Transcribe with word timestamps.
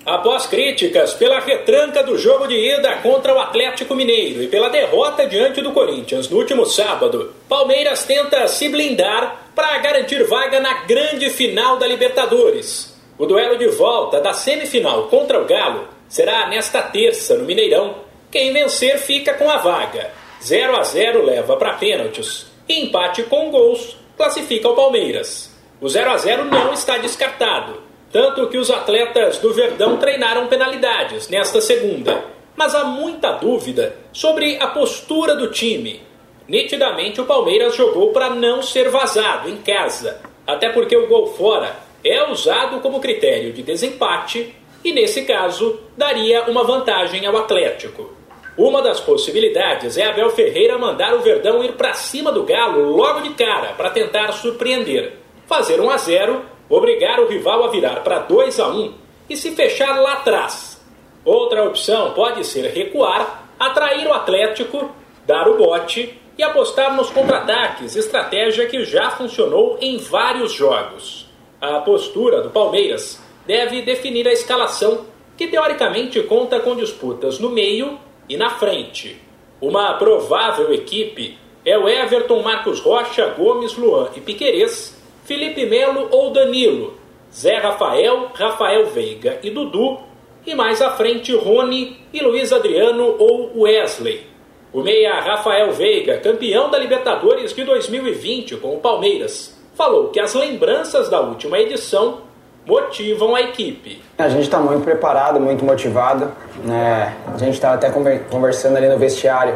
Após 0.06 0.48
críticas 0.48 1.14
pela 1.14 1.40
retranca 1.40 2.02
do 2.02 2.17
jogo 2.17 2.48
de 2.48 2.56
ida 2.56 2.95
contra 2.98 3.34
o 3.34 3.40
Atlético 3.40 3.95
Mineiro 3.95 4.42
e 4.42 4.48
pela 4.48 4.67
derrota 4.67 5.28
diante 5.28 5.62
do 5.62 5.72
Corinthians 5.72 6.28
no 6.28 6.38
último 6.38 6.66
sábado, 6.66 7.34
Palmeiras 7.48 8.04
tenta 8.06 8.48
se 8.48 8.67
blindar 8.67 9.52
para 9.56 9.78
garantir 9.78 10.23
vaga 10.23 10.60
na 10.60 10.86
grande 10.86 11.30
final 11.30 11.78
da 11.78 11.86
Libertadores. 11.86 13.00
O 13.20 13.26
duelo 13.28 13.58
de 13.58 13.67
volta 13.67 14.20
da 14.20 14.34
semifinal 14.34 15.04
contra 15.10 15.40
o 15.40 15.45
Galo 15.45 15.88
será 16.10 16.48
nesta 16.48 16.82
terça 16.82 17.38
no 17.38 17.45
Mineirão. 17.45 17.95
Quem 18.32 18.52
vencer 18.52 18.98
fica 18.98 19.36
com 19.36 19.50
a 19.50 19.58
vaga. 19.58 20.12
0 20.42 20.76
a 20.76 20.84
0 20.84 21.23
leva 21.23 21.56
para 21.56 21.73
pênaltis. 21.73 22.48
Empate 22.72 23.23
com 23.23 23.50
gols 23.50 23.98
classifica 24.16 24.70
o 24.70 24.75
Palmeiras. 24.75 25.52
O 25.81 25.89
0 25.89 26.12
a 26.12 26.17
0 26.17 26.45
não 26.45 26.72
está 26.72 27.00
descartado, 27.00 27.81
tanto 28.11 28.48
que 28.48 28.59
os 28.59 28.70
atletas 28.70 29.39
do 29.39 29.52
Verdão 29.52 29.98
treinaram 29.98 30.45
penalidades 30.45 31.28
nesta 31.30 31.61
segunda. 31.61 32.23
Mas 32.56 32.76
há 32.76 32.84
muita 32.84 33.31
dúvida 33.31 33.95
sobre 34.14 34.58
a 34.58 34.67
postura 34.67 35.36
do 35.36 35.49
time. 35.49 36.04
Nitidamente 36.48 37.20
o 37.20 37.26
Palmeiras 37.26 37.76
jogou 37.76 38.14
para 38.14 38.30
não 38.30 38.61
ser 38.61 38.88
vazado 38.89 39.49
em 39.49 39.58
casa, 39.58 40.22
até 40.45 40.70
porque 40.70 40.95
o 40.95 41.08
gol 41.08 41.26
fora 41.33 41.76
é 42.04 42.30
usado 42.30 42.82
como 42.82 42.99
critério 42.99 43.52
de 43.52 43.64
desempate 43.64 44.54
e, 44.83 44.93
nesse 44.93 45.23
caso, 45.23 45.80
daria 45.98 46.43
uma 46.43 46.64
vantagem 46.64 47.26
ao 47.26 47.36
Atlético. 47.36 48.18
Uma 48.59 48.81
das 48.81 48.99
possibilidades 48.99 49.97
é 49.97 50.05
Abel 50.05 50.31
Ferreira 50.31 50.77
mandar 50.77 51.15
o 51.15 51.21
Verdão 51.21 51.64
ir 51.64 51.77
para 51.77 51.93
cima 51.93 52.30
do 52.30 52.43
Galo 52.43 52.93
logo 52.93 53.21
de 53.21 53.30
cara 53.30 53.70
para 53.70 53.89
tentar 53.89 54.33
surpreender, 54.33 55.14
fazer 55.47 55.80
1 55.80 55.89
a 55.89 55.95
0, 55.95 56.42
obrigar 56.69 57.21
o 57.21 57.27
rival 57.30 57.64
a 57.64 57.69
virar 57.69 58.03
para 58.03 58.19
2 58.19 58.59
a 58.59 58.67
1 58.67 58.93
e 59.30 59.37
se 59.37 59.52
fechar 59.52 60.02
lá 60.02 60.15
atrás. 60.15 60.86
Outra 61.23 61.64
opção 61.64 62.11
pode 62.11 62.45
ser 62.45 62.69
recuar, 62.71 63.49
atrair 63.58 64.05
o 64.05 64.14
Atlético, 64.14 64.92
dar 65.25 65.48
o 65.48 65.55
bote 65.55 66.19
e 66.37 66.43
apostar 66.43 66.93
nos 66.93 67.09
contra-ataques, 67.09 67.95
estratégia 67.95 68.65
que 68.65 68.83
já 68.83 69.09
funcionou 69.11 69.77
em 69.80 69.99
vários 69.99 70.52
jogos. 70.52 71.30
A 71.61 71.80
postura 71.80 72.42
do 72.42 72.49
Palmeiras 72.49 73.23
deve 73.48 73.83
definir 73.83 74.27
a 74.27 74.33
escalação, 74.33 75.05
que 75.37 75.48
teoricamente 75.48 76.21
conta 76.23 76.59
com 76.59 76.75
disputas 76.75 77.39
no 77.39 77.49
meio 77.49 77.98
e 78.30 78.38
na 78.38 78.52
frente. 78.52 79.20
Uma 79.60 79.95
provável 79.95 80.72
equipe 80.72 81.38
é 81.66 81.78
o 81.78 81.90
Everton, 81.90 82.42
Marcos 82.42 82.80
Rocha, 82.80 83.26
Gomes, 83.38 83.76
Luan 83.76 84.10
e 84.16 84.22
Piquerez, 84.22 84.98
Felipe 85.26 85.66
Melo 85.66 86.08
ou 86.12 86.32
Danilo, 86.32 86.98
Zé 87.34 87.58
Rafael, 87.58 88.32
Rafael 88.34 88.86
Veiga 88.88 89.40
e 89.44 89.50
Dudu, 89.50 90.00
e 90.45 90.56
mais 90.56 90.82
à 90.82 90.92
frente 90.92 91.36
Rony 91.36 91.98
e 92.14 92.22
Luiz 92.22 92.54
Adriano 92.54 93.16
ou 93.20 93.62
Wesley. 93.62 94.26
O 94.72 94.82
meia 94.82 95.20
Rafael 95.20 95.72
Veiga, 95.72 96.20
campeão 96.20 96.70
da 96.70 96.80
Libertadores 96.80 97.54
de 97.54 97.64
2020 97.64 98.58
com 98.58 98.76
o 98.76 98.80
Palmeiras, 98.80 99.60
falou 99.76 100.10
que 100.10 100.20
as 100.20 100.34
lembranças 100.34 101.10
da 101.10 101.20
última 101.20 101.60
edição 101.60 102.22
motivam 102.69 103.33
a 103.33 103.41
equipe. 103.41 103.99
A 104.15 104.30
gente 104.30 104.43
está 104.43 104.59
muito 104.59 104.83
preparado, 104.83 105.39
muito 105.39 105.65
motivado. 105.65 106.31
Né? 106.63 107.15
A 107.33 107.37
gente 107.37 107.55
estava 107.55 107.73
até 107.73 107.89
conversando 108.30 108.77
ali 108.77 108.87
no 108.87 108.97
vestiário 108.97 109.55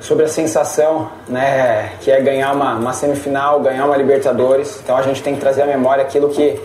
sobre 0.00 0.24
a 0.24 0.28
sensação 0.28 1.10
né, 1.28 1.92
que 2.00 2.10
é 2.10 2.20
ganhar 2.20 2.52
uma, 2.52 2.74
uma, 2.74 2.92
semifinal, 2.92 3.60
ganhar 3.60 3.84
uma 3.84 3.96
Libertadores. 3.96 4.80
Então 4.82 4.96
a 4.96 5.02
gente 5.02 5.22
tem 5.22 5.34
que 5.34 5.40
trazer 5.40 5.62
à 5.62 5.66
memória 5.66 6.02
aquilo 6.02 6.30
que, 6.30 6.58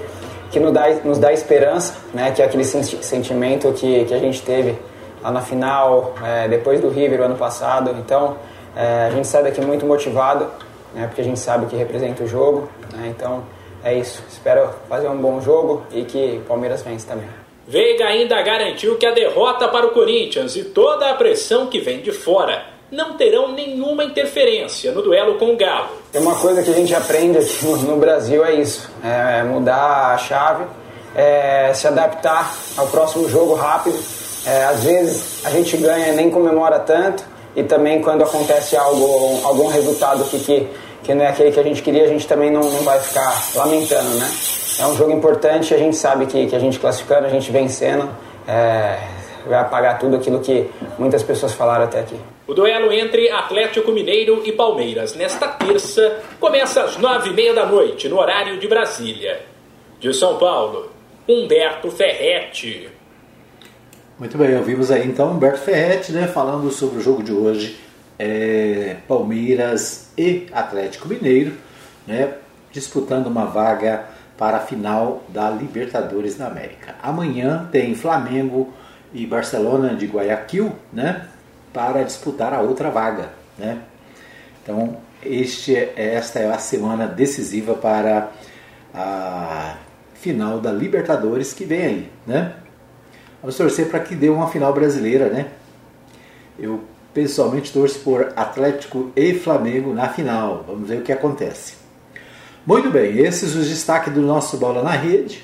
que 0.50 0.60
nos, 0.60 0.74
dá, 0.74 0.90
nos 1.04 1.20
dá 1.20 1.32
esperança, 1.32 1.94
né, 2.14 2.32
que 2.32 2.42
é 2.42 2.46
aquele 2.46 2.64
sentimento 2.64 3.72
que, 3.74 4.06
que 4.06 4.14
a 4.14 4.20
gente 4.20 4.42
teve 4.42 4.80
lá 5.22 5.30
na 5.30 5.42
final, 5.42 6.16
é, 6.24 6.48
depois 6.48 6.82
do 6.82 6.90
River 6.90 7.22
o 7.22 7.24
ano 7.26 7.36
passado. 7.36 7.94
Então 8.00 8.38
é, 8.76 9.08
a 9.08 9.12
gente 9.12 9.28
sai 9.28 9.44
daqui 9.44 9.62
muito 9.62 9.86
motivado, 9.86 10.48
né, 10.96 11.06
porque 11.06 11.22
a 11.22 11.24
gente 11.24 11.40
sabe 11.40 11.68
que 11.68 11.76
representa 11.76 12.24
o 12.24 12.28
jogo. 12.28 12.70
Né, 12.94 13.14
então 13.16 13.44
é 13.86 13.94
isso. 13.94 14.22
Espero 14.28 14.70
fazer 14.90 15.08
um 15.08 15.18
bom 15.18 15.40
jogo 15.40 15.84
e 15.92 16.04
que 16.04 16.42
o 16.44 16.48
Palmeiras 16.48 16.82
vence 16.82 17.06
também. 17.06 17.28
Veiga 17.68 18.06
ainda 18.06 18.42
garantiu 18.42 18.98
que 18.98 19.06
a 19.06 19.12
derrota 19.12 19.68
para 19.68 19.86
o 19.86 19.92
Corinthians 19.92 20.56
e 20.56 20.64
toda 20.64 21.10
a 21.10 21.14
pressão 21.14 21.68
que 21.68 21.80
vem 21.80 22.02
de 22.02 22.12
fora 22.12 22.64
não 22.92 23.14
terão 23.14 23.52
nenhuma 23.52 24.04
interferência 24.04 24.92
no 24.92 25.02
duelo 25.02 25.36
com 25.36 25.54
o 25.54 25.58
Galo. 25.58 25.90
Tem 26.12 26.22
uma 26.22 26.36
coisa 26.36 26.64
que 26.64 26.70
a 26.70 26.74
gente 26.74 26.94
aprende 26.94 27.38
aqui 27.38 27.66
no, 27.66 27.78
no 27.78 27.98
Brasil 27.98 28.44
é 28.44 28.56
isso: 28.56 28.90
é 29.04 29.44
mudar 29.44 30.14
a 30.14 30.18
chave, 30.18 30.66
é 31.16 31.72
se 31.74 31.88
adaptar 31.88 32.56
ao 32.78 32.88
próximo 32.88 33.30
jogo 33.30 33.54
rápido. 33.54 33.98
É, 34.48 34.66
às 34.66 34.84
vezes 34.84 35.46
a 35.46 35.50
gente 35.50 35.78
ganha 35.78 36.10
e 36.10 36.16
nem 36.16 36.30
comemora 36.30 36.80
tanto, 36.80 37.24
e 37.56 37.64
também 37.64 38.02
quando 38.02 38.24
acontece 38.24 38.76
algo, 38.76 39.42
algum 39.44 39.68
resultado 39.68 40.24
que, 40.26 40.40
que 40.40 40.68
que 41.06 41.14
não 41.14 41.24
é 41.24 41.30
aquele 41.30 41.52
que 41.52 41.60
a 41.60 41.64
gente 41.64 41.82
queria, 41.84 42.04
a 42.04 42.08
gente 42.08 42.28
também 42.28 42.50
não, 42.50 42.62
não 42.62 42.82
vai 42.82 43.00
ficar 43.00 43.32
lamentando, 43.56 44.10
né? 44.16 44.28
É 44.80 44.88
um 44.88 44.96
jogo 44.96 45.12
importante, 45.12 45.74
a 45.74 45.78
gente 45.78 45.96
sabe 45.96 46.26
que, 46.26 46.48
que 46.48 46.56
a 46.56 46.60
gente 46.60 46.80
classificando, 46.80 47.28
a 47.28 47.30
gente 47.30 47.52
vencendo, 47.52 48.10
é, 48.48 48.98
vai 49.46 49.60
apagar 49.60 50.00
tudo 50.00 50.16
aquilo 50.16 50.40
que 50.40 50.68
muitas 50.98 51.22
pessoas 51.24 51.54
falaram 51.54 51.86
até 51.86 52.00
aqui. 52.00 52.20
O 52.48 52.54
duelo 52.54 52.92
entre 52.92 53.30
Atlético 53.30 53.92
Mineiro 53.92 54.42
e 54.46 54.52
Palmeiras 54.52 55.16
nesta 55.16 55.48
terça 55.48 56.20
começa 56.40 56.84
às 56.84 56.98
nove 56.98 57.30
e 57.30 57.34
meia 57.34 57.54
da 57.54 57.66
noite, 57.66 58.10
no 58.10 58.20
horário 58.20 58.60
de 58.60 58.68
Brasília. 58.68 59.42
De 60.00 60.14
São 60.14 60.38
Paulo, 60.38 60.92
Humberto 61.28 61.90
Ferretti. 61.90 62.90
Muito 64.20 64.38
bem, 64.38 64.58
ouvimos 64.58 64.92
aí 64.92 65.08
então 65.08 65.32
Humberto 65.32 65.60
Ferretti 65.60 66.12
né, 66.12 66.28
falando 66.28 66.70
sobre 66.72 67.00
o 67.00 67.02
jogo 67.02 67.24
de 67.24 67.32
hoje 67.32 67.78
é, 68.18 68.98
Palmeiras 69.08 70.10
e 70.18 70.48
Atlético 70.52 71.08
Mineiro, 71.08 71.54
né, 72.08 72.34
disputando 72.72 73.28
uma 73.28 73.46
vaga 73.46 74.06
para 74.38 74.58
a 74.58 74.60
final 74.62 75.24
da 75.30 75.50
Libertadores 75.50 76.36
da 76.36 76.48
América. 76.48 76.96
Amanhã 77.02 77.68
tem 77.72 77.96
Flamengo 77.96 78.74
e 79.14 79.26
Barcelona 79.26 79.96
de 79.96 80.06
Guayaquil, 80.06 80.74
né, 80.92 81.28
para 81.74 82.04
disputar 82.04 82.54
a 82.54 82.62
outra 82.62 82.90
vaga, 82.90 83.30
né. 83.58 83.80
Então, 84.62 84.98
este, 85.24 85.76
esta 85.96 86.40
é 86.40 86.52
a 86.52 86.58
semana 86.58 87.08
decisiva 87.08 87.76
para 87.76 88.32
a 88.94 89.78
final 90.16 90.60
da 90.60 90.72
Libertadores 90.72 91.54
que 91.54 91.66
vem 91.66 91.86
aí, 91.86 92.12
né? 92.26 92.56
Vamos 93.42 93.56
torcer 93.58 93.90
para 93.90 94.00
que 94.00 94.16
dê 94.16 94.30
uma 94.30 94.50
final 94.50 94.74
brasileira, 94.74 95.30
né? 95.30 95.48
Eu 96.58 96.84
pessoalmente 97.16 97.72
torço 97.72 98.00
por 98.00 98.34
Atlético 98.36 99.10
e 99.16 99.34
Flamengo 99.34 99.94
na 99.94 100.10
final. 100.10 100.66
Vamos 100.68 100.90
ver 100.90 101.00
o 101.00 101.02
que 101.02 101.14
acontece. 101.14 101.76
Muito 102.68 102.92
bem, 102.92 103.20
esses 103.20 103.56
os 103.56 103.70
destaques 103.70 104.14
do 104.14 104.22
nosso 104.22 104.58
Bola 104.58 104.84
na 104.84 104.92
Rede. 104.92 105.42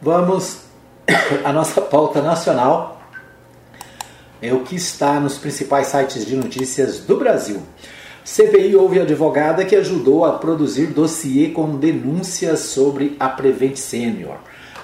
Vamos 0.00 0.60
à 1.44 1.52
nossa 1.52 1.82
pauta 1.82 2.22
nacional. 2.22 3.02
É 4.40 4.54
o 4.54 4.60
que 4.60 4.76
está 4.76 5.20
nos 5.20 5.36
principais 5.36 5.88
sites 5.88 6.24
de 6.24 6.36
notícias 6.36 7.00
do 7.00 7.18
Brasil. 7.18 7.60
CPI 8.24 8.74
houve 8.74 8.98
advogada 8.98 9.62
que 9.66 9.76
ajudou 9.76 10.24
a 10.24 10.32
produzir 10.38 10.86
dossiê 10.86 11.50
com 11.50 11.76
denúncias 11.76 12.60
sobre 12.60 13.14
a 13.20 13.28
Prevent 13.28 13.76
Senior. 13.76 14.36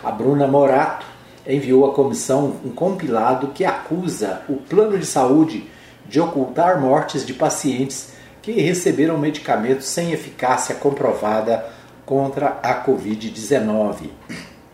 A 0.05 0.11
Bruna 0.11 0.46
Morato 0.46 1.06
enviou 1.46 1.90
à 1.90 1.94
comissão 1.94 2.56
um 2.62 2.69
compilado 2.69 3.49
que 3.55 3.64
acusa 3.64 4.43
o 4.50 4.56
plano 4.56 4.99
de 4.99 5.06
saúde 5.06 5.67
de 6.10 6.20
ocultar 6.20 6.80
mortes 6.80 7.24
de 7.24 7.32
pacientes 7.32 8.14
que 8.42 8.50
receberam 8.52 9.16
medicamentos 9.16 9.86
sem 9.86 10.10
eficácia 10.10 10.74
comprovada 10.74 11.64
contra 12.04 12.58
a 12.62 12.84
Covid-19. 12.84 14.10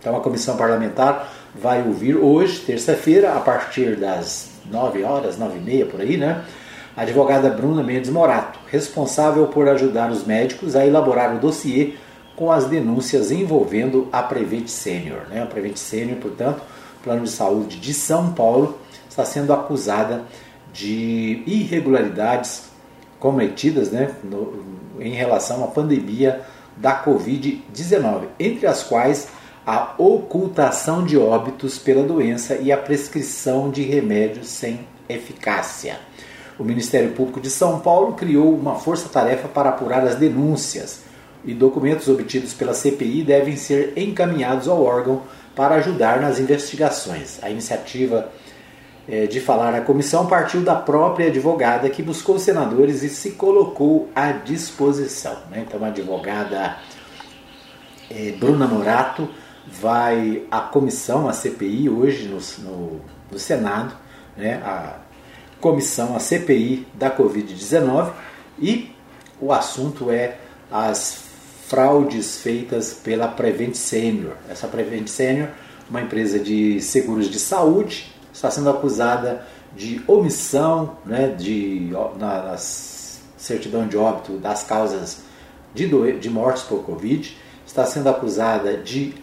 Então 0.00 0.16
a 0.16 0.20
comissão 0.20 0.56
parlamentar 0.56 1.30
vai 1.54 1.82
ouvir 1.82 2.16
hoje, 2.16 2.60
terça-feira, 2.60 3.34
a 3.34 3.40
partir 3.40 3.96
das 3.96 4.48
9 4.70 5.04
horas, 5.04 5.36
9 5.36 5.58
e 5.58 5.60
meia 5.60 5.84
por 5.84 6.00
aí, 6.00 6.16
né? 6.16 6.42
a 6.96 7.02
advogada 7.02 7.50
Bruna 7.50 7.82
Mendes 7.82 8.08
Morato, 8.08 8.58
responsável 8.70 9.46
por 9.48 9.68
ajudar 9.68 10.10
os 10.10 10.24
médicos 10.24 10.74
a 10.74 10.86
elaborar 10.86 11.36
o 11.36 11.38
dossiê 11.38 11.92
com 12.34 12.50
as 12.50 12.64
denúncias 12.64 13.30
envolvendo 13.30 14.08
a 14.10 14.22
Prevent 14.22 14.68
Senior. 14.68 15.26
Né? 15.28 15.42
A 15.42 15.46
Prevent 15.46 15.76
Senior, 15.76 16.16
portanto, 16.16 16.62
Plano 17.02 17.24
de 17.24 17.30
Saúde 17.30 17.78
de 17.78 17.92
São 17.92 18.32
Paulo, 18.32 18.78
está 19.10 19.24
sendo 19.24 19.52
acusada 19.52 20.22
irregularidades 20.84 22.64
cometidas 23.18 23.90
né, 23.90 24.14
no, 24.22 24.62
em 25.00 25.14
relação 25.14 25.64
à 25.64 25.68
pandemia 25.68 26.42
da 26.76 27.02
Covid-19, 27.02 28.24
entre 28.38 28.66
as 28.66 28.82
quais 28.82 29.28
a 29.66 29.94
ocultação 29.98 31.04
de 31.04 31.16
óbitos 31.16 31.78
pela 31.78 32.02
doença 32.02 32.56
e 32.56 32.70
a 32.70 32.76
prescrição 32.76 33.70
de 33.70 33.82
remédios 33.82 34.48
sem 34.48 34.80
eficácia 35.08 35.98
o 36.58 36.64
Ministério 36.64 37.10
Público 37.12 37.40
de 37.40 37.50
São 37.50 37.80
Paulo 37.80 38.14
criou 38.14 38.54
uma 38.54 38.76
força-tarefa 38.76 39.46
para 39.48 39.70
apurar 39.70 40.06
as 40.06 40.14
denúncias 40.14 41.00
e 41.44 41.52
documentos 41.52 42.08
obtidos 42.08 42.54
pela 42.54 42.74
CPI 42.74 43.22
devem 43.22 43.56
ser 43.56 43.92
encaminhados 43.96 44.66
ao 44.66 44.82
órgão 44.82 45.22
para 45.54 45.76
ajudar 45.76 46.20
nas 46.20 46.38
investigações. 46.38 47.38
A 47.42 47.50
iniciativa 47.50 48.30
de 49.08 49.40
falar 49.40 49.72
à 49.72 49.80
comissão 49.80 50.26
partiu 50.26 50.62
da 50.62 50.74
própria 50.74 51.28
advogada 51.28 51.88
que 51.88 52.02
buscou 52.02 52.38
senadores 52.40 53.04
e 53.04 53.08
se 53.08 53.32
colocou 53.32 54.08
à 54.14 54.32
disposição. 54.32 55.36
Né? 55.48 55.64
Então, 55.66 55.84
a 55.84 55.88
advogada 55.88 56.76
é, 58.10 58.32
Bruna 58.32 58.66
Morato 58.66 59.28
vai 59.66 60.42
à 60.50 60.60
comissão, 60.60 61.28
a 61.28 61.32
CPI, 61.32 61.88
hoje 61.88 62.26
no, 62.28 62.38
no, 62.64 63.00
no 63.30 63.38
Senado, 63.38 63.94
né? 64.36 64.54
a 64.64 64.98
comissão, 65.60 66.16
a 66.16 66.20
CPI 66.20 66.86
da 66.94 67.10
Covid-19 67.10 68.12
e 68.58 68.90
o 69.40 69.52
assunto 69.52 70.10
é 70.10 70.36
as 70.70 71.24
fraudes 71.68 72.40
feitas 72.40 72.92
pela 72.92 73.28
Prevent 73.28 73.74
Senior. 73.74 74.34
Essa 74.48 74.68
Prevent 74.68 75.08
Senior, 75.08 75.48
uma 75.90 76.00
empresa 76.00 76.38
de 76.38 76.80
seguros 76.80 77.28
de 77.28 77.38
saúde, 77.38 78.15
está 78.36 78.50
sendo 78.50 78.68
acusada 78.68 79.46
de 79.74 80.02
omissão 80.06 80.98
né, 81.06 81.28
de, 81.28 81.90
na, 82.18 82.42
na 82.42 82.56
certidão 82.58 83.88
de 83.88 83.96
óbito 83.96 84.32
das 84.34 84.62
causas 84.62 85.22
de, 85.74 85.86
do, 85.86 86.12
de 86.18 86.28
mortes 86.28 86.62
por 86.62 86.82
Covid, 86.84 87.34
está 87.66 87.86
sendo 87.86 88.08
acusada 88.10 88.76
de 88.76 89.14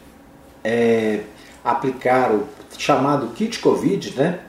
é, 0.64 1.22
aplicar 1.64 2.32
o 2.32 2.48
chamado 2.76 3.28
kit 3.36 3.60
Covid, 3.60 4.18
né, 4.18 4.40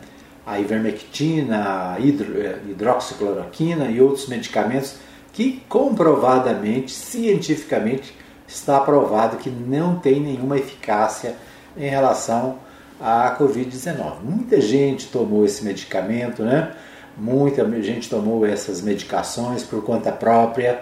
a 0.47 0.59
ivermectina, 0.59 1.93
a 1.95 2.01
hidro, 2.01 2.41
eh, 2.41 2.59
hidroxicloroquina 2.69 3.87
e 3.91 4.01
outros 4.01 4.29
medicamentos 4.29 4.97
que 5.33 5.63
comprovadamente, 5.69 6.93
cientificamente, 6.93 8.15
está 8.47 8.81
provado 8.81 9.39
que 9.39 9.51
não 9.51 9.97
tem 9.97 10.21
nenhuma 10.21 10.59
eficácia 10.59 11.37
em 11.77 11.89
relação 11.89 12.59
à 13.05 13.37
Covid-19. 13.39 14.23
Muita 14.23 14.61
gente 14.63 15.09
tomou 15.09 15.45
esse 15.45 15.63
medicamento, 15.63 16.43
né? 16.43 16.73
Muita 17.17 17.65
gente 17.83 18.09
tomou 18.09 18.47
essas 18.47 18.81
medicações 18.81 19.63
por 19.63 19.85
conta 19.85 20.11
própria, 20.11 20.81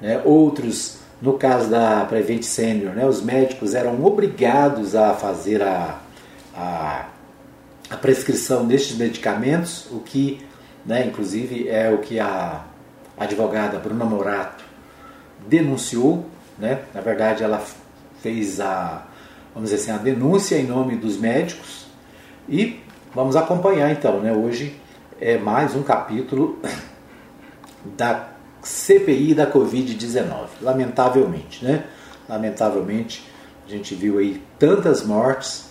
né? 0.00 0.22
outros, 0.24 0.98
no 1.20 1.34
caso 1.34 1.68
da 1.68 2.04
Prevent 2.04 2.42
Senior, 2.42 2.94
né? 2.94 3.04
os 3.04 3.20
médicos 3.20 3.74
eram 3.74 4.02
obrigados 4.02 4.94
a 4.94 5.12
fazer 5.12 5.62
a, 5.62 5.98
a 6.56 7.06
a 7.90 7.96
prescrição 7.96 8.66
destes 8.66 8.96
medicamentos, 8.96 9.86
o 9.90 10.00
que, 10.00 10.44
né, 10.84 11.06
inclusive, 11.06 11.68
é 11.68 11.90
o 11.90 11.98
que 11.98 12.18
a 12.18 12.64
advogada 13.16 13.78
Bruna 13.78 14.04
Morato 14.04 14.64
denunciou, 15.46 16.26
né? 16.58 16.82
Na 16.94 17.00
verdade, 17.00 17.44
ela 17.44 17.62
fez 18.20 18.60
a, 18.60 19.06
vamos 19.54 19.70
dizer 19.70 19.82
assim, 19.82 19.92
a 19.92 20.02
denúncia 20.02 20.56
em 20.56 20.66
nome 20.66 20.96
dos 20.96 21.16
médicos 21.16 21.86
e 22.48 22.80
vamos 23.14 23.36
acompanhar 23.36 23.90
então, 23.92 24.20
né? 24.20 24.32
Hoje 24.32 24.74
é 25.20 25.38
mais 25.38 25.74
um 25.76 25.82
capítulo 25.82 26.58
da 27.96 28.30
CPI 28.62 29.34
da 29.34 29.50
Covid-19, 29.50 30.46
lamentavelmente, 30.60 31.64
né? 31.64 31.84
Lamentavelmente, 32.28 33.24
a 33.66 33.70
gente 33.70 33.94
viu 33.94 34.18
aí 34.18 34.42
tantas 34.58 35.04
mortes 35.04 35.66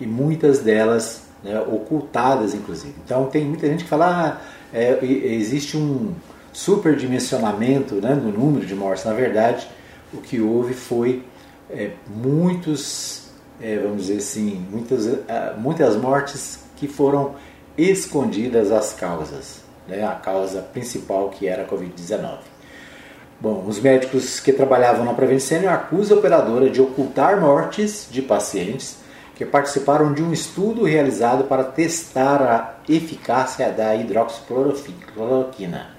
e 0.00 0.06
muitas 0.06 0.60
delas 0.60 1.26
né, 1.44 1.60
ocultadas 1.60 2.54
inclusive. 2.54 2.94
Então 3.04 3.26
tem 3.26 3.44
muita 3.44 3.66
gente 3.66 3.84
que 3.84 3.90
fala, 3.90 4.40
ah, 4.40 4.40
é, 4.72 4.98
existe 5.04 5.76
um 5.76 6.14
superdimensionamento 6.52 7.96
né, 7.96 8.14
no 8.14 8.32
número 8.32 8.64
de 8.64 8.74
mortes. 8.74 9.04
Na 9.04 9.12
verdade, 9.12 9.68
o 10.12 10.18
que 10.18 10.40
houve 10.40 10.72
foi 10.72 11.22
é, 11.70 11.90
muitos, 12.08 13.25
é, 13.60 13.78
vamos 13.78 14.06
dizer 14.06 14.18
assim, 14.18 14.66
muitas, 14.70 15.06
é, 15.06 15.54
muitas 15.56 15.96
mortes 15.96 16.60
que 16.76 16.86
foram 16.86 17.34
escondidas 17.76 18.70
as 18.70 18.92
causas, 18.92 19.60
né, 19.86 20.04
a 20.04 20.12
causa 20.12 20.60
principal 20.60 21.30
que 21.30 21.46
era 21.46 21.62
a 21.62 21.66
Covid-19. 21.66 22.38
Bom, 23.38 23.64
os 23.66 23.80
médicos 23.80 24.40
que 24.40 24.52
trabalhavam 24.52 25.04
na 25.04 25.12
Prevencênio 25.12 25.68
acusam 25.68 26.16
a 26.16 26.20
operadora 26.20 26.70
de 26.70 26.80
ocultar 26.80 27.38
mortes 27.38 28.08
de 28.10 28.22
pacientes 28.22 28.96
que 29.34 29.44
participaram 29.44 30.14
de 30.14 30.22
um 30.22 30.32
estudo 30.32 30.84
realizado 30.84 31.44
para 31.44 31.62
testar 31.62 32.42
a 32.42 32.76
eficácia 32.88 33.70
da 33.70 33.94
hidroxicloroquina, 33.94 35.95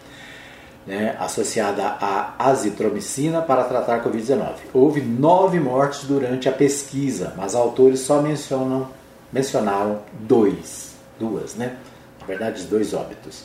né, 0.88 1.17
associada 1.20 1.84
à 1.86 2.34
azitromicina 2.39 3.41
para 3.41 3.65
tratar 3.65 4.01
Covid-19. 4.03 4.53
Houve 4.74 5.01
nove 5.01 5.60
mortes 5.60 6.06
durante 6.06 6.48
a 6.48 6.51
pesquisa, 6.51 7.34
mas 7.36 7.53
autores 7.53 8.00
só 8.00 8.22
mencionam, 8.22 8.88
mencionaram 9.32 10.00
dois, 10.22 10.96
duas, 11.20 11.56
né? 11.56 11.75
Na 12.22 12.25
verdade, 12.25 12.63
dois 12.63 12.94
óbitos. 12.94 13.44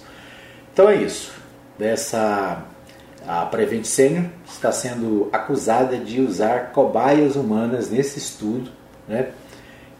Então 0.72 0.88
é 0.88 0.96
isso. 0.96 1.32
Dessa 1.76 2.64
a 3.26 3.44
Prevent 3.46 3.84
Senior 3.84 4.24
está 4.46 4.72
sendo 4.72 5.28
acusada 5.32 5.96
de 5.96 6.20
usar 6.20 6.72
cobaias 6.72 7.36
humanas 7.36 7.90
nesse 7.90 8.18
estudo, 8.18 8.70
né? 9.06 9.28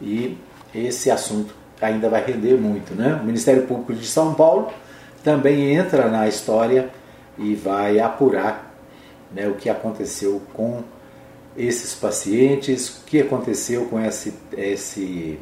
e 0.01 0.37
esse 0.75 1.09
assunto 1.09 1.55
ainda 1.81 2.09
vai 2.09 2.23
render 2.23 2.55
muito. 2.55 2.93
Né? 2.93 3.17
O 3.21 3.25
Ministério 3.25 3.63
Público 3.63 3.93
de 3.93 4.05
São 4.05 4.33
Paulo 4.33 4.71
também 5.23 5.73
entra 5.73 6.09
na 6.09 6.27
história 6.27 6.89
e 7.37 7.55
vai 7.55 7.99
apurar 7.99 8.73
né, 9.31 9.47
o 9.47 9.55
que 9.55 9.69
aconteceu 9.69 10.41
com 10.53 10.83
esses 11.57 11.93
pacientes, 11.93 12.89
o 12.89 13.03
que 13.05 13.21
aconteceu 13.21 13.85
com 13.85 13.99
esse, 13.99 14.33
esse, 14.55 15.39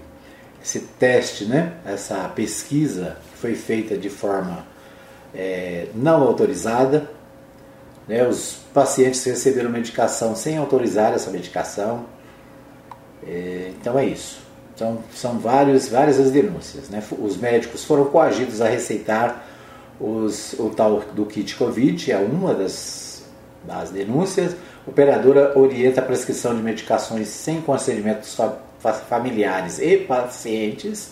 esse 0.63 0.79
teste, 0.99 1.45
né, 1.45 1.73
essa 1.85 2.29
pesquisa 2.29 3.17
que 3.31 3.37
foi 3.37 3.55
feita 3.55 3.97
de 3.97 4.09
forma 4.09 4.65
é, 5.33 5.87
não 5.95 6.21
autorizada. 6.23 7.09
Né, 8.07 8.27
os 8.27 8.57
pacientes 8.73 9.23
receberam 9.23 9.69
medicação 9.69 10.35
sem 10.35 10.57
autorizar 10.57 11.13
essa 11.13 11.29
medicação. 11.29 12.05
É, 13.25 13.71
então 13.79 13.97
é 13.97 14.05
isso. 14.05 14.41
Então, 14.73 14.97
são 15.13 15.37
vários, 15.37 15.87
várias 15.87 16.19
as 16.19 16.31
denúncias. 16.31 16.89
Né? 16.89 17.03
Os 17.19 17.37
médicos 17.37 17.83
foram 17.83 18.05
coagidos 18.05 18.61
a 18.61 18.67
receitar 18.67 19.45
os, 20.01 20.53
o 20.53 20.69
tal 20.69 21.03
do 21.13 21.25
kit 21.25 21.55
Covid, 21.55 22.11
é 22.11 22.17
uma 22.17 22.53
das, 22.53 23.23
das 23.63 23.91
denúncias. 23.91 24.55
operadora 24.87 25.57
orienta 25.57 26.01
a 26.01 26.03
prescrição 26.03 26.55
de 26.55 26.61
medicações 26.61 27.27
sem 27.27 27.61
conselhamento 27.61 28.21
dos 28.21 28.37
familiares 29.07 29.79
e 29.79 29.97
pacientes. 29.97 31.11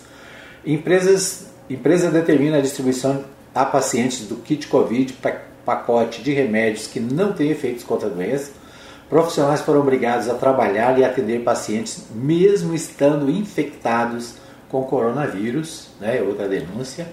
Empresas, 0.65 1.47
empresa 1.69 2.09
determina 2.09 2.57
a 2.57 2.61
distribuição 2.61 3.23
a 3.53 3.63
pacientes 3.65 4.27
do 4.27 4.35
kit 4.37 4.67
COVID, 4.67 5.17
pacote 5.65 6.21
de 6.23 6.33
remédios 6.33 6.87
que 6.87 6.99
não 6.99 7.33
tem 7.33 7.51
efeitos 7.51 7.83
contra 7.83 8.07
a 8.07 8.11
doença. 8.11 8.51
Profissionais 9.09 9.61
foram 9.61 9.79
obrigados 9.79 10.29
a 10.29 10.35
trabalhar 10.35 10.97
e 10.99 11.03
atender 11.03 11.43
pacientes 11.43 12.05
mesmo 12.13 12.75
estando 12.75 13.29
infectados 13.29 14.35
com 14.69 14.83
coronavírus, 14.83 15.89
né, 15.99 16.21
outra 16.21 16.47
denúncia. 16.47 17.07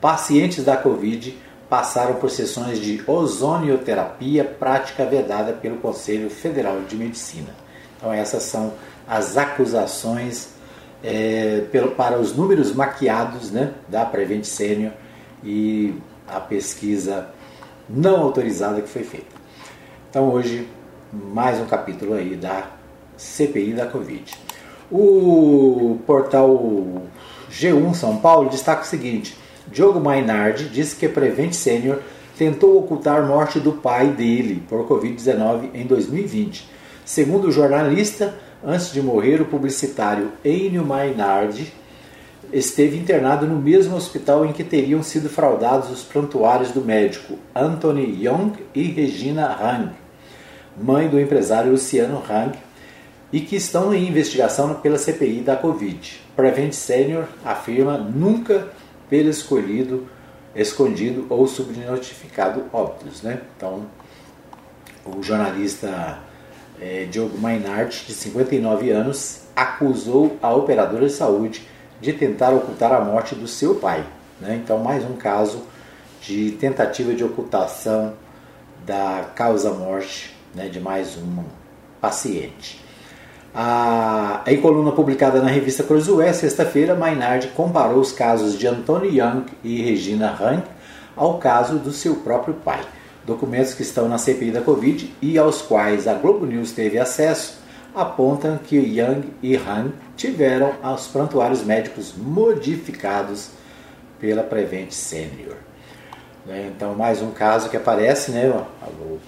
Pacientes 0.00 0.64
da 0.64 0.76
Covid 0.76 1.36
passaram 1.68 2.14
por 2.14 2.30
sessões 2.30 2.80
de 2.80 3.02
ozonioterapia, 3.06 4.44
prática 4.44 5.04
vedada 5.04 5.52
pelo 5.52 5.76
Conselho 5.76 6.28
Federal 6.28 6.80
de 6.80 6.96
Medicina. 6.96 7.54
Então 7.96 8.12
essas 8.12 8.42
são 8.42 8.72
as 9.06 9.36
acusações 9.36 10.50
é, 11.02 11.64
pelo, 11.70 11.92
para 11.92 12.18
os 12.18 12.34
números 12.34 12.74
maquiados 12.74 13.50
né, 13.50 13.72
da 13.88 14.04
Prevent 14.04 14.44
Senior 14.44 14.92
e 15.44 15.94
a 16.26 16.40
pesquisa 16.40 17.28
não 17.88 18.20
autorizada 18.20 18.80
que 18.80 18.88
foi 18.88 19.04
feita. 19.04 19.34
Então 20.08 20.30
hoje 20.30 20.68
mais 21.12 21.58
um 21.58 21.66
capítulo 21.66 22.14
aí 22.14 22.36
da 22.36 22.68
CPI 23.16 23.74
da 23.74 23.86
Covid. 23.86 24.32
O 24.90 25.98
portal 26.06 27.02
G1 27.50 27.94
São 27.94 28.16
Paulo 28.16 28.48
destaca 28.48 28.82
o 28.82 28.86
seguinte: 28.86 29.36
Diogo 29.72 30.00
Mainardi 30.00 30.68
disse 30.68 30.96
que 30.96 31.08
Prevent 31.08 31.52
Senior 31.52 31.98
tentou 32.36 32.78
ocultar 32.78 33.18
a 33.18 33.26
morte 33.26 33.60
do 33.60 33.72
pai 33.72 34.08
dele 34.08 34.62
por 34.68 34.86
Covid-19 34.88 35.70
em 35.74 35.86
2020. 35.86 36.68
Segundo 37.04 37.48
o 37.48 37.52
jornalista, 37.52 38.34
Antes 38.62 38.92
de 38.92 39.00
morrer, 39.00 39.40
o 39.40 39.46
publicitário 39.46 40.32
Enio 40.44 40.84
Mainardi 40.84 41.72
esteve 42.52 42.98
internado 42.98 43.46
no 43.46 43.56
mesmo 43.56 43.96
hospital 43.96 44.44
em 44.44 44.52
que 44.52 44.62
teriam 44.62 45.02
sido 45.02 45.30
fraudados 45.30 45.90
os 45.90 46.02
prontuários 46.02 46.70
do 46.70 46.82
médico 46.82 47.38
Anthony 47.54 48.22
Young 48.22 48.52
e 48.74 48.82
Regina 48.82 49.46
Hang, 49.46 49.92
mãe 50.76 51.08
do 51.08 51.18
empresário 51.18 51.70
Luciano 51.70 52.22
Hang, 52.28 52.58
e 53.32 53.40
que 53.40 53.56
estão 53.56 53.94
em 53.94 54.08
investigação 54.08 54.74
pela 54.74 54.98
CPI 54.98 55.40
da 55.40 55.56
Covid. 55.56 56.20
Prevent 56.36 56.72
Senior 56.72 57.24
afirma 57.42 57.96
nunca 57.96 58.68
ter 59.10 59.26
escolhido, 59.26 60.08
escondido 60.54 61.26
ou 61.28 61.46
subnotificado 61.46 62.64
óbitos. 62.72 63.22
Né? 63.22 63.42
Então, 63.56 63.86
o 65.04 65.22
jornalista 65.22 66.20
é, 66.80 67.04
Diogo 67.04 67.36
Mainart, 67.36 68.06
de 68.06 68.14
59 68.14 68.90
anos, 68.90 69.42
acusou 69.54 70.38
a 70.40 70.54
operadora 70.54 71.06
de 71.06 71.12
saúde 71.12 71.66
de 72.00 72.12
tentar 72.12 72.50
ocultar 72.54 72.92
a 72.92 73.00
morte 73.00 73.34
do 73.34 73.46
seu 73.46 73.74
pai. 73.74 74.06
Né? 74.40 74.60
Então, 74.62 74.78
mais 74.78 75.04
um 75.04 75.16
caso 75.16 75.62
de 76.22 76.52
tentativa 76.52 77.12
de 77.12 77.24
ocultação 77.24 78.14
da 78.86 79.30
causa-morte 79.34 80.34
né, 80.54 80.68
de 80.68 80.80
mais 80.80 81.16
um 81.16 81.44
paciente. 82.00 82.82
A, 83.54 84.42
em 84.46 84.60
coluna 84.60 84.92
publicada 84.92 85.42
na 85.42 85.48
revista 85.48 85.82
Cruzoé, 85.82 86.32
sexta-feira, 86.32 86.94
Maynard 86.94 87.48
comparou 87.48 87.98
os 87.98 88.12
casos 88.12 88.56
de 88.56 88.66
Anthony 88.66 89.18
Young 89.18 89.46
e 89.64 89.82
Regina 89.82 90.30
Rank 90.30 90.64
ao 91.16 91.38
caso 91.38 91.78
do 91.78 91.90
seu 91.90 92.16
próprio 92.16 92.54
pai. 92.54 92.80
Documentos 93.26 93.74
que 93.74 93.82
estão 93.82 94.08
na 94.08 94.18
CPI 94.18 94.52
da 94.52 94.60
Covid 94.60 95.12
e 95.20 95.36
aos 95.36 95.60
quais 95.62 96.06
a 96.06 96.14
Globo 96.14 96.46
News 96.46 96.72
teve 96.72 96.98
acesso 96.98 97.60
apontam 97.94 98.56
que 98.56 98.76
Yang 98.76 99.28
e 99.42 99.56
Han 99.56 99.92
tiveram 100.16 100.72
os 100.94 101.08
prontuários 101.08 101.62
médicos 101.64 102.14
modificados 102.16 103.50
pela 104.20 104.42
Prevent 104.42 104.92
Senior. 104.92 105.56
Né, 106.46 106.70
então, 106.74 106.94
mais 106.94 107.20
um 107.20 107.30
caso 107.30 107.68
que 107.68 107.76
aparece, 107.76 108.30
né? 108.30 108.48
O 109.00 109.18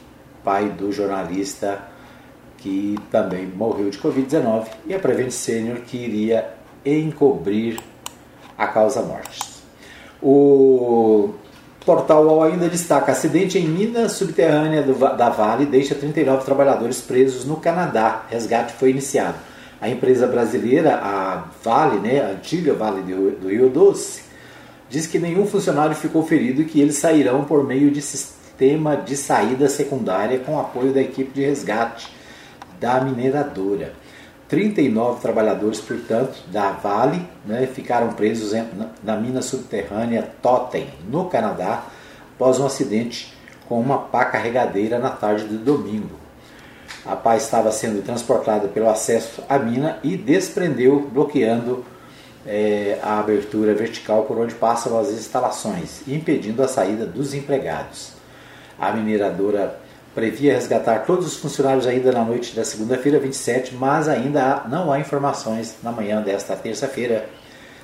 pai 0.44 0.68
do 0.68 0.92
jornalista 0.92 1.91
que 2.62 2.96
também 3.10 3.46
morreu 3.46 3.90
de 3.90 3.98
Covid-19 3.98 4.66
e 4.86 4.94
a 4.94 4.98
Prevent 4.98 5.32
Senior 5.32 5.78
que 5.78 5.96
iria 5.96 6.48
encobrir 6.86 7.80
a 8.56 8.66
causa 8.68 9.02
morte. 9.02 9.40
O 10.22 11.30
Portal 11.84 12.24
UOL 12.24 12.44
ainda 12.44 12.68
destaca: 12.68 13.10
acidente 13.10 13.58
em 13.58 13.66
mina 13.66 14.08
subterrânea 14.08 14.82
do, 14.82 14.94
da 14.94 15.28
Vale 15.30 15.66
deixa 15.66 15.94
39 15.94 16.44
trabalhadores 16.44 17.00
presos 17.00 17.44
no 17.44 17.56
Canadá. 17.56 18.24
Resgate 18.30 18.74
foi 18.74 18.90
iniciado. 18.90 19.36
A 19.80 19.88
empresa 19.88 20.28
brasileira, 20.28 21.00
a 21.02 21.48
Vale, 21.64 21.98
né, 21.98 22.20
a 22.20 22.28
antiga 22.28 22.72
Vale 22.72 23.02
do, 23.02 23.32
do 23.32 23.48
Rio 23.48 23.68
Doce, 23.68 24.22
diz 24.88 25.08
que 25.08 25.18
nenhum 25.18 25.44
funcionário 25.44 25.96
ficou 25.96 26.24
ferido 26.24 26.62
e 26.62 26.64
que 26.64 26.80
eles 26.80 26.96
sairão 26.96 27.44
por 27.44 27.64
meio 27.64 27.90
de 27.90 28.00
sistema 28.00 28.96
de 28.96 29.16
saída 29.16 29.68
secundária 29.68 30.38
com 30.38 30.60
apoio 30.60 30.92
da 30.92 31.00
equipe 31.00 31.32
de 31.32 31.44
resgate 31.44 32.21
da 32.82 33.00
mineradora. 33.00 33.92
39 34.48 35.22
trabalhadores, 35.22 35.80
portanto, 35.80 36.42
da 36.48 36.72
Vale 36.72 37.26
né, 37.46 37.66
ficaram 37.72 38.12
presos 38.12 38.52
na 39.02 39.16
mina 39.16 39.40
subterrânea 39.40 40.28
Totem, 40.42 40.88
no 41.08 41.26
Canadá, 41.26 41.84
após 42.34 42.58
um 42.58 42.66
acidente 42.66 43.32
com 43.66 43.80
uma 43.80 43.96
pá 43.96 44.26
carregadeira 44.26 44.98
na 44.98 45.08
tarde 45.08 45.48
de 45.48 45.56
domingo. 45.56 46.20
A 47.06 47.16
pá 47.16 47.36
estava 47.36 47.72
sendo 47.72 48.04
transportada 48.04 48.68
pelo 48.68 48.90
acesso 48.90 49.42
à 49.48 49.58
mina 49.58 49.98
e 50.02 50.16
desprendeu, 50.16 51.08
bloqueando 51.10 51.84
é, 52.44 52.98
a 53.02 53.20
abertura 53.20 53.72
vertical 53.72 54.24
por 54.24 54.36
onde 54.38 54.54
passam 54.54 54.98
as 54.98 55.10
instalações, 55.10 56.06
impedindo 56.06 56.62
a 56.62 56.68
saída 56.68 57.06
dos 57.06 57.32
empregados. 57.32 58.12
A 58.78 58.92
mineradora 58.92 59.80
previa 60.14 60.54
resgatar 60.54 61.00
todos 61.06 61.26
os 61.26 61.36
funcionários 61.36 61.86
ainda 61.86 62.12
na 62.12 62.24
noite 62.24 62.54
da 62.54 62.64
segunda-feira, 62.64 63.18
27, 63.18 63.74
mas 63.74 64.08
ainda 64.08 64.64
não 64.68 64.92
há 64.92 64.98
informações 64.98 65.76
na 65.82 65.90
manhã 65.90 66.20
desta 66.20 66.54
terça-feira 66.54 67.28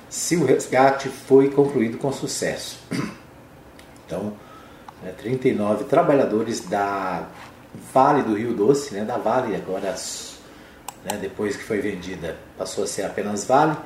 se 0.09 0.35
o 0.35 0.45
resgate 0.45 1.07
foi 1.07 1.49
concluído 1.49 1.97
com 1.97 2.11
sucesso. 2.11 2.79
Então, 4.05 4.33
né, 5.03 5.13
39 5.15 5.83
trabalhadores 5.83 6.61
da 6.61 7.27
Vale 7.93 8.23
do 8.23 8.33
Rio 8.33 8.55
Doce, 8.55 8.95
né, 8.95 9.05
da 9.05 9.17
Vale 9.17 9.55
agora, 9.55 9.93
né, 11.05 11.15
depois 11.21 11.55
que 11.55 11.61
foi 11.61 11.79
vendida, 11.79 12.35
passou 12.57 12.85
a 12.85 12.87
ser 12.87 13.03
apenas 13.03 13.45
Vale, 13.45 13.77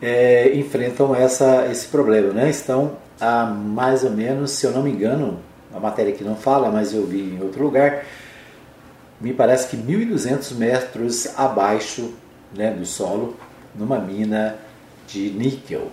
é, 0.00 0.54
enfrentam 0.54 1.12
essa, 1.16 1.66
esse 1.68 1.88
problema. 1.88 2.32
Né? 2.32 2.48
Estão 2.48 2.96
há 3.20 3.44
mais 3.44 4.04
ou 4.04 4.10
menos, 4.10 4.52
se 4.52 4.66
eu 4.66 4.70
não 4.70 4.84
me 4.84 4.92
engano, 4.92 5.40
a 5.74 5.80
matéria 5.80 6.12
que 6.12 6.24
não 6.24 6.36
fala, 6.36 6.70
mas 6.70 6.92
eu 6.92 7.06
vi 7.06 7.20
em 7.20 7.42
outro 7.42 7.62
lugar, 7.62 8.04
me 9.20 9.32
parece 9.32 9.68
que 9.68 9.76
1.200 9.76 10.54
metros 10.54 11.28
abaixo 11.38 12.12
né, 12.54 12.70
do 12.70 12.84
solo, 12.84 13.36
numa 13.74 13.98
mina 13.98 14.56
de 15.06 15.30
níquel. 15.30 15.88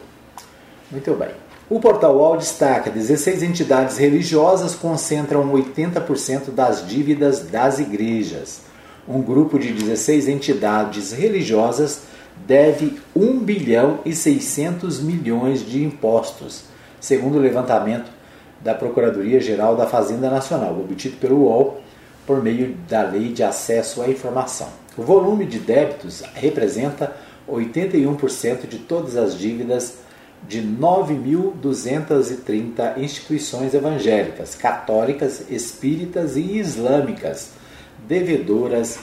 Muito 0.91 1.13
bem. 1.13 1.29
O 1.69 1.79
portal 1.79 2.15
UOL 2.15 2.38
destaca: 2.38 2.89
16 2.89 3.43
entidades 3.43 3.98
religiosas 3.98 4.74
concentram 4.74 5.48
80% 5.51 6.50
das 6.51 6.88
dívidas 6.88 7.41
das 7.41 7.77
igrejas. 7.79 8.62
Um 9.07 9.21
grupo 9.21 9.57
de 9.59 9.71
16 9.71 10.27
entidades 10.27 11.12
religiosas 11.12 12.01
deve 12.48 13.00
1 13.15 13.39
bilhão 13.39 14.00
e 14.03 14.15
600 14.15 15.00
milhões 15.00 15.65
de 15.65 15.83
impostos, 15.83 16.63
segundo 17.00 17.38
o 17.38 17.41
levantamento 17.41 18.19
da 18.62 18.74
Procuradoria-Geral 18.74 19.75
da 19.75 19.88
Fazenda 19.88 20.30
Nacional, 20.30 20.78
obtido 20.80 21.18
pelo 21.18 21.44
UOL 21.44 21.82
por 22.25 22.44
meio 22.44 22.75
da 22.88 23.04
Lei 23.04 23.32
de 23.32 23.44
Acesso 23.44 24.01
à 24.01 24.10
Informação. 24.10 24.68
O 24.98 25.01
volume 25.01 25.46
de 25.46 25.60
débitos 25.60 26.22
representa 26.36 27.16
81% 27.48 28.68
de 28.68 28.80
todas 28.80 29.16
as 29.16 29.38
dívidas 29.38 30.00
de 30.48 30.62
9.230 30.62 32.98
instituições 32.98 33.74
evangélicas, 33.74 34.56
católicas, 34.56 35.44
espíritas 35.50 36.38
e 36.38 36.58
islâmicas 36.58 37.50
devedoras 38.08 39.00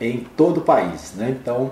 em 0.00 0.26
todo 0.36 0.58
o 0.58 0.62
país. 0.62 1.12
Né? 1.14 1.36
Então, 1.40 1.70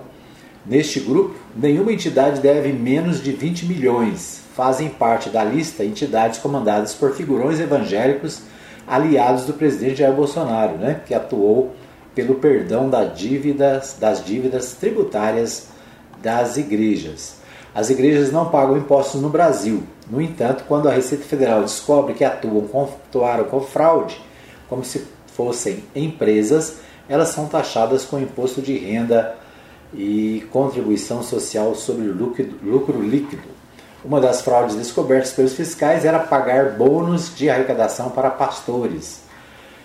neste 0.65 0.99
grupo, 0.99 1.35
nenhuma 1.55 1.91
entidade 1.91 2.39
deve 2.39 2.71
menos 2.71 3.21
de 3.21 3.31
20 3.31 3.65
milhões, 3.65 4.40
fazem 4.55 4.89
parte 4.89 5.29
da 5.29 5.43
lista 5.43 5.83
entidades 5.83 6.39
comandadas 6.39 6.93
por 6.93 7.15
figurões 7.15 7.59
evangélicos 7.59 8.41
aliados 8.87 9.45
do 9.45 9.53
presidente 9.53 9.99
Jair 9.99 10.13
Bolsonaro, 10.13 10.77
né, 10.77 11.01
que 11.05 11.13
atuou 11.13 11.73
pelo 12.13 12.35
perdão 12.35 12.89
das 12.89 13.17
dívidas, 13.17 13.95
das 13.99 14.23
dívidas 14.23 14.73
tributárias 14.73 15.67
das 16.21 16.57
igrejas. 16.57 17.35
As 17.73 17.89
igrejas 17.89 18.31
não 18.31 18.49
pagam 18.49 18.77
impostos 18.77 19.21
no 19.21 19.29
Brasil. 19.29 19.83
No 20.09 20.21
entanto, 20.21 20.65
quando 20.67 20.89
a 20.89 20.91
Receita 20.91 21.23
Federal 21.23 21.61
descobre 21.61 22.13
que 22.13 22.23
atuam 22.23 22.67
com, 22.67 22.83
atuaram 22.83 23.45
com 23.45 23.61
fraude, 23.61 24.19
como 24.67 24.83
se 24.83 25.07
fossem 25.27 25.83
empresas, 25.95 26.77
elas 27.07 27.29
são 27.29 27.47
taxadas 27.47 28.03
com 28.03 28.19
imposto 28.19 28.61
de 28.61 28.77
renda 28.77 29.35
e 29.93 30.45
contribuição 30.51 31.23
social 31.23 31.73
sobre 31.75 32.07
lucro, 32.07 32.45
lucro 32.61 33.01
líquido. 33.01 33.60
Uma 34.03 34.19
das 34.19 34.41
fraudes 34.41 34.75
descobertas 34.75 35.31
pelos 35.31 35.53
fiscais 35.53 36.05
era 36.05 36.17
pagar 36.17 36.71
bônus 36.71 37.35
de 37.35 37.49
arrecadação 37.49 38.09
para 38.09 38.31
pastores. 38.31 39.21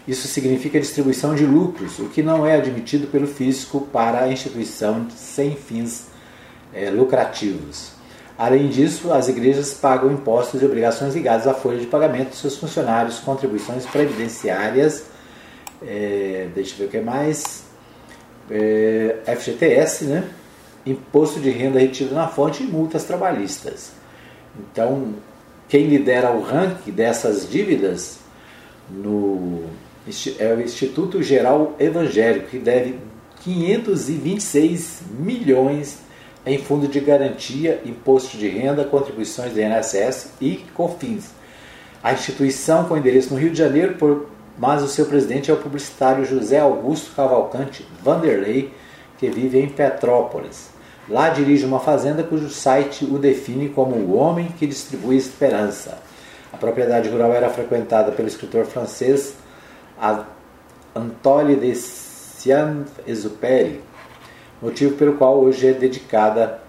Isso 0.08 0.26
significa 0.26 0.80
distribuição 0.80 1.34
de 1.34 1.44
lucros, 1.44 1.98
o 1.98 2.08
que 2.08 2.22
não 2.22 2.46
é 2.46 2.54
admitido 2.54 3.08
pelo 3.08 3.26
fisco 3.26 3.80
para 3.92 4.22
a 4.22 4.28
instituição 4.28 5.06
sem 5.10 5.54
fins 5.54 6.06
é, 6.72 6.88
lucrativos. 6.90 7.90
Além 8.38 8.68
disso, 8.68 9.12
as 9.12 9.28
igrejas 9.28 9.74
pagam 9.74 10.12
impostos 10.12 10.62
e 10.62 10.64
obrigações 10.64 11.14
ligados 11.14 11.46
à 11.46 11.52
folha 11.52 11.78
de 11.78 11.86
pagamento 11.86 12.30
de 12.30 12.36
seus 12.36 12.56
funcionários, 12.56 13.18
contribuições 13.18 13.84
previdenciárias, 13.86 15.04
é, 15.82 16.48
deixa 16.54 16.74
eu 16.74 16.78
ver 16.78 16.84
o 16.84 16.88
que 16.88 17.00
mais, 17.00 17.64
é, 18.50 19.16
FGTS, 19.26 20.04
né? 20.04 20.24
imposto 20.86 21.40
de 21.40 21.50
renda 21.50 21.80
retido 21.80 22.14
na 22.14 22.28
fonte 22.28 22.62
e 22.62 22.66
multas 22.66 23.04
trabalhistas. 23.04 23.95
Então, 24.58 25.14
quem 25.68 25.86
lidera 25.86 26.30
o 26.30 26.42
ranking 26.42 26.92
dessas 26.92 27.48
dívidas 27.48 28.18
no, 28.88 29.64
é 30.38 30.54
o 30.54 30.60
Instituto 30.60 31.22
Geral 31.22 31.74
Evangélico, 31.78 32.48
que 32.48 32.58
deve 32.58 32.98
526 33.42 35.02
milhões 35.18 35.98
em 36.44 36.58
fundo 36.58 36.86
de 36.86 37.00
garantia, 37.00 37.80
imposto 37.84 38.36
de 38.36 38.48
renda, 38.48 38.84
contribuições 38.84 39.52
do 39.52 39.60
INSS 39.60 40.30
e 40.40 40.64
COFINS. 40.74 41.30
A 42.02 42.12
instituição 42.12 42.84
com 42.84 42.96
endereço 42.96 43.34
no 43.34 43.40
Rio 43.40 43.50
de 43.50 43.58
Janeiro, 43.58 43.94
por, 43.94 44.28
mas 44.56 44.80
o 44.82 44.88
seu 44.88 45.06
presidente 45.06 45.50
é 45.50 45.54
o 45.54 45.56
publicitário 45.56 46.24
José 46.24 46.60
Augusto 46.60 47.14
Cavalcante 47.16 47.84
Vanderlei, 48.00 48.72
que 49.18 49.28
vive 49.28 49.58
em 49.58 49.68
Petrópolis. 49.68 50.75
Lá 51.08 51.28
dirige 51.28 51.64
uma 51.64 51.78
fazenda 51.78 52.24
cujo 52.24 52.48
site 52.48 53.04
o 53.04 53.18
define 53.18 53.68
como 53.68 53.94
o 53.94 54.16
homem 54.16 54.48
que 54.58 54.66
distribui 54.66 55.16
esperança. 55.16 55.98
A 56.52 56.56
propriedade 56.56 57.08
rural 57.08 57.32
era 57.32 57.48
frequentada 57.48 58.10
pelo 58.10 58.26
escritor 58.26 58.64
francês 58.64 59.36
Anatole 60.94 61.56
de 61.56 61.74
Saint-Exupéry, 61.74 63.80
motivo 64.60 64.96
pelo 64.96 65.14
qual 65.14 65.38
hoje 65.38 65.68
é 65.68 65.72
dedicada 65.72 66.60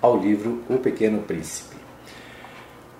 ao 0.00 0.16
livro 0.16 0.62
O 0.68 0.78
Pequeno 0.78 1.22
Príncipe. 1.22 1.76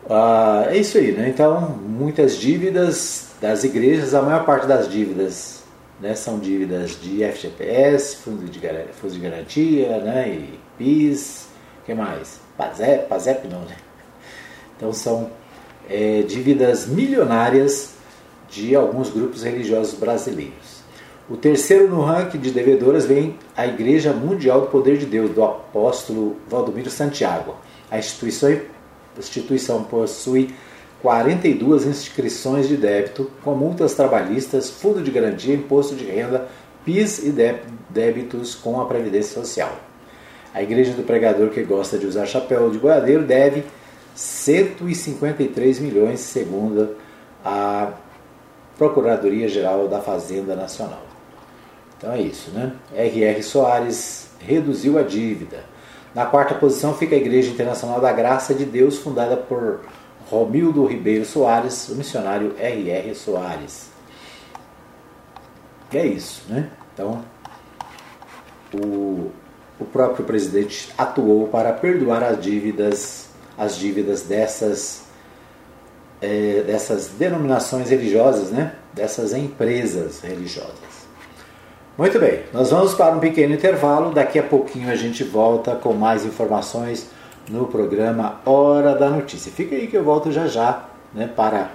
Ah, 0.09 0.67
é 0.69 0.79
isso 0.79 0.99
aí, 0.99 1.13
né? 1.13 1.29
Então, 1.29 1.71
muitas 1.71 2.37
dívidas 2.37 3.29
das 3.41 3.65
igrejas, 3.65 4.15
a 4.15 4.23
maior 4.23 4.45
parte 4.45 4.67
das 4.67 4.89
dívidas 4.89 5.63
né, 6.01 6.15
são 6.15 6.39
dívidas 6.39 6.99
de 7.01 7.25
FGPS, 7.25 8.17
Fundo 8.17 8.47
de, 8.47 8.61
Fundo 8.93 9.13
de 9.13 9.21
Garantia, 9.21 9.99
né, 9.99 10.29
e 10.29 10.59
PIS, 10.81 11.47
que 11.85 11.93
mais? 11.93 12.41
PASEP, 12.57 13.07
PASEP 13.07 13.49
não, 13.49 13.61
né? 13.61 13.77
Então 14.75 14.95
são 14.95 15.31
é, 15.91 16.23
dívidas 16.23 16.87
milionárias 16.87 17.93
de 18.49 18.75
alguns 18.75 19.11
grupos 19.11 19.43
religiosos 19.43 19.99
brasileiros. 19.99 20.81
O 21.29 21.37
terceiro 21.37 21.87
no 21.87 22.01
ranking 22.01 22.39
de 22.39 22.51
devedoras 22.51 23.05
vem 23.05 23.37
a 23.55 23.67
Igreja 23.67 24.15
Mundial 24.15 24.63
do 24.63 24.67
Poder 24.69 24.97
de 24.97 25.05
Deus, 25.05 25.31
do 25.33 25.45
apóstolo 25.45 26.37
Valdomiro 26.49 26.89
Santiago. 26.89 27.57
A 27.91 27.99
instituição, 27.99 28.51
a 28.51 29.19
instituição 29.19 29.85
possui 29.85 30.55
42 31.03 31.85
inscrições 31.85 32.69
de 32.69 32.79
débito, 32.79 33.31
com 33.45 33.55
multas 33.55 33.93
trabalhistas, 33.93 34.71
fundo 34.71 35.03
de 35.03 35.11
garantia, 35.11 35.55
imposto 35.55 35.95
de 35.95 36.07
renda, 36.07 36.49
PIS 36.87 37.19
e 37.19 37.35
débitos 37.91 38.55
com 38.55 38.81
a 38.81 38.87
Previdência 38.87 39.35
Social. 39.35 39.90
A 40.53 40.63
igreja 40.63 40.93
do 40.93 41.03
pregador 41.03 41.51
que 41.51 41.63
gosta 41.63 41.97
de 41.97 42.07
usar 42.07 42.27
chapéu 42.27 42.71
de 42.71 42.79
boiadeiro 42.79 43.25
deve 43.25 43.65
153 44.15 45.79
milhões, 45.79 46.21
segundo 46.21 46.97
a 47.45 47.93
Procuradoria 48.77 49.49
Geral 49.49 49.87
da 49.89 50.01
Fazenda 50.01 50.57
Nacional. 50.57 51.03
Então 51.97 52.13
é 52.13 52.21
isso, 52.21 52.51
né? 52.51 52.73
R.R. 52.95 53.43
Soares 53.43 54.31
reduziu 54.39 54.99
a 54.99 55.03
dívida. 55.03 55.65
Na 56.15 56.27
quarta 56.27 56.55
posição 56.55 56.95
fica 56.95 57.15
a 57.15 57.19
Igreja 57.19 57.51
Internacional 57.51 58.01
da 58.01 58.11
Graça 58.11 58.55
de 58.55 58.65
Deus, 58.65 58.99
fundada 58.99 59.37
por 59.37 59.81
Romildo 60.29 60.85
Ribeiro 60.87 61.25
Soares, 61.25 61.89
o 61.89 61.95
missionário 61.95 62.55
R.R. 62.59 63.15
Soares. 63.15 63.91
E 65.93 65.99
é 65.99 66.07
isso, 66.07 66.43
né? 66.49 66.71
Então, 66.95 67.23
o, 68.75 69.31
o 69.81 69.85
próprio 69.85 70.25
presidente 70.25 70.93
atuou 70.97 71.49
para 71.49 71.73
perdoar 71.73 72.23
as 72.23 72.41
dívidas, 72.41 73.29
as 73.57 73.77
dívidas 73.77 74.23
dessas 74.23 75.03
é, 76.21 76.63
dessas 76.67 77.09
denominações 77.09 77.89
religiosas, 77.89 78.51
né? 78.51 78.75
dessas 78.93 79.33
empresas 79.33 80.21
religiosas. 80.21 81.01
Muito 81.97 82.19
bem, 82.19 82.43
nós 82.53 82.71
vamos 82.71 82.95
para 82.95 83.15
um 83.15 83.21
pequeno 83.21 83.55
intervalo. 83.55 84.13
Daqui 84.13 84.39
a 84.39 84.43
pouquinho 84.43 84.91
a 84.91 84.97
gente 84.97 85.25
volta 85.25 85.75
com 85.75 85.93
mais 85.93 86.25
informações 86.25 87.09
no 87.49 87.67
programa 87.67 88.41
Hora 88.45 88.95
da 88.95 89.09
Notícia. 89.09 89.51
Fica 89.51 89.75
aí 89.75 89.87
que 89.87 89.97
eu 89.97 90.05
volto 90.05 90.31
já 90.31 90.47
já 90.47 90.85
né, 91.13 91.27
para 91.27 91.71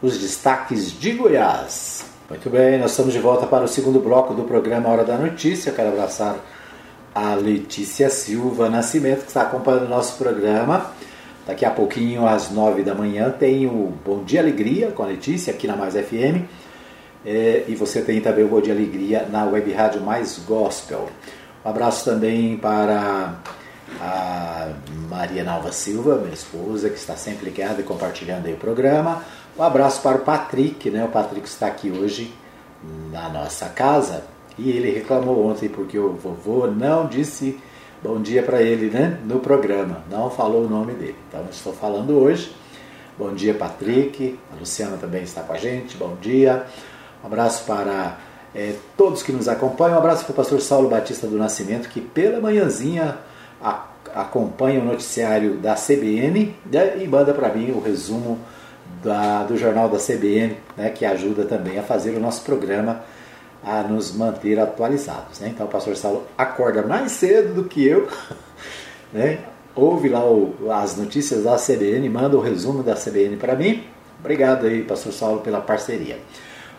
os 0.00 0.18
destaques 0.18 0.98
de 0.98 1.12
Goiás. 1.12 2.04
Muito 2.28 2.48
bem, 2.48 2.78
nós 2.78 2.92
estamos 2.92 3.12
de 3.12 3.18
volta 3.18 3.46
para 3.46 3.64
o 3.64 3.68
segundo 3.68 4.00
bloco 4.00 4.32
do 4.32 4.44
programa 4.44 4.88
Hora 4.88 5.04
da 5.04 5.16
Notícia. 5.16 5.70
Eu 5.70 5.74
quero 5.74 5.88
abraçar 5.90 6.36
a 7.14 7.34
Letícia 7.34 8.08
Silva 8.08 8.68
Nascimento, 8.68 9.22
que 9.22 9.28
está 9.28 9.42
acompanhando 9.42 9.86
o 9.86 9.88
nosso 9.88 10.16
programa. 10.16 10.92
Daqui 11.46 11.64
a 11.64 11.70
pouquinho, 11.70 12.26
às 12.26 12.50
nove 12.50 12.82
da 12.82 12.94
manhã, 12.94 13.30
tem 13.30 13.66
o 13.66 13.92
Bom 14.04 14.22
Dia 14.22 14.40
Alegria 14.40 14.92
com 14.92 15.02
a 15.02 15.06
Letícia 15.06 15.52
aqui 15.52 15.66
na 15.66 15.76
Mais 15.76 15.94
FM. 15.94 16.46
É, 17.24 17.64
e 17.68 17.74
você 17.74 18.00
tem 18.02 18.20
também 18.20 18.44
o 18.44 18.48
Bom 18.48 18.60
Dia 18.60 18.72
Alegria 18.72 19.26
na 19.30 19.44
Web 19.44 19.72
Rádio 19.72 20.00
Mais 20.00 20.38
Gospel. 20.46 21.08
Um 21.64 21.68
abraço 21.68 22.04
também 22.04 22.56
para 22.56 23.34
a 24.00 24.68
Maria 25.10 25.44
Nalva 25.44 25.72
Silva, 25.72 26.16
minha 26.16 26.32
esposa, 26.32 26.88
que 26.88 26.96
está 26.96 27.16
sempre 27.16 27.44
ligada 27.44 27.80
e 27.80 27.84
compartilhando 27.84 28.48
o 28.48 28.56
programa. 28.56 29.22
Um 29.58 29.62
abraço 29.62 30.00
para 30.00 30.16
o 30.16 30.20
Patrick, 30.20 30.90
né? 30.90 31.04
O 31.04 31.08
Patrick 31.08 31.46
está 31.46 31.66
aqui 31.66 31.90
hoje 31.90 32.32
na 33.12 33.28
nossa 33.28 33.68
casa 33.68 34.24
e 34.58 34.70
ele 34.70 34.90
reclamou 34.90 35.46
ontem 35.46 35.68
porque 35.68 35.98
o 35.98 36.12
vovô 36.14 36.66
não 36.66 37.06
disse 37.06 37.58
bom 38.02 38.20
dia 38.20 38.42
para 38.42 38.60
ele 38.60 38.90
né, 38.90 39.18
no 39.24 39.38
programa, 39.38 40.02
não 40.10 40.30
falou 40.30 40.64
o 40.64 40.68
nome 40.68 40.92
dele. 40.94 41.16
Então 41.28 41.44
estou 41.50 41.72
falando 41.72 42.18
hoje. 42.18 42.52
Bom 43.18 43.32
dia, 43.32 43.54
Patrick. 43.54 44.38
A 44.52 44.58
Luciana 44.58 44.96
também 44.96 45.22
está 45.22 45.42
com 45.42 45.52
a 45.52 45.58
gente. 45.58 45.96
Bom 45.96 46.16
dia. 46.20 46.66
Um 47.22 47.26
abraço 47.26 47.64
para 47.64 48.18
é, 48.54 48.74
todos 48.96 49.22
que 49.22 49.30
nos 49.32 49.48
acompanham. 49.48 49.96
Um 49.96 49.98
abraço 49.98 50.24
para 50.24 50.32
o 50.32 50.34
pastor 50.34 50.60
Saulo 50.60 50.88
Batista 50.88 51.26
do 51.26 51.36
Nascimento, 51.36 51.88
que 51.88 52.00
pela 52.00 52.40
manhãzinha 52.40 53.18
a, 53.62 53.86
acompanha 54.14 54.80
o 54.80 54.84
noticiário 54.84 55.56
da 55.56 55.74
CBN 55.74 56.54
né, 56.66 56.96
e 57.00 57.06
manda 57.06 57.32
para 57.32 57.50
mim 57.50 57.70
o 57.70 57.80
resumo 57.80 58.38
da, 59.02 59.44
do 59.44 59.56
jornal 59.56 59.88
da 59.88 59.98
CBN, 59.98 60.56
né, 60.76 60.90
que 60.90 61.04
ajuda 61.04 61.44
também 61.44 61.78
a 61.78 61.82
fazer 61.82 62.10
o 62.16 62.20
nosso 62.20 62.42
programa 62.42 63.02
a 63.64 63.82
nos 63.82 64.14
manter 64.14 64.58
atualizados. 64.58 65.40
Né? 65.40 65.52
Então 65.54 65.66
o 65.66 65.68
pastor 65.68 65.96
Saulo 65.96 66.24
acorda 66.36 66.82
mais 66.82 67.12
cedo 67.12 67.54
do 67.54 67.64
que 67.64 67.86
eu, 67.86 68.08
né? 69.12 69.38
ouve 69.74 70.08
lá 70.08 70.24
o, 70.24 70.70
as 70.70 70.96
notícias 70.96 71.44
da 71.44 71.56
CBN, 71.56 72.08
manda 72.08 72.36
o 72.36 72.40
resumo 72.40 72.82
da 72.82 72.94
CBN 72.94 73.36
para 73.36 73.54
mim. 73.54 73.84
Obrigado 74.20 74.66
aí, 74.66 74.82
pastor 74.82 75.12
Saulo, 75.12 75.40
pela 75.40 75.60
parceria. 75.60 76.18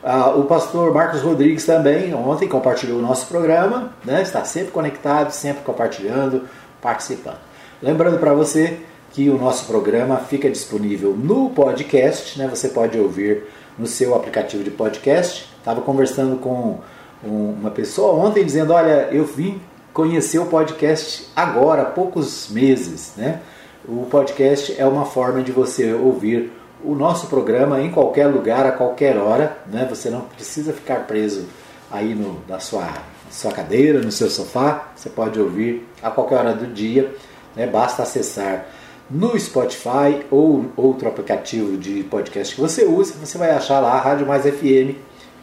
Ah, 0.03 0.31
o 0.31 0.43
pastor 0.43 0.93
Marcos 0.93 1.21
Rodrigues 1.21 1.65
também 1.65 2.13
ontem 2.13 2.47
compartilhou 2.47 2.99
o 2.99 3.01
nosso 3.01 3.25
programa, 3.27 3.93
né? 4.03 4.21
está 4.21 4.43
sempre 4.43 4.71
conectado, 4.71 5.31
sempre 5.31 5.63
compartilhando, 5.63 6.43
participando. 6.81 7.39
Lembrando 7.81 8.19
para 8.19 8.33
você 8.33 8.79
que 9.11 9.29
o 9.29 9.37
nosso 9.37 9.65
programa 9.65 10.17
fica 10.17 10.49
disponível 10.49 11.15
no 11.15 11.51
podcast, 11.51 12.37
né? 12.37 12.47
você 12.47 12.69
pode 12.69 12.99
ouvir 12.99 13.43
no 13.77 13.87
seu 13.87 14.15
aplicativo 14.15 14.63
de 14.63 14.71
podcast. 14.71 15.49
Estava 15.59 15.81
conversando 15.81 16.37
com 16.37 16.79
uma 17.23 17.71
pessoa 17.71 18.13
ontem 18.13 18.43
dizendo: 18.43 18.73
Olha, 18.73 19.09
eu 19.11 19.25
vim 19.25 19.61
conhecer 19.93 20.39
o 20.39 20.45
podcast 20.47 21.27
agora, 21.35 21.83
há 21.83 21.85
poucos 21.85 22.49
meses. 22.49 23.13
Né? 23.15 23.39
O 23.87 24.05
podcast 24.09 24.75
é 24.77 24.85
uma 24.85 25.05
forma 25.05 25.41
de 25.41 25.51
você 25.51 25.93
ouvir 25.93 26.51
o 26.83 26.95
nosso 26.95 27.27
programa 27.27 27.79
em 27.81 27.91
qualquer 27.91 28.27
lugar, 28.27 28.65
a 28.65 28.71
qualquer 28.71 29.17
hora. 29.17 29.57
Né? 29.67 29.85
Você 29.89 30.09
não 30.09 30.21
precisa 30.21 30.73
ficar 30.73 31.07
preso 31.07 31.45
aí 31.91 32.15
no, 32.15 32.41
na 32.47 32.59
sua, 32.59 32.89
sua 33.29 33.51
cadeira, 33.51 33.99
no 33.99 34.11
seu 34.11 34.29
sofá. 34.29 34.91
Você 34.95 35.09
pode 35.09 35.39
ouvir 35.39 35.87
a 36.01 36.09
qualquer 36.09 36.39
hora 36.39 36.53
do 36.53 36.67
dia. 36.67 37.13
Né? 37.55 37.67
Basta 37.67 38.03
acessar 38.03 38.65
no 39.09 39.37
Spotify 39.39 40.25
ou 40.31 40.65
outro 40.75 41.07
aplicativo 41.07 41.77
de 41.77 42.03
podcast 42.03 42.55
que 42.55 42.61
você 42.61 42.85
usa, 42.85 43.13
você 43.13 43.37
vai 43.37 43.51
achar 43.51 43.79
lá 43.79 43.93
a 43.93 43.99
Rádio 43.99 44.25
Mais 44.25 44.43
FM, 44.43 44.95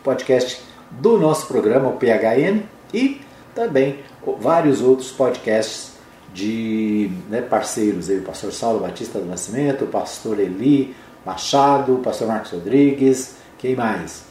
podcast 0.02 0.62
do 0.90 1.18
nosso 1.18 1.46
programa, 1.46 1.88
o 1.88 1.92
PHN, 1.92 2.62
e 2.92 3.20
também 3.54 4.00
vários 4.40 4.80
outros 4.80 5.10
podcasts 5.10 5.92
de 6.32 7.10
né, 7.28 7.42
parceiros, 7.42 8.08
aí, 8.08 8.18
o 8.18 8.22
pastor 8.22 8.52
Saulo 8.52 8.80
Batista 8.80 9.18
do 9.18 9.26
Nascimento, 9.26 9.84
o 9.84 9.88
pastor 9.88 10.38
Eli 10.38 10.94
Machado, 11.24 11.94
o 11.94 11.98
pastor 11.98 12.28
Marcos 12.28 12.52
Rodrigues, 12.52 13.36
quem 13.58 13.74
mais? 13.74 14.24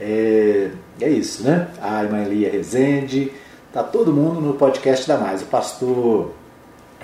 É, 0.00 0.70
é 1.00 1.08
isso, 1.08 1.44
né? 1.44 1.68
A 1.80 2.02
irmã 2.02 2.22
Elia 2.22 2.50
Rezende, 2.50 3.32
tá 3.72 3.82
todo 3.82 4.12
mundo 4.12 4.40
no 4.40 4.54
podcast 4.54 5.06
da 5.06 5.16
Mais. 5.16 5.42
O 5.42 5.46
pastor 5.46 6.32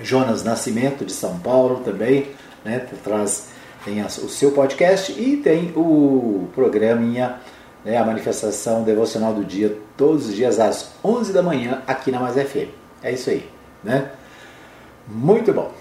Jonas 0.01 0.43
Nascimento 0.43 1.05
de 1.05 1.13
São 1.13 1.39
Paulo 1.39 1.81
também, 1.83 2.27
né? 2.63 2.85
Traz 3.03 3.49
tem 3.83 4.03
o 4.03 4.29
seu 4.29 4.51
podcast 4.51 5.11
e 5.11 5.37
tem 5.37 5.73
o 5.75 6.47
programinha, 6.53 7.39
né, 7.83 7.97
a 7.97 8.05
manifestação 8.05 8.83
devocional 8.83 9.33
do 9.33 9.43
dia, 9.43 9.75
todos 9.97 10.27
os 10.27 10.35
dias 10.35 10.59
às 10.59 10.91
11 11.03 11.33
da 11.33 11.41
manhã 11.41 11.81
aqui 11.87 12.11
na 12.11 12.19
Mais 12.19 12.35
FM. 12.35 12.69
É 13.01 13.11
isso 13.11 13.31
aí, 13.31 13.49
né? 13.83 14.11
Muito 15.07 15.51
bom. 15.51 15.71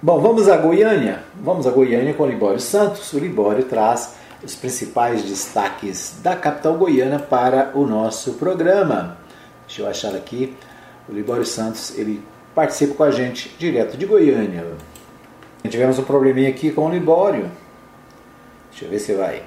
Bom, 0.00 0.20
vamos 0.20 0.48
a 0.48 0.56
Goiânia? 0.56 1.22
Vamos 1.34 1.66
a 1.66 1.70
Goiânia 1.70 2.14
com 2.14 2.22
o 2.22 2.26
Libório 2.26 2.60
Santos. 2.60 3.12
O 3.12 3.18
Libório 3.18 3.64
traz 3.64 4.14
os 4.42 4.54
principais 4.54 5.22
destaques 5.22 6.14
da 6.22 6.34
capital 6.34 6.74
goiana 6.74 7.18
para 7.18 7.72
o 7.74 7.84
nosso 7.84 8.34
programa. 8.34 9.18
Deixa 9.66 9.82
eu 9.82 9.88
achar 9.88 10.14
aqui. 10.14 10.56
O 11.08 11.12
Libório 11.12 11.44
Santos, 11.44 11.98
ele 11.98 12.22
participa 12.54 12.94
com 12.94 13.04
a 13.04 13.10
gente 13.10 13.54
direto 13.58 13.96
de 13.96 14.06
Goiânia. 14.06 14.64
Tivemos 15.68 15.98
um 15.98 16.02
probleminha 16.02 16.48
aqui 16.48 16.70
com 16.70 16.86
o 16.86 16.90
Libório. 16.90 17.50
Deixa 18.70 18.84
eu 18.84 18.90
ver 18.90 18.98
se 18.98 19.12
vai. 19.12 19.42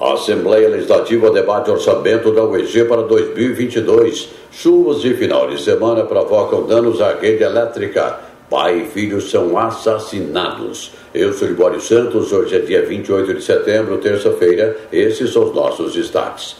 A 0.00 0.12
Assembleia 0.12 0.68
Legislativa 0.68 1.30
debate 1.30 1.70
orçamento 1.70 2.32
da 2.32 2.44
UEG 2.44 2.84
para 2.84 3.02
2022. 3.02 4.30
Chuvas 4.50 5.02
de 5.02 5.12
final 5.14 5.50
de 5.50 5.60
semana 5.60 6.04
provocam 6.04 6.66
danos 6.66 7.00
à 7.00 7.14
rede 7.14 7.42
elétrica. 7.42 8.20
Pai 8.48 8.78
e 8.78 8.86
filho 8.86 9.20
são 9.20 9.58
assassinados. 9.58 10.92
Eu 11.12 11.32
sou 11.32 11.48
Libório 11.48 11.80
Santos, 11.80 12.32
hoje 12.32 12.56
é 12.56 12.60
dia 12.60 12.86
28 12.86 13.34
de 13.34 13.42
setembro, 13.42 13.98
terça-feira. 13.98 14.76
Esses 14.92 15.32
são 15.32 15.44
os 15.44 15.54
nossos 15.54 15.92
destaques. 15.92 16.56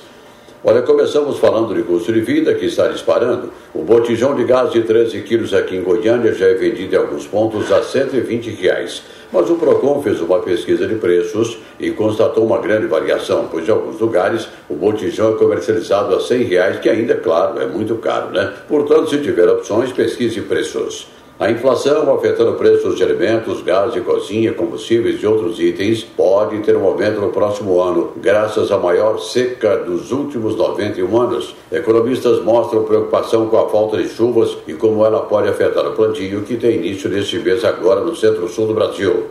Olha, 0.65 0.83
começamos 0.83 1.39
falando 1.39 1.73
de 1.73 1.83
custo 1.85 2.13
de 2.13 2.21
vida 2.21 2.53
que 2.53 2.67
está 2.67 2.89
disparando. 2.89 3.53
O 3.73 3.85
botijão 3.85 4.35
de 4.35 4.43
gás 4.43 4.73
de 4.73 4.83
13 4.83 5.21
quilos 5.23 5.55
aqui 5.55 5.77
em 5.77 5.85
Goiânia 5.85 6.35
já 6.35 6.47
é 6.47 6.55
vendido 6.55 6.97
em 6.97 6.99
alguns 6.99 7.29
pontos 7.29 7.71
a 7.71 7.81
120 7.81 8.51
reais. 8.51 9.05
Mas 9.33 9.49
o 9.49 9.55
PROCON 9.55 10.03
fez 10.03 10.21
uma 10.21 10.41
pesquisa 10.41 10.89
de 10.89 10.97
preços 10.97 11.59
e 11.79 11.93
constatou 11.93 12.45
uma 12.45 12.59
grande 12.59 12.89
variação, 12.89 13.47
pois 13.49 13.69
em 13.69 13.71
alguns 13.71 14.01
lugares 14.01 14.49
o 14.69 14.75
botijão 14.75 15.33
é 15.33 15.39
comercializado 15.39 16.13
a 16.17 16.21
100 16.21 16.43
reais, 16.43 16.81
que 16.81 16.89
ainda, 16.89 17.15
claro, 17.15 17.61
é 17.61 17.67
muito 17.67 17.95
caro, 17.97 18.31
né? 18.31 18.53
Portanto, 18.67 19.11
se 19.11 19.19
tiver 19.19 19.49
opções, 19.49 19.93
pesquise 19.93 20.41
preços. 20.41 21.07
A 21.41 21.49
inflação 21.53 22.13
afetando 22.13 22.55
preços 22.55 22.97
de 22.97 23.05
alimentos, 23.05 23.63
gás 23.63 23.93
de 23.93 24.01
cozinha, 24.01 24.53
combustíveis 24.53 25.23
e 25.23 25.27
outros 25.27 25.61
itens 25.61 26.03
pode 26.03 26.59
ter 26.63 26.77
um 26.77 26.85
aumento 26.85 27.21
no 27.21 27.29
próximo 27.29 27.81
ano, 27.81 28.11
graças 28.17 28.73
à 28.73 28.77
maior 28.77 29.21
seca 29.21 29.77
dos 29.77 30.11
últimos 30.11 30.57
91 30.57 31.17
anos. 31.17 31.55
Economistas 31.71 32.43
mostram 32.43 32.83
preocupação 32.83 33.47
com 33.47 33.57
a 33.57 33.69
falta 33.69 33.99
de 33.99 34.09
chuvas 34.09 34.59
e 34.67 34.73
como 34.73 35.07
ela 35.07 35.21
pode 35.21 35.49
afetar 35.49 35.87
o 35.87 35.93
plantio 35.93 36.43
que 36.43 36.57
tem 36.57 36.75
início 36.75 37.09
neste 37.09 37.39
mês 37.39 37.65
agora 37.65 38.01
no 38.01 38.17
centro-sul 38.17 38.67
do 38.67 38.75
Brasil. 38.75 39.27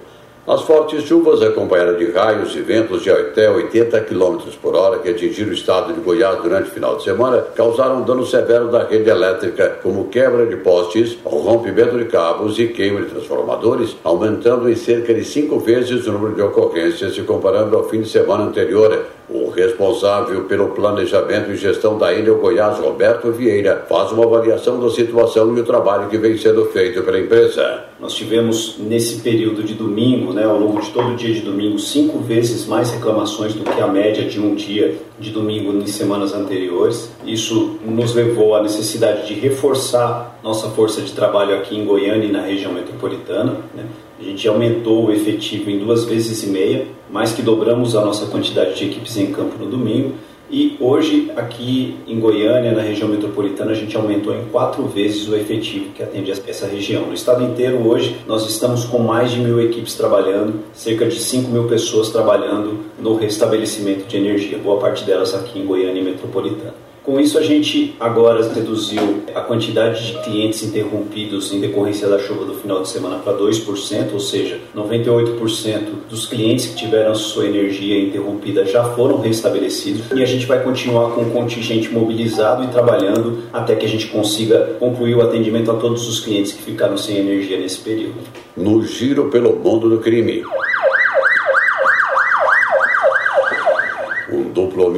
As 0.47 0.61
fortes 0.61 1.03
chuvas, 1.03 1.41
acompanhadas 1.41 1.99
de 1.99 2.09
raios 2.09 2.55
e 2.55 2.61
ventos 2.61 3.03
de 3.03 3.11
até 3.11 3.51
80 3.51 3.99
km 3.99 4.37
por 4.61 4.75
hora 4.75 4.99
que 4.99 5.09
atingiram 5.09 5.49
o 5.49 5.53
estado 5.53 5.91
de 5.91 5.99
Goiás 5.99 6.41
durante 6.41 6.69
o 6.69 6.73
final 6.73 6.95
de 6.95 7.03
semana, 7.03 7.41
causaram 7.53 8.03
dano 8.03 8.25
severo 8.25 8.71
da 8.71 8.85
rede 8.85 9.09
elétrica, 9.09 9.77
como 9.83 10.07
quebra 10.07 10.45
de 10.45 10.55
postes, 10.55 11.17
rompimento 11.25 11.97
de 11.97 12.05
cabos 12.05 12.57
e 12.59 12.67
queima 12.67 13.01
de 13.01 13.07
transformadores, 13.07 13.97
aumentando 14.05 14.69
em 14.69 14.75
cerca 14.77 15.13
de 15.13 15.25
cinco 15.25 15.59
vezes 15.59 16.07
o 16.07 16.13
número 16.13 16.33
de 16.33 16.41
ocorrências 16.41 17.13
se 17.13 17.23
comparando 17.23 17.75
ao 17.75 17.89
fim 17.89 17.99
de 17.99 18.07
semana 18.07 18.45
anterior. 18.45 19.05
O 19.29 19.49
responsável 19.49 20.45
pelo 20.45 20.69
planejamento 20.69 21.51
e 21.51 21.57
gestão 21.57 21.97
da 21.97 22.13
ilha 22.13 22.31
Goiás, 22.33 22.79
Roberto 22.79 23.29
Vieira, 23.29 23.85
faz 23.89 24.11
uma 24.13 24.23
avaliação 24.23 24.79
da 24.79 24.89
situação 24.89 25.55
e 25.57 25.59
o 25.59 25.65
trabalho 25.65 26.07
que 26.07 26.17
vem 26.17 26.37
sendo 26.37 26.63
feito 26.67 27.03
pela 27.03 27.19
empresa. 27.19 27.83
Nós 27.99 28.13
tivemos 28.13 28.77
nesse 28.79 29.21
período 29.21 29.63
de 29.63 29.73
domingo, 29.73 30.31
né, 30.31 30.45
ao 30.45 30.57
longo 30.57 30.79
de 30.79 30.91
todo 30.91 31.09
o 31.09 31.15
dia 31.15 31.33
de 31.33 31.41
domingo, 31.41 31.77
cinco 31.77 32.19
vezes 32.19 32.65
mais 32.67 32.89
reclamações 32.91 33.53
do 33.53 33.63
que 33.65 33.81
a 33.81 33.87
média 33.87 34.23
de 34.23 34.39
um 34.39 34.55
dia 34.55 34.95
de 35.19 35.31
domingo 35.31 35.73
em 35.73 35.87
semanas 35.87 36.33
anteriores. 36.33 37.11
Isso 37.25 37.77
nos 37.85 38.15
levou 38.15 38.55
à 38.55 38.63
necessidade 38.63 39.27
de 39.27 39.33
reforçar 39.33 40.39
nossa 40.41 40.69
força 40.69 41.01
de 41.01 41.11
trabalho 41.11 41.53
aqui 41.55 41.77
em 41.77 41.83
Goiânia 41.83 42.27
e 42.27 42.31
na 42.31 42.41
região 42.41 42.71
metropolitana. 42.71 43.57
Né? 43.75 43.83
A 44.19 44.23
gente 44.23 44.47
aumentou 44.47 45.05
o 45.05 45.11
efetivo 45.11 45.69
em 45.69 45.77
duas 45.77 46.05
vezes 46.05 46.41
e 46.43 46.47
meia, 46.47 46.87
mais 47.11 47.33
que 47.33 47.43
dobramos 47.43 47.95
a 47.95 48.03
nossa 48.03 48.25
quantidade 48.25 48.75
de 48.75 48.85
equipes 48.85 49.15
em 49.15 49.31
campo 49.31 49.63
no 49.63 49.69
domingo. 49.69 50.13
E 50.49 50.75
hoje, 50.79 51.29
aqui 51.35 51.97
em 52.07 52.19
Goiânia, 52.19 52.71
na 52.71 52.81
região 52.81 53.09
metropolitana, 53.09 53.71
a 53.71 53.75
gente 53.75 53.95
aumentou 53.95 54.33
em 54.33 54.45
quatro 54.45 54.83
vezes 54.85 55.27
o 55.27 55.35
efetivo 55.35 55.91
que 55.93 56.01
atende 56.01 56.31
essa 56.31 56.65
região. 56.65 57.05
No 57.05 57.13
estado 57.13 57.43
inteiro, 57.43 57.85
hoje, 57.85 58.15
nós 58.25 58.49
estamos 58.49 58.85
com 58.85 58.97
mais 58.97 59.29
de 59.29 59.39
mil 59.39 59.61
equipes 59.61 59.93
trabalhando, 59.93 60.61
cerca 60.73 61.05
de 61.05 61.19
5 61.19 61.51
mil 61.51 61.65
pessoas 61.65 62.09
trabalhando 62.09 62.79
no 62.97 63.17
restabelecimento 63.17 64.07
de 64.07 64.17
energia, 64.17 64.57
boa 64.57 64.79
parte 64.79 65.03
delas 65.03 65.35
aqui 65.35 65.59
em 65.59 65.65
Goiânia 65.65 66.01
metropolitana. 66.01 66.86
Com 67.07 67.21
isso, 67.21 67.39
a 67.39 67.41
gente 67.41 67.95
agora 68.01 68.45
reduziu 68.53 69.23
a 69.33 69.39
quantidade 69.39 70.07
de 70.07 70.21
clientes 70.23 70.61
interrompidos 70.61 71.53
em 71.53 71.61
decorrência 71.61 72.05
da 72.05 72.19
chuva 72.19 72.43
do 72.43 72.55
final 72.55 72.81
de 72.81 72.89
semana 72.89 73.19
para 73.19 73.31
2%, 73.31 74.11
ou 74.11 74.19
seja, 74.19 74.59
98% 74.75 75.85
dos 76.09 76.25
clientes 76.25 76.65
que 76.65 76.75
tiveram 76.75 77.15
sua 77.15 77.45
energia 77.45 77.97
interrompida 77.97 78.65
já 78.65 78.83
foram 78.83 79.21
restabelecidos 79.21 80.03
e 80.13 80.21
a 80.21 80.25
gente 80.25 80.45
vai 80.45 80.61
continuar 80.61 81.11
com 81.11 81.21
o 81.21 81.31
contingente 81.31 81.89
mobilizado 81.89 82.65
e 82.65 82.67
trabalhando 82.67 83.43
até 83.53 83.73
que 83.73 83.85
a 83.85 83.89
gente 83.89 84.07
consiga 84.07 84.75
concluir 84.77 85.15
o 85.15 85.21
atendimento 85.21 85.71
a 85.71 85.75
todos 85.75 86.09
os 86.09 86.19
clientes 86.19 86.51
que 86.51 86.61
ficaram 86.61 86.97
sem 86.97 87.19
energia 87.19 87.57
nesse 87.57 87.79
período. 87.79 88.15
No 88.57 88.83
giro 88.83 89.29
pelo 89.29 89.55
mundo 89.55 89.89
do 89.89 89.99
crime. 89.99 90.43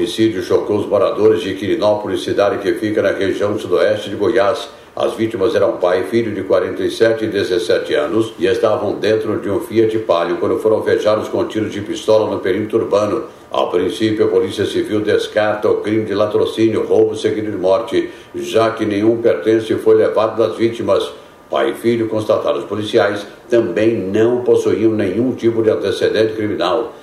Homicídio 0.10 0.42
chocou 0.42 0.78
os 0.78 0.88
moradores 0.88 1.42
de 1.42 1.54
Quirinópolis, 1.54 2.24
cidade 2.24 2.58
que 2.58 2.74
fica 2.80 3.00
na 3.00 3.12
região 3.12 3.58
sudoeste 3.60 4.10
de 4.10 4.16
Goiás. 4.16 4.68
As 4.96 5.14
vítimas 5.14 5.54
eram 5.54 5.74
pai 5.74 6.02
e 6.02 6.04
filho 6.06 6.34
de 6.34 6.42
47 6.42 7.26
e 7.26 7.28
17 7.28 7.94
anos 7.94 8.34
e 8.40 8.48
estavam 8.48 8.96
dentro 8.96 9.40
de 9.40 9.52
um 9.52 9.60
Fiat 9.60 10.00
Palio 10.00 10.38
quando 10.38 10.58
foram 10.58 10.78
alvejados 10.78 11.30
com 11.30 11.46
tiros 11.46 11.72
de 11.72 11.82
pistola 11.82 12.28
no 12.28 12.40
perímetro 12.40 12.80
urbano. 12.80 13.26
Ao 13.52 13.70
princípio, 13.70 14.26
a 14.26 14.30
Polícia 14.30 14.66
Civil 14.66 15.02
descarta 15.02 15.70
o 15.70 15.82
crime 15.82 16.06
de 16.06 16.16
latrocínio, 16.16 16.88
roubo 16.88 17.16
seguido 17.16 17.52
de 17.52 17.58
morte, 17.58 18.10
já 18.34 18.72
que 18.72 18.86
nenhum 18.86 19.22
pertence 19.22 19.76
foi 19.76 19.94
levado 19.94 20.40
das 20.40 20.58
vítimas. 20.58 21.08
Pai 21.52 21.70
e 21.70 21.74
filho, 21.76 22.10
constatados 22.10 22.64
policiais, 22.64 23.26
também 23.48 23.96
não 23.96 24.44
possuíam 24.44 24.92
nenhum 24.92 25.34
tipo 25.34 25.62
de 25.62 25.70
antecedente 25.70 26.34
criminal. 26.34 26.96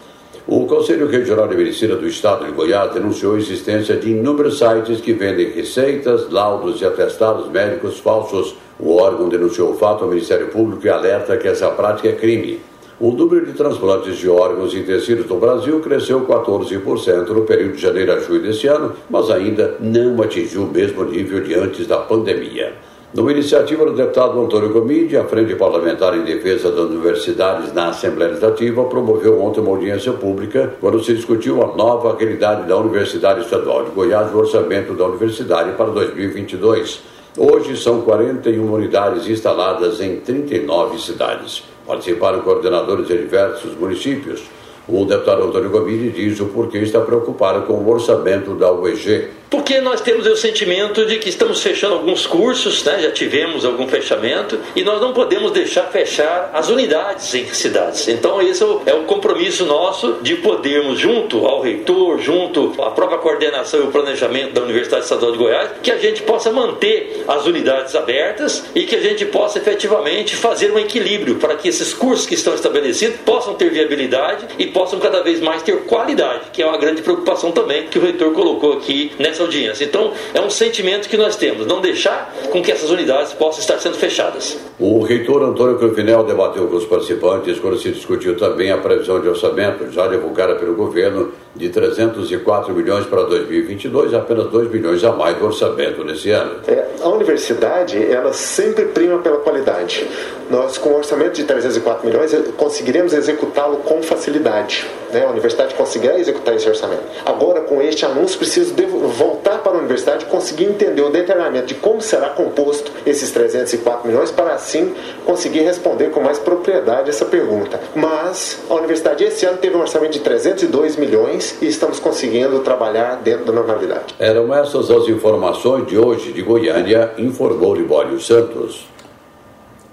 O 0.48 0.64
Conselho 0.64 1.08
Regional 1.08 1.48
de 1.48 1.56
Medicina 1.56 1.96
do 1.96 2.06
Estado 2.06 2.44
de 2.44 2.52
Goiás 2.52 2.94
denunciou 2.94 3.34
a 3.34 3.38
existência 3.38 3.96
de 3.96 4.12
inúmeros 4.12 4.58
sites 4.58 5.00
que 5.00 5.12
vendem 5.12 5.50
receitas, 5.50 6.30
laudos 6.30 6.80
e 6.80 6.84
atestados 6.84 7.50
médicos 7.50 7.98
falsos. 7.98 8.54
O 8.78 8.94
órgão 8.94 9.28
denunciou 9.28 9.72
o 9.72 9.76
fato 9.76 10.04
ao 10.04 10.10
Ministério 10.10 10.46
Público 10.46 10.86
e 10.86 10.88
alerta 10.88 11.36
que 11.36 11.48
essa 11.48 11.68
prática 11.70 12.10
é 12.10 12.12
crime. 12.12 12.60
O 13.00 13.10
número 13.10 13.44
de 13.44 13.54
transplantes 13.54 14.18
de 14.18 14.28
órgãos 14.28 14.72
e 14.72 14.84
tecidos 14.84 15.26
no 15.26 15.40
Brasil 15.40 15.80
cresceu 15.80 16.20
14% 16.24 17.26
no 17.26 17.42
período 17.42 17.74
de 17.74 17.82
janeiro 17.82 18.12
a 18.12 18.20
julho 18.20 18.42
deste 18.42 18.68
ano, 18.68 18.92
mas 19.10 19.28
ainda 19.28 19.74
não 19.80 20.22
atingiu 20.22 20.62
o 20.62 20.70
mesmo 20.70 21.02
nível 21.06 21.40
de 21.40 21.54
antes 21.54 21.88
da 21.88 21.98
pandemia. 21.98 22.72
Numa 23.14 23.30
iniciativa 23.30 23.84
do 23.84 23.92
deputado 23.92 24.38
Antônio 24.40 24.72
Gomide, 24.72 25.16
a 25.16 25.24
Frente 25.24 25.54
Parlamentar 25.54 26.16
em 26.16 26.24
Defesa 26.24 26.72
das 26.72 26.90
Universidades 26.90 27.72
na 27.72 27.90
Assembleia 27.90 28.30
Legislativa 28.30 28.84
promoveu 28.84 29.40
ontem 29.40 29.60
uma 29.60 29.70
audiência 29.70 30.12
pública 30.12 30.74
quando 30.80 31.02
se 31.02 31.14
discutiu 31.14 31.62
a 31.62 31.76
nova 31.76 32.16
realidade 32.18 32.66
da 32.68 32.76
Universidade 32.76 33.42
Estadual 33.42 33.84
de 33.84 33.90
Goiás 33.92 34.34
o 34.34 34.38
orçamento 34.38 34.92
da 34.92 35.06
universidade 35.06 35.72
para 35.76 35.86
2022. 35.90 37.00
Hoje 37.38 37.76
são 37.76 38.00
41 38.00 38.72
unidades 38.72 39.28
instaladas 39.28 40.00
em 40.00 40.18
39 40.18 40.98
cidades. 40.98 41.62
Participaram 41.86 42.40
coordenadores 42.40 43.06
de 43.06 43.16
diversos 43.16 43.72
municípios. 43.78 44.42
O 44.88 45.04
deputado 45.04 45.42
Antônio 45.42 45.68
Gomide 45.68 46.10
diz 46.10 46.38
o 46.38 46.46
porquê 46.46 46.78
está 46.78 47.00
preocupado 47.00 47.62
com 47.62 47.72
o 47.72 47.90
orçamento 47.90 48.54
da 48.54 48.70
UEG 48.70 49.30
Porque 49.50 49.80
nós 49.80 50.00
temos 50.00 50.24
o 50.28 50.36
sentimento 50.36 51.04
de 51.06 51.18
que 51.18 51.28
estamos 51.28 51.60
fechando 51.60 51.94
alguns 51.94 52.24
cursos, 52.24 52.84
né? 52.84 53.00
já 53.02 53.10
tivemos 53.10 53.64
algum 53.64 53.88
fechamento, 53.88 54.56
e 54.76 54.84
nós 54.84 55.00
não 55.00 55.12
podemos 55.12 55.50
deixar 55.50 55.84
fechar 55.84 56.50
as 56.54 56.68
unidades 56.68 57.34
em 57.34 57.46
cidades. 57.46 58.06
Então, 58.06 58.40
esse 58.40 58.62
é 58.86 58.94
o 58.94 59.02
compromisso 59.04 59.66
nosso 59.66 60.18
de 60.22 60.36
podermos, 60.36 61.00
junto 61.00 61.46
ao 61.46 61.60
reitor, 61.60 62.20
junto 62.20 62.72
à 62.80 62.90
própria 62.90 63.18
coordenação 63.18 63.80
e 63.80 63.82
o 63.84 63.90
planejamento 63.90 64.52
da 64.52 64.62
Universidade 64.62 65.02
Estadual 65.02 65.32
de 65.32 65.38
Goiás, 65.38 65.70
que 65.82 65.90
a 65.90 65.98
gente 65.98 66.22
possa 66.22 66.52
manter 66.52 67.24
as 67.26 67.44
unidades 67.44 67.94
abertas 67.96 68.64
e 68.72 68.84
que 68.84 68.94
a 68.94 69.00
gente 69.00 69.24
possa 69.26 69.58
efetivamente 69.58 70.36
fazer 70.36 70.70
um 70.72 70.78
equilíbrio 70.78 71.36
para 71.36 71.56
que 71.56 71.68
esses 71.68 71.92
cursos 71.92 72.24
que 72.24 72.34
estão 72.34 72.54
estabelecidos 72.54 73.16
possam 73.24 73.54
ter 73.54 73.70
viabilidade 73.70 74.46
e 74.58 74.75
possam 74.76 75.00
cada 75.00 75.22
vez 75.22 75.40
mais 75.40 75.62
ter 75.62 75.74
qualidade, 75.84 76.50
que 76.52 76.62
é 76.62 76.66
uma 76.66 76.76
grande 76.76 77.00
preocupação 77.00 77.50
também 77.50 77.86
que 77.86 77.98
o 77.98 78.02
reitor 78.02 78.34
colocou 78.34 78.74
aqui 78.74 79.10
nessa 79.18 79.42
audiência. 79.42 79.86
Então, 79.86 80.12
é 80.34 80.40
um 80.42 80.50
sentimento 80.50 81.08
que 81.08 81.16
nós 81.16 81.34
temos, 81.34 81.66
não 81.66 81.80
deixar 81.80 82.30
com 82.52 82.62
que 82.62 82.70
essas 82.70 82.90
unidades 82.90 83.32
possam 83.32 83.60
estar 83.60 83.78
sendo 83.78 83.96
fechadas. 83.96 84.58
O 84.78 85.02
reitor 85.02 85.42
Antônio 85.42 85.78
Cruvinel 85.78 86.24
debateu 86.24 86.68
com 86.68 86.76
os 86.76 86.84
participantes 86.84 87.58
quando 87.58 87.78
se 87.78 87.90
discutiu 87.90 88.36
também 88.36 88.70
a 88.70 88.76
previsão 88.76 89.18
de 89.18 89.26
orçamento 89.28 89.90
já 89.90 90.06
divulgada 90.08 90.56
pelo 90.56 90.74
governo 90.74 91.32
de 91.54 91.70
304 91.70 92.74
milhões 92.74 93.06
para 93.06 93.22
2022, 93.22 94.12
apenas 94.12 94.50
2 94.50 94.70
milhões 94.70 95.02
a 95.02 95.12
mais 95.12 95.38
do 95.38 95.46
orçamento 95.46 96.04
nesse 96.04 96.30
ano. 96.30 96.60
É, 96.68 96.84
a 97.00 97.08
universidade, 97.08 97.96
ela 98.12 98.32
sempre 98.34 98.84
prima 98.86 99.18
pela 99.20 99.38
qualidade. 99.38 100.06
Nós, 100.50 100.76
com 100.76 100.90
um 100.90 100.96
orçamento 100.96 101.32
de 101.32 101.44
304 101.44 102.06
milhões, 102.06 102.32
conseguiremos 102.56 103.12
executá-lo 103.14 103.78
com 103.78 104.02
facilidade. 104.02 104.65
Né? 105.12 105.24
A 105.24 105.30
universidade 105.30 105.74
conseguirá 105.74 106.18
executar 106.18 106.54
esse 106.54 106.68
orçamento. 106.68 107.02
Agora, 107.24 107.60
com 107.62 107.80
este 107.80 108.04
anúncio, 108.04 108.38
preciso 108.38 108.74
voltar 109.16 109.58
para 109.58 109.72
a 109.72 109.78
universidade 109.78 110.24
e 110.24 110.28
conseguir 110.28 110.64
entender 110.64 111.02
o 111.02 111.10
detalhamento 111.10 111.66
de 111.66 111.74
como 111.74 112.00
será 112.00 112.30
composto 112.30 112.90
esses 113.04 113.30
304 113.30 114.06
milhões, 114.08 114.30
para 114.30 114.54
assim 114.54 114.94
conseguir 115.24 115.60
responder 115.60 116.10
com 116.10 116.20
mais 116.20 116.38
propriedade 116.38 117.10
essa 117.10 117.24
pergunta. 117.24 117.80
Mas 117.94 118.58
a 118.68 118.74
universidade 118.74 119.24
esse 119.24 119.46
ano 119.46 119.58
teve 119.58 119.76
um 119.76 119.80
orçamento 119.80 120.12
de 120.12 120.20
302 120.20 120.96
milhões 120.96 121.56
e 121.60 121.66
estamos 121.66 121.98
conseguindo 121.98 122.60
trabalhar 122.60 123.16
dentro 123.16 123.46
da 123.46 123.52
normalidade. 123.52 124.14
Eram 124.18 124.54
essas 124.54 124.90
as 124.90 125.08
informações 125.08 125.86
de 125.86 125.98
hoje 125.98 126.32
de 126.32 126.42
Goiânia, 126.42 127.12
informou 127.18 127.74
Libório 127.74 128.20
Santos. 128.20 128.86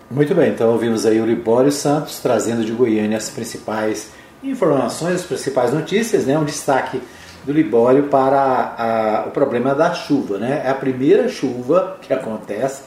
Muito 0.10 0.36
bem, 0.36 0.50
então 0.50 0.72
ouvimos 0.72 1.06
aí 1.06 1.20
o 1.20 1.26
Libório 1.26 1.72
Santos 1.72 2.20
trazendo 2.20 2.64
de 2.64 2.72
Goiânia 2.72 3.18
as 3.18 3.30
principais 3.30 4.12
informações, 4.44 5.16
as 5.16 5.26
principais 5.26 5.74
notícias, 5.74 6.26
né? 6.26 6.38
um 6.38 6.44
destaque 6.44 7.02
do 7.46 7.52
Libório 7.52 8.04
para 8.04 8.76
a, 8.78 9.28
o 9.28 9.32
problema 9.32 9.74
da 9.74 9.94
chuva. 9.94 10.38
Né? 10.38 10.62
É 10.66 10.70
a 10.70 10.76
primeira 10.76 11.30
chuva 11.30 11.98
que 12.02 12.14
acontece 12.14 12.84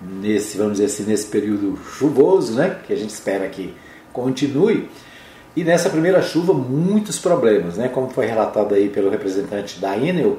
nesse, 0.00 0.56
vamos 0.56 0.74
dizer 0.74 0.86
assim, 0.86 1.04
nesse 1.04 1.26
período 1.26 1.78
chuvoso, 1.98 2.54
né? 2.54 2.78
que 2.86 2.92
a 2.92 2.96
gente 2.96 3.10
espera 3.10 3.48
que 3.48 3.74
continue. 4.12 4.88
E 5.54 5.64
nessa 5.64 5.90
primeira 5.90 6.22
chuva, 6.22 6.54
muitos 6.54 7.18
problemas, 7.18 7.76
né? 7.76 7.88
como 7.88 8.08
foi 8.08 8.26
relatado 8.26 8.74
aí 8.74 8.88
pelo 8.88 9.10
representante 9.10 9.80
da 9.80 9.96
Enel, 9.96 10.38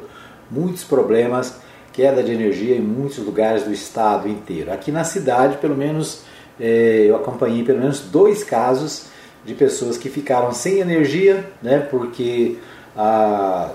muitos 0.49 0.83
problemas, 0.83 1.57
queda 1.91 2.23
de 2.23 2.31
energia 2.31 2.75
em 2.75 2.81
muitos 2.81 3.19
lugares 3.19 3.63
do 3.63 3.71
estado 3.71 4.27
inteiro. 4.27 4.71
Aqui 4.71 4.91
na 4.91 5.03
cidade, 5.03 5.57
pelo 5.57 5.75
menos, 5.75 6.23
é, 6.59 7.05
eu 7.07 7.15
acompanhei 7.15 7.63
pelo 7.63 7.79
menos 7.79 7.99
dois 7.99 8.43
casos 8.43 9.12
de 9.45 9.53
pessoas 9.53 9.97
que 9.97 10.09
ficaram 10.09 10.53
sem 10.53 10.79
energia, 10.79 11.45
né? 11.61 11.79
porque 11.79 12.57
a, 12.95 13.71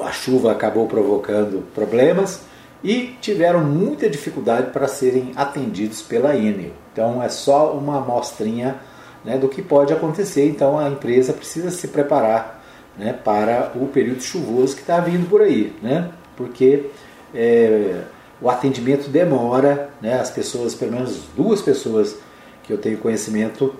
a 0.00 0.12
chuva 0.12 0.52
acabou 0.52 0.86
provocando 0.86 1.64
problemas 1.74 2.42
e 2.82 3.16
tiveram 3.20 3.64
muita 3.64 4.08
dificuldade 4.08 4.70
para 4.70 4.86
serem 4.86 5.32
atendidos 5.34 6.00
pela 6.02 6.36
Enel. 6.36 6.72
Então 6.92 7.22
é 7.22 7.28
só 7.28 7.72
uma 7.72 7.98
amostrinha 7.98 8.76
né, 9.24 9.36
do 9.36 9.48
que 9.48 9.62
pode 9.62 9.92
acontecer. 9.92 10.48
Então 10.48 10.78
a 10.78 10.88
empresa 10.88 11.32
precisa 11.32 11.70
se 11.70 11.88
preparar 11.88 12.64
né, 12.96 13.12
para 13.12 13.72
o 13.74 13.86
período 13.86 14.22
chuvoso 14.22 14.74
que 14.74 14.82
está 14.82 15.00
vindo 15.00 15.28
por 15.28 15.42
aí, 15.42 15.74
né, 15.82 16.10
porque 16.36 16.86
é, 17.34 18.02
o 18.40 18.48
atendimento 18.48 19.08
demora, 19.08 19.90
né, 20.00 20.20
as 20.20 20.30
pessoas, 20.30 20.74
pelo 20.74 20.92
menos 20.92 21.22
duas 21.36 21.60
pessoas 21.60 22.16
que 22.62 22.72
eu 22.72 22.78
tenho 22.78 22.98
conhecimento, 22.98 23.74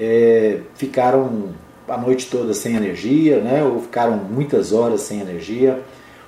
é, 0.00 0.60
ficaram 0.76 1.50
a 1.86 1.98
noite 1.98 2.26
toda 2.30 2.54
sem 2.54 2.74
energia, 2.74 3.40
né, 3.40 3.62
ou 3.62 3.82
ficaram 3.82 4.16
muitas 4.16 4.72
horas 4.72 5.02
sem 5.02 5.20
energia, 5.20 5.82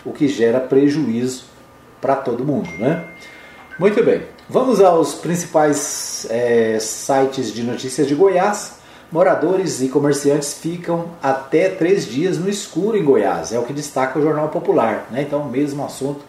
o 0.04 0.12
que 0.12 0.28
gera 0.28 0.60
prejuízo 0.60 1.44
para 2.00 2.16
todo 2.16 2.44
mundo. 2.44 2.68
Né? 2.78 3.04
Muito 3.78 4.04
bem, 4.04 4.22
vamos 4.48 4.80
aos 4.80 5.14
principais 5.14 6.26
é, 6.28 6.78
sites 6.78 7.52
de 7.52 7.62
notícias 7.62 8.06
de 8.06 8.14
Goiás. 8.14 8.82
Moradores 9.10 9.82
e 9.82 9.88
comerciantes 9.88 10.54
ficam 10.54 11.10
até 11.22 11.68
três 11.68 12.06
dias 12.06 12.38
no 12.38 12.48
escuro 12.48 12.96
em 12.96 13.04
Goiás, 13.04 13.52
é 13.52 13.58
o 13.58 13.62
que 13.62 13.72
destaca 13.72 14.18
o 14.18 14.22
Jornal 14.22 14.48
Popular. 14.48 15.06
Né? 15.10 15.22
Então, 15.22 15.44
mesmo 15.44 15.84
assunto 15.84 16.20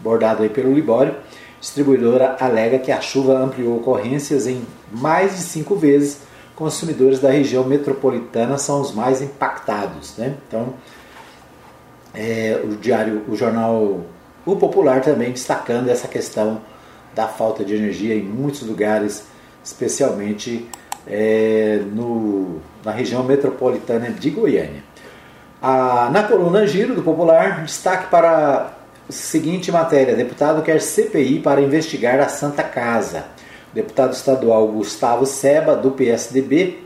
bordado 0.00 0.42
aí 0.42 0.48
pelo 0.48 0.72
Libório. 0.72 1.14
Distribuidora 1.60 2.36
alega 2.40 2.78
que 2.78 2.90
a 2.90 3.00
chuva 3.00 3.38
ampliou 3.38 3.76
ocorrências 3.76 4.46
em 4.46 4.66
mais 4.90 5.36
de 5.36 5.42
cinco 5.42 5.76
vezes. 5.76 6.22
Consumidores 6.54 7.18
da 7.18 7.30
região 7.30 7.64
metropolitana 7.64 8.58
são 8.58 8.80
os 8.80 8.92
mais 8.92 9.22
impactados. 9.22 10.16
Né? 10.16 10.36
Então, 10.46 10.74
é, 12.14 12.60
o 12.62 12.76
diário, 12.76 13.24
o 13.28 13.34
jornal 13.34 14.00
O 14.44 14.56
Popular 14.56 15.00
também 15.00 15.32
destacando 15.32 15.88
essa 15.88 16.06
questão 16.06 16.60
da 17.14 17.26
falta 17.28 17.64
de 17.64 17.74
energia 17.74 18.14
em 18.14 18.22
muitos 18.22 18.62
lugares, 18.62 19.24
especialmente 19.64 20.68
é, 21.06 21.80
no, 21.92 22.60
na 22.84 22.90
região 22.90 23.22
metropolitana 23.22 24.10
de 24.10 24.30
Goiânia. 24.30 24.82
A, 25.60 26.10
na 26.10 26.24
coluna 26.24 26.66
Giro 26.66 26.94
do 26.94 27.02
Popular, 27.02 27.64
destaque 27.64 28.08
para 28.08 28.72
a 29.08 29.12
seguinte 29.12 29.70
matéria: 29.70 30.16
deputado 30.16 30.62
quer 30.62 30.80
CPI 30.80 31.40
para 31.40 31.60
investigar 31.60 32.20
a 32.20 32.28
Santa 32.28 32.62
Casa. 32.62 33.24
Deputado 33.72 34.12
estadual 34.12 34.68
Gustavo 34.68 35.24
Seba, 35.24 35.74
do 35.74 35.92
PSDB, 35.92 36.78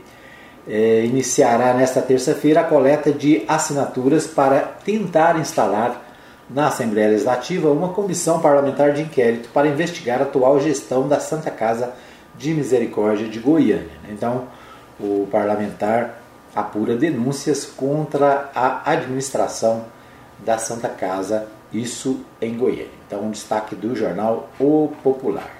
é, 0.67 1.03
iniciará 1.05 1.73
nesta 1.73 2.01
terça-feira 2.01 2.61
a 2.61 2.63
coleta 2.63 3.11
de 3.11 3.43
assinaturas 3.47 4.27
para 4.27 4.59
tentar 4.59 5.39
instalar 5.39 6.05
na 6.49 6.67
Assembleia 6.67 7.09
Legislativa 7.09 7.69
uma 7.69 7.89
comissão 7.89 8.39
parlamentar 8.39 8.93
de 8.93 9.01
inquérito 9.01 9.49
para 9.53 9.67
investigar 9.67 10.19
a 10.19 10.23
atual 10.23 10.59
gestão 10.59 11.07
da 11.07 11.19
Santa 11.19 11.51
Casa 11.51 11.93
de 12.37 12.53
Misericórdia 12.53 13.27
de 13.27 13.39
Goiânia. 13.39 13.97
Então, 14.09 14.47
o 14.99 15.27
parlamentar 15.31 16.21
apura 16.55 16.95
denúncias 16.95 17.65
contra 17.65 18.49
a 18.55 18.91
administração 18.91 19.85
da 20.39 20.57
Santa 20.57 20.87
Casa, 20.87 21.47
isso 21.73 22.21
em 22.41 22.57
Goiânia. 22.57 22.87
Então, 23.05 23.23
um 23.23 23.31
destaque 23.31 23.75
do 23.75 23.95
jornal 23.95 24.49
O 24.59 24.91
Popular. 25.03 25.56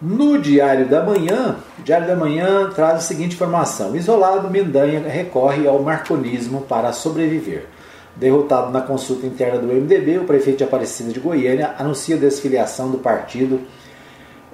No 0.00 0.38
Diário 0.38 0.88
da 0.88 1.04
Manhã, 1.04 1.56
o 1.78 1.82
Diário 1.82 2.06
da 2.06 2.16
Manhã 2.16 2.70
traz 2.74 2.94
a 2.94 3.00
seguinte 3.00 3.34
informação: 3.34 3.94
Isolado, 3.94 4.48
Mendanha 4.48 5.00
recorre 5.00 5.68
ao 5.68 5.82
marconismo 5.82 6.62
para 6.62 6.90
sobreviver. 6.90 7.66
Derrotado 8.16 8.70
na 8.70 8.80
consulta 8.80 9.26
interna 9.26 9.58
do 9.58 9.66
MDB, 9.66 10.16
o 10.16 10.24
prefeito 10.24 10.58
de 10.58 10.64
Aparecida 10.64 11.12
de 11.12 11.20
Goiânia 11.20 11.74
anuncia 11.78 12.16
desfiliação 12.16 12.90
do 12.90 12.96
partido 12.96 13.60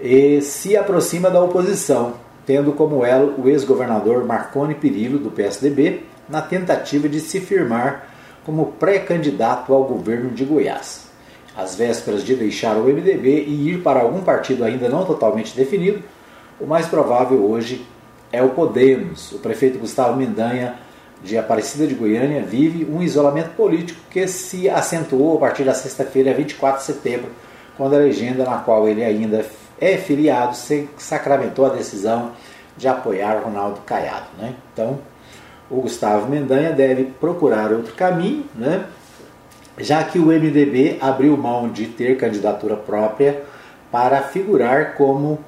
e 0.00 0.40
se 0.42 0.76
aproxima 0.76 1.30
da 1.30 1.40
oposição, 1.40 2.14
tendo 2.44 2.72
como 2.72 3.04
elo 3.04 3.40
o 3.40 3.48
ex-governador 3.48 4.24
Marconi 4.24 4.74
Perillo, 4.74 5.20
do 5.20 5.30
PSDB, 5.30 6.02
na 6.28 6.42
tentativa 6.42 7.09
de 7.09 7.20
se 7.20 7.38
firmar 7.38 8.09
como 8.44 8.72
pré-candidato 8.72 9.72
ao 9.72 9.85
governo 9.85 10.30
de 10.30 10.44
Goiás. 10.44 11.05
Às 11.56 11.74
vésperas 11.74 12.22
de 12.22 12.34
deixar 12.34 12.76
o 12.76 12.84
MDB 12.84 13.44
e 13.46 13.70
ir 13.70 13.82
para 13.82 14.00
algum 14.00 14.20
partido 14.20 14.64
ainda 14.64 14.88
não 14.88 15.04
totalmente 15.04 15.56
definido, 15.56 16.02
o 16.60 16.66
mais 16.66 16.86
provável 16.86 17.44
hoje 17.50 17.86
é 18.32 18.42
o 18.42 18.50
Podemos. 18.50 19.32
O 19.32 19.38
prefeito 19.38 19.78
Gustavo 19.78 20.16
Mendanha, 20.16 20.74
de 21.22 21.38
Aparecida 21.38 21.86
de 21.86 21.94
Goiânia, 21.94 22.42
vive 22.42 22.84
um 22.84 23.02
isolamento 23.02 23.50
político 23.50 23.98
que 24.10 24.26
se 24.28 24.68
acentuou 24.68 25.36
a 25.36 25.40
partir 25.40 25.64
da 25.64 25.72
sexta-feira, 25.72 26.34
24 26.34 26.80
de 26.80 26.86
setembro, 26.86 27.30
quando 27.76 27.94
a 27.94 27.98
legenda 27.98 28.44
na 28.44 28.58
qual 28.58 28.86
ele 28.86 29.02
ainda 29.02 29.44
é 29.80 29.96
filiado 29.96 30.56
sacramentou 30.98 31.66
a 31.66 31.70
decisão 31.70 32.32
de 32.76 32.88
apoiar 32.88 33.42
Ronaldo 33.42 33.80
Caiado. 33.86 34.26
Né? 34.38 34.54
Então, 34.72 34.98
o 35.70 35.80
Gustavo 35.80 36.28
Mendanha 36.28 36.72
deve 36.72 37.04
procurar 37.04 37.72
outro 37.72 37.94
caminho, 37.94 38.44
né? 38.54 38.84
Já 39.78 40.02
que 40.04 40.18
o 40.18 40.26
MDB 40.26 40.98
abriu 41.00 41.36
mão 41.36 41.68
de 41.68 41.86
ter 41.86 42.16
candidatura 42.16 42.76
própria 42.76 43.42
para 43.90 44.22
figurar 44.22 44.94
como 44.94 45.38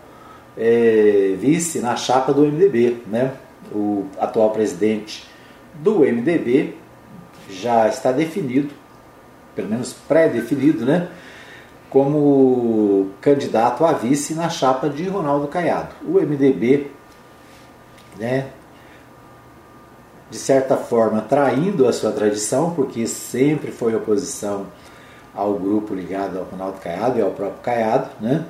é, 0.56 1.34
vice 1.38 1.80
na 1.80 1.96
chapa 1.96 2.32
do 2.32 2.42
MDB. 2.42 2.98
Né? 3.06 3.32
O 3.72 4.06
atual 4.18 4.50
presidente 4.50 5.26
do 5.74 6.00
MDB 6.00 6.74
já 7.50 7.88
está 7.88 8.12
definido 8.12 8.70
pelo 9.54 9.68
menos 9.68 9.92
pré-definido, 9.92 10.84
né? 10.84 11.08
como 11.90 13.10
candidato 13.20 13.84
a 13.84 13.92
vice 13.92 14.34
na 14.34 14.48
chapa 14.48 14.88
de 14.88 15.08
Ronaldo 15.08 15.48
Caiado. 15.48 15.94
O 16.06 16.20
MDB, 16.20 16.90
né, 18.18 18.48
de 20.30 20.36
certa 20.36 20.76
forma, 20.76 21.22
traindo 21.22 21.88
a 21.88 21.92
sua 21.92 22.12
tradição, 22.12 22.72
porque 22.74 23.06
sempre 23.06 23.70
foi 23.70 23.94
oposição 23.94 24.66
ao 25.34 25.54
grupo 25.54 25.94
ligado 25.94 26.38
ao 26.38 26.44
Ronaldo 26.44 26.80
Caiado 26.80 27.18
e 27.18 27.22
ao 27.22 27.30
próprio 27.30 27.62
Caiado, 27.62 28.10
né? 28.20 28.44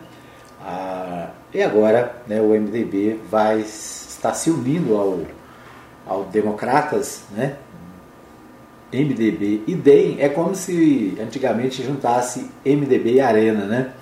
Ah, 0.61 1.31
e 1.53 1.63
agora 1.63 2.17
né, 2.27 2.41
o 2.41 2.49
MDB 2.49 3.21
vai 3.31 3.61
estar 3.61 4.35
se 4.35 4.51
unindo 4.51 4.97
ao, 4.97 5.21
ao 6.07 6.25
Democratas, 6.25 7.23
né? 7.31 7.57
MDB 8.93 9.65
e 9.67 9.75
DEM 9.75 10.17
é 10.19 10.31
como 10.31 10.55
se 10.55 11.17
antigamente 11.21 11.83
juntasse 11.83 12.51
MDB 12.65 13.15
e 13.15 13.21
Arena, 13.21 13.67
né? 13.67 13.93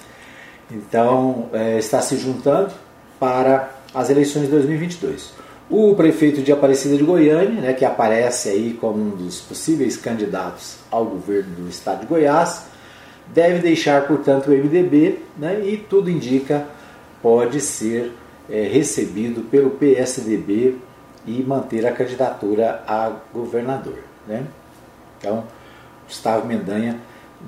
Então 0.70 1.48
é, 1.52 1.78
está 1.78 2.00
se 2.00 2.16
juntando 2.16 2.72
para 3.18 3.70
as 3.92 4.10
eleições 4.10 4.44
de 4.44 4.50
2022. 4.52 5.32
O 5.68 5.94
prefeito 5.96 6.42
de 6.42 6.52
Aparecida 6.52 6.96
de 6.96 7.02
Goiânia, 7.02 7.61
né, 7.61 7.72
que 7.72 7.85
aparece 7.85 8.48
aí 8.48 8.74
como 8.81 9.02
um 9.02 9.11
dos 9.11 9.40
possíveis 9.40 9.96
candidatos 9.96 10.76
ao 10.90 11.05
governo 11.05 11.57
do 11.57 11.68
estado 11.68 12.00
de 12.00 12.07
Goiás, 12.07 12.66
deve 13.35 13.59
deixar, 13.59 14.07
portanto, 14.07 14.46
o 14.46 14.50
MDB 14.52 15.18
né, 15.37 15.61
e 15.64 15.76
tudo 15.76 16.09
indica 16.09 16.66
pode 17.20 17.61
ser 17.61 18.12
é, 18.48 18.62
recebido 18.62 19.42
pelo 19.50 19.70
PSDB 19.70 20.76
e 21.26 21.42
manter 21.42 21.85
a 21.85 21.90
candidatura 21.90 22.85
a 22.87 23.11
governador. 23.35 23.98
Né? 24.26 24.44
Então, 25.18 25.44
Gustavo 26.07 26.46
Mendanha, 26.46 27.00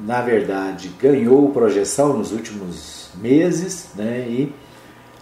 na 0.05 0.21
verdade, 0.21 0.91
ganhou 1.01 1.51
projeção 1.51 2.19
nos 2.19 2.33
últimos 2.33 3.11
meses 3.15 3.91
né, 3.95 4.27
e 4.29 4.53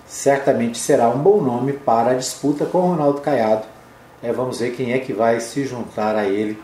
certamente 0.07 0.79
será 0.79 1.09
um 1.09 1.19
bom 1.19 1.41
nome 1.41 1.73
para 1.73 2.13
a 2.13 2.15
disputa 2.15 2.65
com 2.65 2.79
o 2.79 2.91
Ronaldo 2.93 3.21
Caiado. 3.21 3.67
É, 4.23 4.33
vamos 4.33 4.61
ver 4.61 4.75
quem 4.75 4.93
é 4.93 4.99
que 4.99 5.13
vai 5.13 5.41
se 5.41 5.67
juntar 5.67 6.17
a 6.17 6.25
ele 6.25 6.59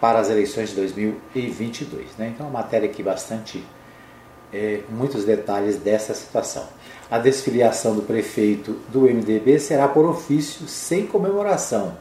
para 0.00 0.18
as 0.18 0.28
eleições 0.28 0.70
de 0.70 0.76
2022. 0.76 2.16
Né? 2.18 2.32
Então, 2.34 2.46
uma 2.46 2.60
matéria 2.60 2.88
aqui 2.88 3.02
bastante, 3.02 3.64
é, 4.52 4.80
muitos 4.88 5.24
detalhes 5.24 5.76
dessa 5.76 6.12
situação. 6.12 6.64
A 7.10 7.18
desfiliação 7.18 7.94
do 7.94 8.02
prefeito 8.02 8.76
do 8.88 9.02
MDB 9.02 9.58
será 9.58 9.86
por 9.88 10.04
ofício, 10.04 10.66
sem 10.66 11.06
comemoração. 11.06 11.96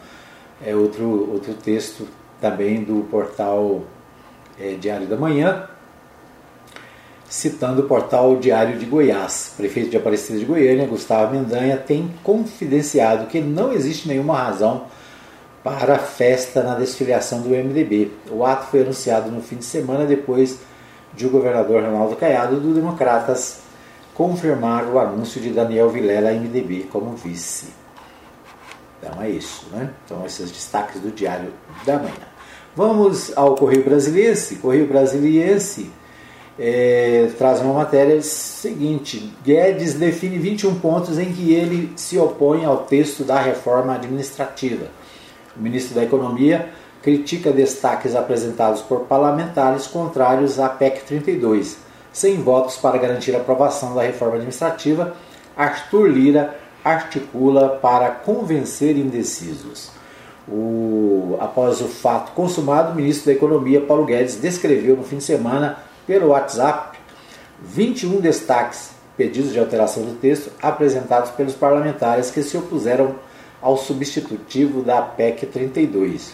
É 0.66 0.76
outro, 0.76 1.32
outro 1.32 1.54
texto 1.54 2.08
também 2.42 2.84
do 2.84 3.08
portal 3.10 3.84
é, 4.60 4.74
Diário 4.74 5.08
da 5.08 5.16
Manhã, 5.16 5.70
citando 7.30 7.82
o 7.82 7.88
portal 7.88 8.36
Diário 8.38 8.78
de 8.78 8.86
Goiás. 8.86 9.54
Prefeito 9.58 9.90
de 9.90 9.98
Aparecida 9.98 10.40
de 10.40 10.46
Goiânia, 10.46 10.88
Gustavo 10.88 11.34
Mendanha, 11.34 11.78
tem 11.78 12.14
confidenciado 12.24 13.28
que 13.28 13.42
não 13.42 13.74
existe 13.74 14.08
nenhuma 14.08 14.38
razão 14.38 14.84
para 15.64 15.96
a 15.96 16.00
festa 16.00 16.62
na 16.62 16.76
desfiliação 16.76 17.42
do 17.42 17.50
MDB. 17.50 18.12
O 18.30 18.46
ato 18.46 18.68
foi 18.68 18.82
anunciado 18.82 19.32
no 19.32 19.42
fim 19.42 19.56
de 19.56 19.66
semana 19.66 20.06
depois 20.06 20.60
de 21.14 21.26
o 21.26 21.30
governador 21.30 21.84
Ronaldo 21.84 22.16
Caiado 22.16 22.60
do 22.60 22.74
Democratas 22.74 23.62
confirmar 24.14 24.86
o 24.86 25.00
anúncio 25.00 25.42
de 25.42 25.50
Daniel 25.50 25.90
Vilela 25.90 26.32
MDB 26.32 26.88
como 26.92 27.16
vice. 27.16 27.68
Então 29.00 29.22
é 29.22 29.30
isso, 29.30 29.68
né? 29.72 29.90
Então 30.06 30.26
esses 30.26 30.52
destaques 30.52 31.02
do 31.02 31.12
Diário 31.12 31.52
da 31.86 31.98
Manhã. 31.98 32.14
Vamos 32.76 33.36
ao 33.36 33.56
Correio 33.56 33.84
Brasiliense. 33.84 34.58
Correio 34.58 34.88
Brasiliense 34.88 35.92
é, 36.58 37.30
traz 37.38 37.62
uma 37.62 37.74
matéria 37.74 38.22
seguinte: 38.22 39.34
Guedes 39.44 39.94
define 39.96 40.38
21 40.38 40.80
pontos 40.80 41.20
em 41.20 41.32
que 41.32 41.54
ele 41.54 41.92
se 41.96 42.18
opõe 42.18 42.66
ao 42.66 42.78
texto 42.80 43.24
da 43.24 43.40
reforma 43.40 43.96
administrativa. 43.96 44.88
O 45.56 45.62
ministro 45.62 45.96
da 45.96 46.04
Economia 46.04 46.70
critica 47.02 47.52
destaques 47.52 48.16
apresentados 48.16 48.82
por 48.82 49.02
parlamentares 49.02 49.86
contrários 49.86 50.60
à 50.60 50.68
PEC 50.68 51.04
32. 51.06 51.78
Sem 52.12 52.42
votos 52.42 52.78
para 52.78 52.98
garantir 52.98 53.36
a 53.36 53.40
aprovação 53.40 53.94
da 53.94 54.02
reforma 54.02 54.36
administrativa, 54.36 55.16
Arthur 55.56 56.08
Lira 56.08 56.58
articula 56.84 57.70
para 57.82 58.10
convencer 58.10 58.98
indecisos. 58.98 59.92
O, 60.48 61.38
após 61.40 61.82
o 61.82 61.88
fato 61.88 62.32
consumado, 62.32 62.92
o 62.92 62.96
ministro 62.96 63.26
da 63.26 63.34
Economia, 63.34 63.82
Paulo 63.82 64.06
Guedes, 64.06 64.36
descreveu 64.36 64.96
no 64.96 65.04
fim 65.04 65.18
de 65.18 65.24
semana 65.24 65.78
pelo 66.06 66.30
WhatsApp 66.30 66.98
21 67.62 68.20
destaques, 68.20 68.92
pedidos 69.18 69.52
de 69.52 69.60
alteração 69.60 70.04
do 70.04 70.16
texto, 70.16 70.52
apresentados 70.62 71.32
pelos 71.32 71.54
parlamentares 71.54 72.30
que 72.30 72.44
se 72.44 72.58
opuseram 72.58 73.16
ao 73.62 73.78
substitutivo 73.78 74.82
da 74.82 75.02
PEC 75.02 75.46
32, 75.48 76.34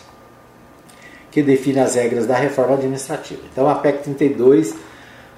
que 1.29 1.41
define 1.41 1.79
as 1.79 1.95
regras 1.95 2.25
da 2.25 2.35
reforma 2.35 2.73
administrativa. 2.73 3.41
Então, 3.51 3.69
a 3.69 3.75
PEC 3.75 4.03
32 4.03 4.75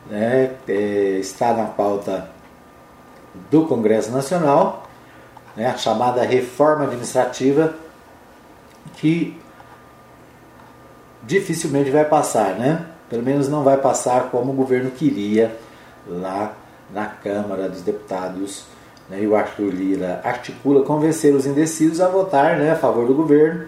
né, 0.10 0.52
é, 0.68 1.18
está 1.20 1.54
na 1.54 1.66
pauta 1.66 2.30
do 3.52 3.66
Congresso 3.68 4.12
Nacional, 4.12 4.90
né, 5.56 5.68
a 5.68 5.78
chamada 5.78 6.24
reforma 6.24 6.86
administrativa, 6.86 7.76
que 8.96 9.40
dificilmente 11.22 11.90
vai 11.92 12.06
passar, 12.06 12.56
né? 12.56 12.93
Pelo 13.14 13.22
menos 13.22 13.48
não 13.48 13.64
vai 13.64 13.78
passar 13.78 14.32
como 14.32 14.52
o 14.52 14.56
governo 14.56 14.90
queria 14.90 15.56
lá 16.08 16.58
na 16.92 17.06
Câmara 17.06 17.70
dos 17.70 17.84
Deputados 17.84 18.66
né, 19.08 19.22
e 19.22 19.28
o 19.28 19.36
Arthur 19.36 19.72
Lira 19.72 20.20
articula 20.24 20.84
convencer 20.84 21.32
os 21.36 21.46
indecisos 21.46 22.02
a 22.02 22.08
votar 22.08 22.58
né, 22.58 22.72
a 22.72 22.76
favor 22.76 23.06
do 23.06 23.14
governo, 23.14 23.68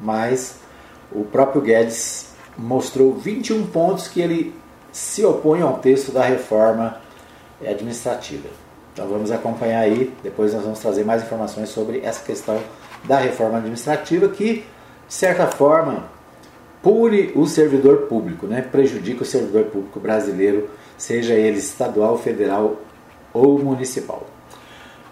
mas 0.00 0.60
o 1.10 1.24
próprio 1.24 1.60
Guedes 1.60 2.36
mostrou 2.56 3.14
21 3.14 3.66
pontos 3.66 4.06
que 4.06 4.20
ele 4.20 4.54
se 4.92 5.24
opõe 5.24 5.60
ao 5.60 5.78
texto 5.78 6.12
da 6.12 6.22
reforma 6.22 7.00
administrativa. 7.66 8.48
Então 8.92 9.08
vamos 9.08 9.32
acompanhar 9.32 9.80
aí, 9.80 10.14
depois 10.22 10.54
nós 10.54 10.62
vamos 10.62 10.78
trazer 10.78 11.04
mais 11.04 11.24
informações 11.24 11.68
sobre 11.68 11.98
essa 12.04 12.24
questão 12.24 12.60
da 13.02 13.18
reforma 13.18 13.58
administrativa 13.58 14.28
que, 14.28 14.64
de 15.08 15.14
certa 15.14 15.48
forma, 15.48 16.11
pune 16.82 17.30
o 17.34 17.46
servidor 17.46 18.08
público, 18.08 18.46
né? 18.46 18.60
prejudica 18.60 19.22
o 19.22 19.26
servidor 19.26 19.64
público 19.64 20.00
brasileiro, 20.00 20.68
seja 20.98 21.34
ele 21.34 21.58
estadual, 21.58 22.18
federal 22.18 22.76
ou 23.32 23.58
municipal. 23.58 24.26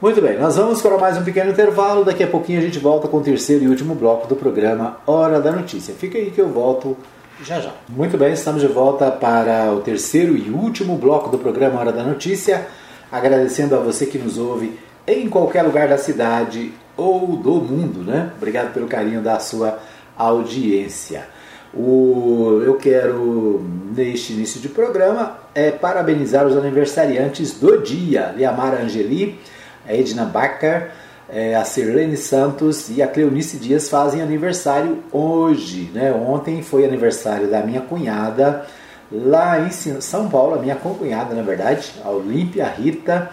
Muito 0.03 0.21
bem, 0.21 0.39
nós 0.39 0.57
vamos 0.57 0.81
para 0.81 0.97
mais 0.99 1.19
um 1.19 1.23
pequeno 1.23 1.51
intervalo. 1.51 2.05
Daqui 2.05 2.23
a 2.23 2.27
pouquinho 2.27 2.59
a 2.59 2.63
gente 2.63 2.79
volta 2.79 3.07
com 3.07 3.19
o 3.19 3.23
terceiro 3.23 3.65
e 3.65 3.69
último 3.69 3.95
bloco 3.95 4.27
do 4.27 4.35
programa 4.35 4.99
Hora 5.07 5.41
da 5.41 5.53
Notícia. 5.53 5.95
Fica 5.95 6.17
aí 6.17 6.31
que 6.31 6.41
eu 6.41 6.49
volto 6.49 6.97
já 7.43 7.61
já. 7.61 7.73
Muito 7.89 8.19
bem, 8.19 8.33
estamos 8.33 8.61
de 8.61 8.69
volta 8.69 9.11
para 9.11 9.73
o 9.73 9.81
terceiro 9.81 10.37
e 10.37 10.51
último 10.51 10.97
bloco 10.97 11.31
do 11.31 11.39
programa 11.39 11.79
Hora 11.81 11.93
da 11.93 12.03
Notícia. 12.03 12.67
Agradecendo 13.13 13.75
a 13.77 13.79
você 13.79 14.07
que 14.07 14.19
nos 14.19 14.39
ouve 14.39 14.79
em 15.07 15.29
qualquer 15.29 15.63
lugar 15.63 15.89
da 15.89 15.99
cidade 15.99 16.73
ou 16.97 17.37
do 17.37 17.55
mundo, 17.57 18.03
né? 18.03 18.31
Obrigado 18.37 18.73
pelo 18.73 18.87
carinho 18.87 19.23
da 19.23 19.39
sua 19.39 19.79
audiência. 20.17 21.27
O, 21.73 22.61
eu 22.65 22.77
quero, 22.77 23.65
neste 23.95 24.33
início 24.33 24.61
de 24.61 24.69
programa, 24.69 25.39
é, 25.55 25.71
parabenizar 25.71 26.47
os 26.47 26.57
aniversariantes 26.57 27.59
do 27.59 27.79
dia: 27.79 28.35
Liamara 28.37 28.83
Angeli, 28.83 29.39
a 29.87 29.95
Edna 29.95 30.25
Bacar, 30.25 30.91
é, 31.29 31.55
a 31.55 31.65
Sirlene 31.65 32.17
Santos 32.17 32.91
e 32.91 33.01
a 33.01 33.07
Cleonice 33.07 33.57
Dias 33.57 33.89
fazem 33.89 34.21
aniversário 34.21 34.99
hoje. 35.13 35.91
Né? 35.95 36.13
Ontem 36.13 36.63
foi 36.63 36.85
aniversário 36.85 37.49
da 37.49 37.63
minha 37.63 37.81
cunhada 37.81 38.67
lá 39.13 39.61
em 39.61 39.71
São 39.71 40.29
Paulo, 40.29 40.55
a 40.55 40.59
minha 40.59 40.77
concunhada, 40.77 41.35
na 41.35 41.43
verdade, 41.43 41.93
a 42.05 42.11
Olímpia 42.11 42.67
Rita, 42.67 43.31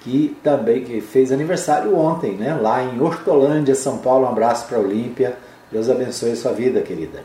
que 0.00 0.36
também 0.42 0.82
que 0.82 1.00
fez 1.00 1.30
aniversário 1.30 1.96
ontem, 1.96 2.32
né? 2.32 2.54
lá 2.54 2.82
em 2.82 3.00
Hortolândia, 3.00 3.74
São 3.74 3.98
Paulo. 3.98 4.26
Um 4.26 4.30
abraço 4.30 4.66
para 4.66 4.78
a 4.78 4.80
Olímpia. 4.80 5.36
Deus 5.70 5.88
abençoe 5.88 6.32
a 6.32 6.36
sua 6.36 6.52
vida, 6.52 6.80
querida. 6.80 7.22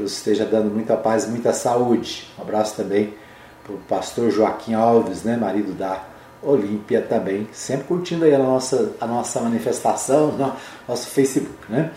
Deus 0.00 0.12
esteja 0.12 0.46
dando 0.46 0.70
muita 0.70 0.96
paz, 0.96 1.28
muita 1.28 1.52
saúde. 1.52 2.26
Um 2.38 2.42
abraço 2.42 2.74
também 2.74 3.12
para 3.62 3.74
o 3.74 3.78
pastor 3.80 4.30
Joaquim 4.30 4.72
Alves, 4.72 5.24
né? 5.24 5.36
marido 5.36 5.72
da 5.72 6.02
Olímpia 6.42 7.02
também, 7.02 7.46
sempre 7.52 7.84
curtindo 7.84 8.24
aí 8.24 8.34
a 8.34 8.38
nossa, 8.38 8.92
a 8.98 9.06
nossa 9.06 9.40
manifestação 9.40 10.32
no 10.32 10.52
nosso 10.88 11.08
Facebook. 11.08 11.54
Né? 11.68 11.90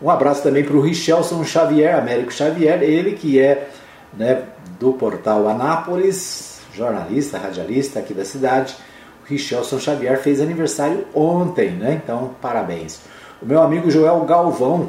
Um 0.00 0.08
abraço 0.08 0.40
também 0.40 0.62
para 0.62 0.76
o 0.76 0.80
Richelson 0.80 1.42
Xavier, 1.42 1.98
Américo 1.98 2.32
Xavier, 2.32 2.80
ele 2.80 3.14
que 3.14 3.40
é 3.40 3.68
né, 4.16 4.44
do 4.78 4.92
portal 4.92 5.48
Anápolis, 5.48 6.60
jornalista, 6.72 7.38
radialista 7.38 7.98
aqui 7.98 8.14
da 8.14 8.24
cidade. 8.24 8.76
O 9.24 9.28
Richelson 9.28 9.80
Xavier 9.80 10.22
fez 10.22 10.40
aniversário 10.40 11.04
ontem, 11.12 11.70
né? 11.70 12.00
então 12.04 12.36
parabéns. 12.40 13.00
O 13.42 13.46
meu 13.46 13.60
amigo 13.60 13.90
Joel 13.90 14.20
Galvão, 14.20 14.88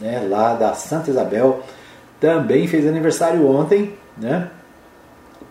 né, 0.00 0.26
lá 0.28 0.54
da 0.54 0.74
Santa 0.74 1.10
Isabel, 1.10 1.62
também 2.20 2.66
fez 2.66 2.86
aniversário 2.86 3.46
ontem, 3.46 3.94
né? 4.16 4.50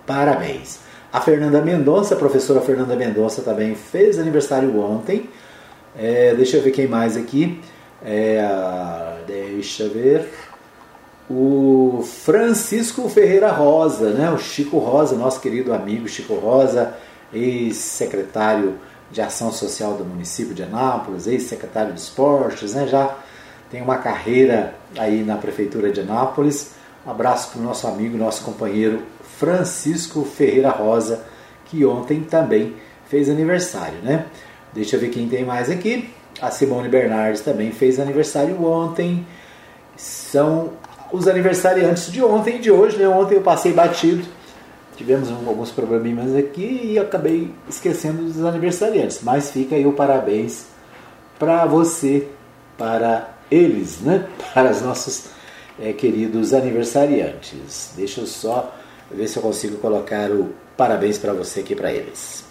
Parabéns. 0.06 0.80
A 1.12 1.22
Fernanda 1.22 1.62
Mendonça, 1.62 2.16
a 2.16 2.18
professora 2.18 2.62
Fernanda 2.62 2.96
Mendonça 2.96 3.42
também 3.42 3.76
fez 3.76 4.20
aniversário 4.20 4.80
ontem. 4.80 5.30
É, 5.98 6.34
deixa 6.36 6.58
eu 6.58 6.62
ver 6.62 6.72
quem 6.72 6.88
mais 6.88 7.18
aqui. 7.18 7.62
É, 8.04 8.42
deixa 9.26 9.84
eu 9.84 9.90
ver. 9.90 10.30
O 11.30 12.06
Francisco 12.24 13.10
Ferreira 13.10 13.52
Rosa, 13.52 14.12
né? 14.12 14.32
o 14.32 14.38
Chico 14.38 14.78
Rosa, 14.78 15.16
nosso 15.16 15.42
querido 15.42 15.74
amigo 15.74 16.08
Chico 16.08 16.36
Rosa, 16.36 16.94
ex-secretário 17.34 18.76
de 19.12 19.22
Ação 19.22 19.52
Social 19.52 19.94
do 19.94 20.06
município 20.06 20.54
de 20.54 20.64
Anápolis, 20.64 21.28
ex-secretário 21.28 21.94
de 21.94 22.00
Esportes, 22.00 22.74
né? 22.74 22.88
já 22.88 23.14
tem 23.70 23.82
uma 23.82 23.98
carreira 23.98 24.76
aí 24.98 25.24
na 25.24 25.36
Prefeitura 25.36 25.92
de 25.92 26.02
Anápolis. 26.02 26.72
Um 27.06 27.12
abraço 27.12 27.52
para 27.52 27.62
o 27.62 27.64
nosso 27.64 27.88
amigo, 27.88 28.18
nosso 28.18 28.44
companheiro 28.44 29.02
Francisco 29.38 30.24
Ferreira 30.24 30.70
Rosa, 30.70 31.24
que 31.66 31.86
ontem 31.86 32.22
também 32.22 32.76
fez 33.08 33.30
aniversário, 33.30 34.00
né? 34.02 34.26
Deixa 34.74 34.96
eu 34.96 35.00
ver 35.00 35.10
quem 35.10 35.28
tem 35.28 35.46
mais 35.46 35.70
aqui. 35.70 36.10
A 36.42 36.52
Simone 36.52 36.90
Bernardes 36.90 37.42
também 37.42 37.72
fez 37.72 38.00
aniversário 38.00 38.64
ontem. 38.64 39.26
São 39.96 40.74
os 41.12 41.28
aniversariantes 41.28 42.12
de 42.12 42.24
ontem 42.24 42.58
e 42.58 42.60
de 42.60 42.72
hoje, 42.72 42.98
né? 42.98 43.08
Ontem 43.08 43.36
eu 43.36 43.42
passei 43.42 43.74
batido. 43.74 44.26
Tivemos 44.96 45.30
alguns 45.30 45.72
probleminhas 45.72 46.36
aqui 46.36 46.82
e 46.84 47.00
acabei 47.00 47.54
esquecendo 47.70 48.24
dos 48.24 48.44
aniversariantes. 48.44 49.20
Mas 49.22 49.52
fica 49.52 49.76
aí 49.76 49.86
o 49.86 49.94
parabéns 49.94 50.66
para 51.38 51.66
você, 51.66 52.28
para 52.78 53.37
eles, 53.50 54.00
né? 54.02 54.28
Para 54.54 54.72
os 54.72 54.82
nossos 54.82 55.26
é, 55.80 55.94
queridos 55.94 56.54
aniversariantes. 56.54 57.94
Deixa 57.96 58.22
eu 58.22 58.28
só 58.28 58.76
ver 59.12 59.28
se 59.28 59.38
eu 59.38 59.44
consigo 59.44 59.78
colocar 59.78 60.32
o 60.32 60.54
parabéns 60.76 61.18
para 61.18 61.34
você 61.34 61.62
aqui 61.62 61.76
para 61.76 61.92
eles. 61.92 62.46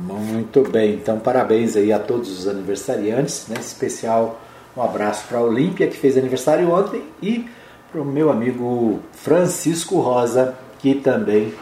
Muito 0.00 0.62
bem, 0.70 0.94
então 0.94 1.20
parabéns 1.20 1.76
aí 1.76 1.92
a 1.92 1.98
todos 1.98 2.30
os 2.36 2.48
aniversariantes, 2.48 3.46
né? 3.48 3.56
especial 3.60 4.40
um 4.76 4.82
abraço 4.82 5.26
para 5.28 5.38
a 5.38 5.42
Olímpia 5.42 5.86
que 5.88 5.96
fez 5.96 6.16
aniversário 6.16 6.70
ontem 6.70 7.02
e 7.22 7.46
para 7.90 8.00
o 8.00 8.04
meu 8.04 8.30
amigo 8.30 9.00
Francisco 9.12 10.00
Rosa 10.00 10.54
que 10.78 10.94
também 10.94 11.54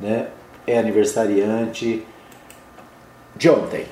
né, 0.00 0.28
é 0.66 0.78
aniversariante 0.78 2.04
de 3.36 3.50
ontem. 3.50 3.86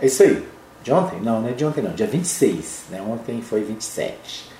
É 0.00 0.06
isso 0.06 0.22
aí. 0.22 0.42
De 0.82 0.92
ontem? 0.92 1.20
Não, 1.20 1.40
não 1.40 1.48
é 1.48 1.52
de 1.52 1.64
ontem 1.64 1.82
não, 1.82 1.92
dia 1.92 2.06
26. 2.06 2.84
Né? 2.90 3.00
Ontem 3.02 3.40
foi 3.42 3.62
27. 3.62 4.50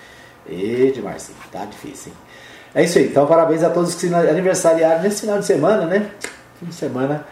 E 0.48 0.90
de 0.92 1.00
março, 1.00 1.32
tá 1.50 1.64
difícil, 1.64 2.12
hein? 2.12 2.18
É 2.74 2.84
isso 2.84 2.98
aí. 2.98 3.06
Então, 3.06 3.26
parabéns 3.26 3.62
a 3.62 3.70
todos 3.70 3.94
que 3.94 4.12
aniversariaram 4.12 5.02
nesse 5.02 5.20
final 5.20 5.38
de 5.38 5.46
semana, 5.46 5.86
né? 5.86 6.10
Fim 6.58 6.66
de 6.66 6.74
semana 6.74 7.26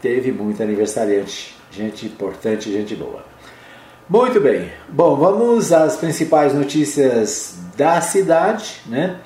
teve 0.00 0.32
muito 0.32 0.62
aniversariante. 0.62 1.56
Gente 1.70 2.06
importante, 2.06 2.72
gente 2.72 2.96
boa. 2.96 3.27
Muito 4.08 4.40
bem. 4.40 4.72
Bom, 4.88 5.16
vamos 5.16 5.70
às 5.70 5.96
principais 5.96 6.54
notícias 6.54 7.56
da 7.76 8.00
cidade, 8.00 8.80
né? 8.86 9.20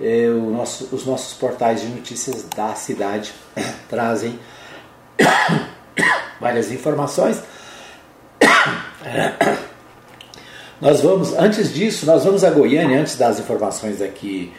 É, 0.00 0.28
nosso, 0.28 0.88
os 0.92 1.04
nossos 1.04 1.34
portais 1.34 1.82
de 1.82 1.88
notícias 1.88 2.44
da 2.56 2.74
cidade 2.74 3.34
trazem 3.86 4.38
várias 6.40 6.72
informações. 6.72 7.42
Nós 10.80 11.02
vamos, 11.02 11.34
antes 11.34 11.74
disso, 11.74 12.06
nós 12.06 12.24
vamos 12.24 12.44
a 12.44 12.50
Goiânia, 12.50 13.00
antes 13.00 13.16
das 13.16 13.40
informações 13.40 14.00
aqui 14.00 14.54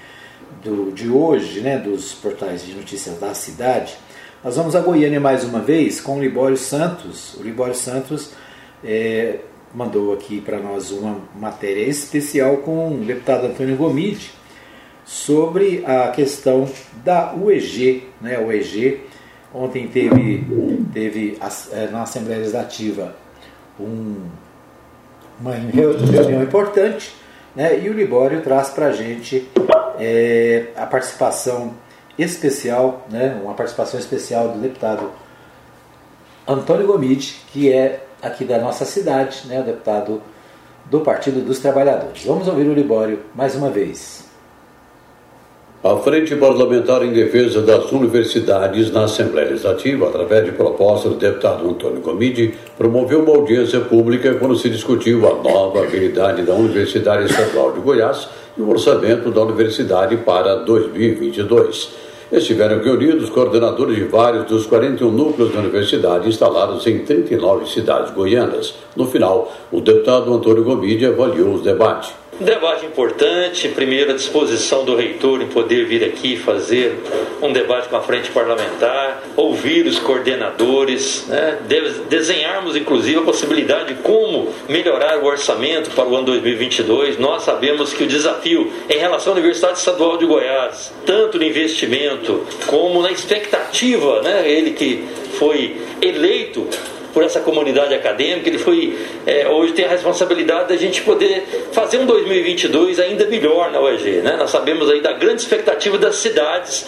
do, 0.61 0.91
de 0.91 1.09
hoje, 1.09 1.61
né, 1.61 1.77
dos 1.77 2.13
portais 2.13 2.65
de 2.65 2.73
notícias 2.73 3.17
da 3.17 3.33
cidade. 3.33 3.97
Nós 4.43 4.57
vamos 4.57 4.75
a 4.75 4.81
Goiânia 4.81 5.19
mais 5.19 5.45
uma 5.45 5.61
vez 5.61 6.01
com 6.01 6.17
o 6.17 6.21
Libório 6.21 6.57
Santos. 6.57 7.35
O 7.35 7.41
Libório 7.41 7.73
Santos 7.73 8.31
é, 8.83 9.39
mandou 9.73 10.13
aqui 10.13 10.41
para 10.41 10.59
nós 10.59 10.91
uma 10.91 11.17
matéria 11.35 11.83
especial 11.83 12.57
com 12.57 12.89
o 12.89 13.05
deputado 13.05 13.47
Antônio 13.47 13.75
Gomide 13.75 14.31
sobre 15.05 15.83
a 15.85 16.09
questão 16.09 16.69
da 17.03 17.33
UEG. 17.33 18.07
Né? 18.21 18.35
A 18.35 18.41
UEG 18.41 19.01
ontem 19.53 19.87
teve, 19.87 20.45
teve 20.93 21.37
é, 21.71 21.87
na 21.87 22.03
Assembleia 22.03 22.39
Legislativa 22.39 23.15
um, 23.79 24.27
uma 25.39 25.53
reunião 25.53 26.43
importante 26.43 27.15
né? 27.55 27.79
e 27.79 27.89
o 27.89 27.93
Libório 27.93 28.41
traz 28.41 28.69
para 28.69 28.87
a 28.87 28.91
gente 28.91 29.47
é, 29.97 30.67
a 30.75 30.85
participação 30.85 31.73
especial, 32.17 33.07
né? 33.09 33.39
uma 33.43 33.53
participação 33.53 33.99
especial 33.99 34.49
do 34.49 34.59
deputado 34.59 35.11
Antônio 36.47 36.87
Gomide, 36.87 37.35
que 37.51 37.71
é 37.71 38.03
aqui 38.21 38.45
da 38.45 38.57
nossa 38.59 38.85
cidade, 38.85 39.47
né? 39.47 39.59
o 39.59 39.63
deputado 39.63 40.21
do 40.85 41.01
Partido 41.01 41.41
dos 41.41 41.59
Trabalhadores. 41.59 42.25
Vamos 42.25 42.47
ouvir 42.47 42.67
o 42.67 42.73
Libório 42.73 43.19
mais 43.35 43.55
uma 43.55 43.69
vez. 43.69 44.27
A 45.81 45.95
Frente 45.95 46.35
Parlamentar 46.35 47.03
em 47.03 47.13
Defesa 47.13 47.61
das 47.61 47.89
Universidades 47.93 48.91
na 48.91 49.05
Assembleia 49.05 49.47
Legislativa, 49.47 50.09
através 50.09 50.43
de 50.43 50.51
proposta 50.51 51.07
do 51.07 51.15
deputado 51.15 51.69
Antônio 51.69 52.01
Comide, 52.01 52.53
promoveu 52.77 53.23
uma 53.23 53.33
audiência 53.33 53.79
pública 53.79 54.33
quando 54.33 54.57
se 54.57 54.69
discutiu 54.69 55.25
a 55.25 55.41
nova 55.41 55.83
habilidade 55.83 56.41
da 56.41 56.53
Universidade 56.53 57.31
Estadual 57.31 57.71
de 57.71 57.79
Goiás 57.79 58.27
e 58.57 58.61
o 58.61 58.69
orçamento 58.69 59.31
da 59.31 59.41
universidade 59.41 60.17
para 60.17 60.55
2022. 60.65 62.08
Estiveram 62.31 62.83
reunidos 62.83 63.27
coordenadores 63.31 63.95
de 63.95 64.03
vários 64.03 64.45
dos 64.45 64.67
41 64.67 65.09
núcleos 65.09 65.51
da 65.51 65.61
universidade 65.61 66.29
instalados 66.29 66.85
em 66.85 66.99
39 66.99 67.65
cidades 67.65 68.13
goianas. 68.13 68.75
No 68.95 69.07
final, 69.07 69.51
o 69.71 69.81
deputado 69.81 70.31
Antônio 70.31 70.63
Gomide 70.63 71.07
avaliou 71.07 71.55
os 71.55 71.63
debates. 71.63 72.18
Um 72.39 72.45
debate 72.45 72.85
importante, 72.85 73.67
primeiro 73.67 74.11
a 74.11 74.15
disposição 74.15 74.85
do 74.85 74.95
reitor 74.95 75.41
em 75.41 75.47
poder 75.47 75.85
vir 75.85 76.05
aqui 76.05 76.37
fazer 76.37 76.97
um 77.41 77.51
debate 77.51 77.89
com 77.89 77.97
a 77.97 78.01
frente 78.01 78.31
parlamentar, 78.31 79.21
ouvir 79.35 79.85
os 79.85 79.99
coordenadores, 79.99 81.25
né? 81.27 81.59
desenharmos 82.09 82.77
inclusive 82.77 83.19
a 83.19 83.23
possibilidade 83.23 83.93
de 83.93 84.01
como 84.01 84.53
melhorar 84.69 85.19
o 85.19 85.25
orçamento 85.25 85.91
para 85.91 86.07
o 86.07 86.15
ano 86.15 86.27
2022. 86.27 87.19
Nós 87.19 87.43
sabemos 87.43 87.91
que 87.91 88.05
o 88.05 88.07
desafio 88.07 88.71
em 88.89 88.97
relação 88.97 89.33
à 89.33 89.35
Universidade 89.35 89.77
Estadual 89.77 90.15
de 90.15 90.25
Goiás, 90.25 90.93
tanto 91.05 91.37
no 91.37 91.43
investimento 91.43 92.45
como 92.67 93.01
na 93.01 93.11
expectativa, 93.11 94.21
né? 94.21 94.49
ele 94.49 94.71
que 94.71 95.03
foi 95.37 95.75
eleito 96.01 96.65
por 97.13 97.23
essa 97.23 97.39
comunidade 97.39 97.93
acadêmica, 97.93 98.49
ele 98.49 98.57
foi 98.57 98.97
é, 99.25 99.47
hoje 99.47 99.73
tem 99.73 99.85
a 99.85 99.89
responsabilidade 99.89 100.69
da 100.69 100.77
gente 100.77 101.01
poder 101.01 101.43
fazer 101.71 101.97
um 101.97 102.05
2022 102.05 102.99
ainda 102.99 103.25
melhor 103.25 103.71
na 103.71 103.79
UEG. 103.79 104.21
Né? 104.21 104.35
Nós 104.37 104.49
sabemos 104.49 104.89
aí 104.89 105.01
da 105.01 105.13
grande 105.13 105.41
expectativa 105.41 105.97
das 105.97 106.15
cidades 106.15 106.85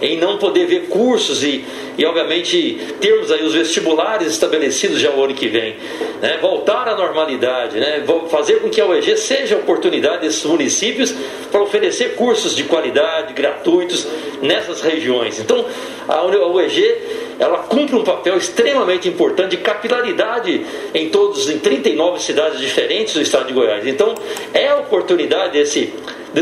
em 0.00 0.18
não 0.18 0.38
poder 0.38 0.66
ver 0.66 0.88
cursos 0.88 1.42
e, 1.42 1.64
e 1.96 2.04
obviamente 2.04 2.78
termos 3.00 3.30
aí 3.30 3.44
os 3.44 3.54
vestibulares 3.54 4.28
estabelecidos 4.28 5.00
já 5.00 5.10
o 5.10 5.22
ano 5.22 5.34
que 5.34 5.48
vem, 5.48 5.76
né? 6.20 6.38
voltar 6.40 6.88
à 6.88 6.96
normalidade, 6.96 7.78
né? 7.78 8.02
fazer 8.28 8.60
com 8.60 8.68
que 8.68 8.80
a 8.80 8.86
UEG 8.86 9.16
seja 9.16 9.54
a 9.54 9.58
oportunidade 9.58 10.22
desses 10.22 10.44
municípios 10.44 11.14
para 11.50 11.62
oferecer 11.62 12.16
cursos 12.16 12.54
de 12.54 12.64
qualidade, 12.64 13.32
gratuitos 13.32 14.06
nessas 14.42 14.80
regiões. 14.80 15.38
Então 15.38 15.64
a 16.08 16.22
UEG 16.24 17.23
ela 17.38 17.58
cumpre 17.58 17.96
um 17.96 18.04
papel 18.04 18.36
extremamente 18.36 19.08
importante 19.08 19.50
de 19.50 19.58
capilaridade 19.58 20.64
em 20.94 21.08
todos, 21.10 21.48
em 21.48 21.58
39 21.58 22.20
cidades 22.20 22.60
diferentes 22.60 23.14
do 23.14 23.20
estado 23.20 23.46
de 23.46 23.52
Goiás. 23.52 23.86
Então, 23.86 24.14
é 24.52 24.68
a 24.68 24.76
oportunidade 24.76 25.52
desse 25.52 25.92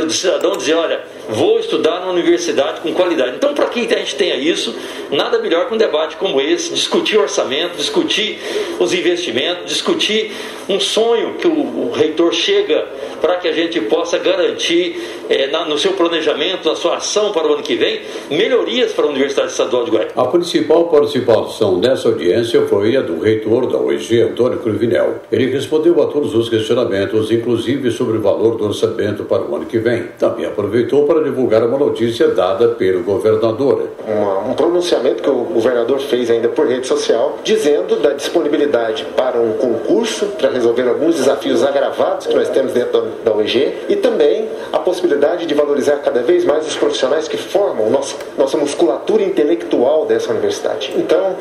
do 0.00 0.10
cidadão 0.10 0.56
dizer, 0.56 0.74
olha, 0.74 1.04
vou 1.28 1.58
estudar 1.58 2.00
numa 2.00 2.12
universidade 2.12 2.80
com 2.80 2.92
qualidade. 2.92 3.36
Então, 3.36 3.54
para 3.54 3.66
que 3.66 3.80
a 3.92 3.98
gente 3.98 4.16
tenha 4.16 4.36
isso, 4.36 4.74
nada 5.10 5.38
melhor 5.38 5.68
que 5.68 5.74
um 5.74 5.78
debate 5.78 6.16
como 6.16 6.40
esse, 6.40 6.72
discutir 6.72 7.18
orçamento, 7.18 7.76
discutir 7.76 8.38
os 8.78 8.92
investimentos, 8.92 9.66
discutir 9.66 10.32
um 10.68 10.80
sonho 10.80 11.34
que 11.34 11.46
o, 11.46 11.52
o 11.52 11.92
reitor 11.92 12.32
chega 12.32 12.86
para 13.20 13.36
que 13.36 13.48
a 13.48 13.52
gente 13.52 13.80
possa 13.82 14.18
garantir 14.18 15.00
é, 15.28 15.46
na, 15.46 15.64
no 15.64 15.78
seu 15.78 15.92
planejamento, 15.92 16.68
na 16.68 16.74
sua 16.74 16.96
ação 16.96 17.32
para 17.32 17.46
o 17.46 17.54
ano 17.54 17.62
que 17.62 17.76
vem, 17.76 18.00
melhorias 18.30 18.92
para 18.92 19.04
a 19.04 19.08
Universidade 19.08 19.50
Estadual 19.50 19.84
de 19.84 19.90
Goiás. 19.90 20.12
A 20.16 20.24
principal 20.24 20.88
participação 20.88 21.78
nessa 21.78 22.08
audiência 22.08 22.62
foi 22.66 22.96
a 22.96 23.00
do 23.00 23.20
reitor 23.20 23.70
da 23.70 23.78
UEG, 23.78 24.22
Antônio 24.22 24.58
Cruvinel. 24.58 25.20
Ele 25.30 25.46
respondeu 25.46 26.02
a 26.02 26.06
todos 26.06 26.34
os 26.34 26.48
questionamentos, 26.48 27.30
inclusive 27.30 27.90
sobre 27.90 28.18
o 28.18 28.20
valor 28.20 28.56
do 28.56 28.64
orçamento 28.64 29.24
para 29.24 29.42
o 29.42 29.54
ano 29.54 29.66
que 29.66 29.78
vem. 29.78 30.04
Também 30.18 30.44
aproveitou 30.44 31.06
para 31.06 31.11
para 31.12 31.22
divulgar 31.24 31.62
uma 31.62 31.76
notícia 31.76 32.28
dada 32.28 32.68
pelo 32.68 33.02
governador. 33.02 33.88
Uma, 34.08 34.38
um 34.50 34.54
pronunciamento 34.54 35.22
que 35.22 35.28
o 35.28 35.44
governador 35.44 36.00
fez 36.00 36.30
ainda 36.30 36.48
por 36.48 36.66
rede 36.66 36.86
social, 36.86 37.38
dizendo 37.44 37.96
da 37.96 38.14
disponibilidade 38.14 39.04
para 39.14 39.38
um 39.38 39.52
concurso 39.52 40.26
para 40.38 40.48
resolver 40.48 40.88
alguns 40.88 41.16
desafios 41.16 41.62
agravados 41.62 42.26
que 42.26 42.34
nós 42.34 42.48
temos 42.48 42.72
dentro 42.72 43.08
da 43.22 43.34
UEG 43.34 43.74
e 43.90 43.96
também 43.96 44.48
a 44.72 44.78
possibilidade 44.78 45.44
de 45.44 45.52
valorizar 45.52 45.96
cada 45.96 46.22
vez 46.22 46.46
mais 46.46 46.66
os 46.66 46.76
profissionais 46.76 47.28
que 47.28 47.36
formam 47.36 47.90
nosso, 47.90 48.16
nossa 48.38 48.56
musculatura 48.56 49.22
intelectual 49.22 50.06
dessa 50.06 50.30
universidade. 50.30 50.94
Então, 50.96 51.36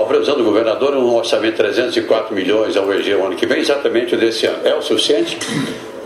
a 0.00 0.04
previsão 0.04 0.36
do 0.36 0.44
governador 0.44 0.94
é 0.94 0.98
um 0.98 1.16
orçamento 1.16 1.52
de 1.52 1.58
304 1.58 2.32
milhões 2.32 2.76
ao 2.76 2.86
UEG 2.86 3.14
o 3.14 3.26
ano 3.26 3.34
que 3.34 3.46
vem, 3.46 3.58
exatamente 3.58 4.16
desse 4.16 4.46
ano. 4.46 4.58
É 4.64 4.74
o 4.74 4.82
suficiente? 4.82 5.36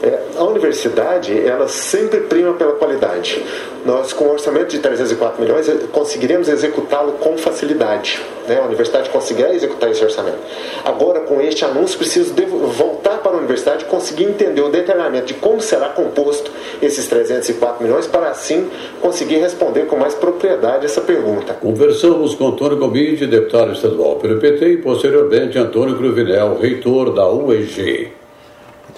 É, 0.02 0.18
a 0.36 0.44
universidade, 0.44 1.38
ela 1.46 1.68
sempre 1.68 2.20
prima 2.20 2.54
pela 2.54 2.72
qualidade. 2.72 3.44
Nós, 3.84 4.12
com 4.12 4.24
um 4.26 4.32
orçamento 4.32 4.68
de 4.68 4.78
304 4.78 5.42
milhões, 5.42 5.68
eh, 5.68 5.76
conseguiremos 5.92 6.48
executá-lo 6.48 7.12
com 7.12 7.36
facilidade. 7.36 8.20
Né? 8.48 8.58
A 8.58 8.64
universidade 8.64 9.10
conseguirá 9.10 9.54
executar 9.54 9.90
esse 9.90 10.02
orçamento. 10.02 10.38
Agora, 10.84 11.20
com 11.20 11.40
este 11.40 11.64
anúncio, 11.64 11.98
preciso 11.98 12.34
voltar 12.76 13.18
para 13.18 13.32
a 13.32 13.36
universidade 13.36 13.84
e 13.84 13.88
conseguir 13.88 14.24
entender 14.24 14.62
o 14.62 14.70
detalhamento 14.70 15.26
de 15.26 15.34
como 15.34 15.60
será 15.60 15.88
composto 15.90 16.50
esses 16.80 17.06
304 17.06 17.82
milhões, 17.82 18.06
para 18.06 18.28
assim 18.28 18.70
conseguir 19.00 19.36
responder 19.36 19.86
com 19.86 19.96
mais 19.96 20.14
propriedade 20.14 20.86
essa 20.86 21.00
pergunta. 21.00 21.54
Conversamos 21.54 22.34
com 22.34 22.48
Antônio 22.48 22.78
Gomide, 22.78 23.26
deputado 23.26 23.72
estadual 23.72 24.16
pelo 24.16 24.38
PT, 24.38 24.72
e 24.72 24.76
posteriormente 24.78 25.58
Antônio 25.58 25.96
Cruvinel, 25.96 26.58
reitor 26.58 27.12
da 27.14 27.30
UEG. 27.30 28.12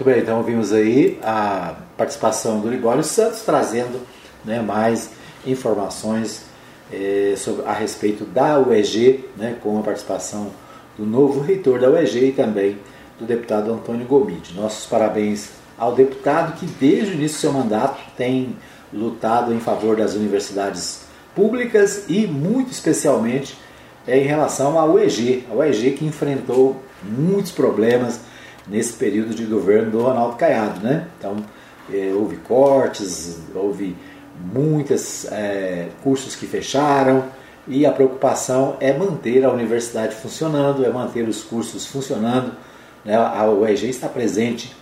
Muito 0.03 0.15
bem, 0.15 0.21
então 0.21 0.39
ouvimos 0.39 0.73
aí 0.73 1.17
a 1.23 1.77
participação 1.97 2.59
do 2.59 2.69
Ligório 2.69 3.05
Santos 3.05 3.43
trazendo 3.43 4.01
né, 4.45 4.61
mais 4.61 5.11
informações 5.47 6.43
é, 6.93 7.35
sobre, 7.37 7.65
a 7.65 7.73
respeito 7.73 8.25
da 8.25 8.59
UEG, 8.59 9.25
né, 9.37 9.57
com 9.63 9.79
a 9.79 9.83
participação 9.83 10.51
do 10.99 11.07
novo 11.07 11.39
reitor 11.41 11.79
da 11.79 11.89
UEG 11.89 12.31
e 12.31 12.33
também 12.33 12.79
do 13.17 13.25
deputado 13.25 13.73
Antônio 13.73 14.05
Gomide. 14.05 14.55
Nossos 14.57 14.87
parabéns 14.87 15.51
ao 15.79 15.95
deputado 15.95 16.59
que 16.59 16.67
desde 16.67 17.13
o 17.13 17.15
início 17.15 17.37
do 17.37 17.41
seu 17.41 17.53
mandato 17.53 18.01
tem 18.17 18.57
lutado 18.93 19.55
em 19.55 19.61
favor 19.61 19.95
das 19.95 20.15
universidades 20.15 21.03
públicas 21.33 22.07
e 22.09 22.27
muito 22.27 22.73
especialmente 22.73 23.57
é, 24.05 24.19
em 24.19 24.27
relação 24.27 24.81
à 24.81 24.85
UEG, 24.85 25.47
a 25.49 25.55
UEG 25.55 25.93
que 25.93 26.05
enfrentou 26.05 26.83
muitos 27.05 27.53
problemas 27.53 28.32
nesse 28.67 28.93
período 28.95 29.35
de 29.35 29.45
governo 29.45 29.91
do 29.91 30.03
Ronaldo 30.03 30.37
Caiado. 30.37 30.81
Né? 30.81 31.09
Então, 31.19 31.37
é, 31.93 32.13
houve 32.15 32.37
cortes, 32.37 33.39
houve 33.55 33.97
muitos 34.53 35.27
é, 35.31 35.89
cursos 36.03 36.35
que 36.35 36.47
fecharam 36.47 37.25
e 37.67 37.87
a 37.87 37.93
preocupação 37.93 38.77
é 38.81 38.93
manter 38.93 39.45
a 39.45 39.51
universidade 39.51 40.15
funcionando, 40.15 40.85
é 40.85 40.89
manter 40.89 41.29
os 41.29 41.43
cursos 41.43 41.87
funcionando. 41.87 42.53
Né? 43.05 43.15
A 43.15 43.49
UEG 43.51 43.89
está 43.89 44.09
presente 44.09 44.75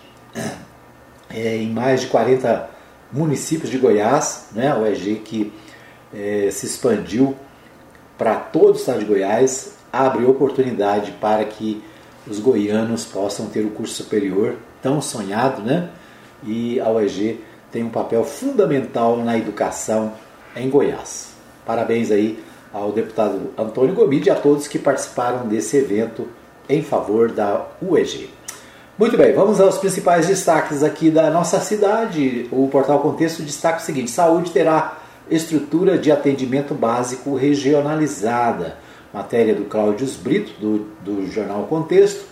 é, 1.34 1.56
em 1.56 1.70
mais 1.70 2.02
de 2.02 2.06
40 2.08 2.70
municípios 3.12 3.70
de 3.70 3.78
Goiás, 3.78 4.48
né? 4.52 4.68
a 4.68 4.78
UEG 4.78 5.16
que 5.16 5.52
é, 6.14 6.48
se 6.50 6.66
expandiu 6.66 7.36
para 8.16 8.36
todo 8.36 8.74
o 8.74 8.76
estado 8.76 8.98
de 9.00 9.04
Goiás, 9.04 9.74
abre 9.92 10.24
oportunidade 10.24 11.12
para 11.12 11.44
que 11.44 11.82
os 12.30 12.38
goianos 12.38 13.04
possam 13.04 13.46
ter 13.46 13.66
o 13.66 13.70
curso 13.70 13.94
superior 13.94 14.54
tão 14.80 15.02
sonhado, 15.02 15.62
né? 15.62 15.90
E 16.44 16.78
a 16.80 16.88
UEG 16.88 17.40
tem 17.72 17.82
um 17.82 17.90
papel 17.90 18.24
fundamental 18.24 19.16
na 19.16 19.36
educação 19.36 20.12
em 20.54 20.70
Goiás. 20.70 21.32
Parabéns 21.66 22.10
aí 22.10 22.42
ao 22.72 22.92
deputado 22.92 23.50
Antônio 23.58 23.94
Gomide 23.94 24.28
e 24.28 24.30
a 24.30 24.36
todos 24.36 24.68
que 24.68 24.78
participaram 24.78 25.48
desse 25.48 25.76
evento 25.76 26.28
em 26.68 26.82
favor 26.82 27.32
da 27.32 27.66
UEG. 27.82 28.30
Muito 28.96 29.16
bem, 29.16 29.32
vamos 29.32 29.60
aos 29.60 29.78
principais 29.78 30.28
destaques 30.28 30.84
aqui 30.84 31.10
da 31.10 31.30
nossa 31.30 31.58
cidade. 31.58 32.48
O 32.52 32.68
portal 32.68 33.00
Contexto 33.00 33.42
destaca 33.42 33.78
o 33.78 33.82
seguinte: 33.82 34.10
saúde 34.10 34.52
terá 34.52 34.98
estrutura 35.28 35.98
de 35.98 36.12
atendimento 36.12 36.74
básico 36.74 37.34
regionalizada 37.34 38.76
matéria 39.12 39.54
do 39.54 39.64
Cláudio 39.64 40.06
Brito, 40.22 40.52
do, 40.60 40.86
do 41.04 41.26
jornal 41.30 41.64
Contexto, 41.64 42.24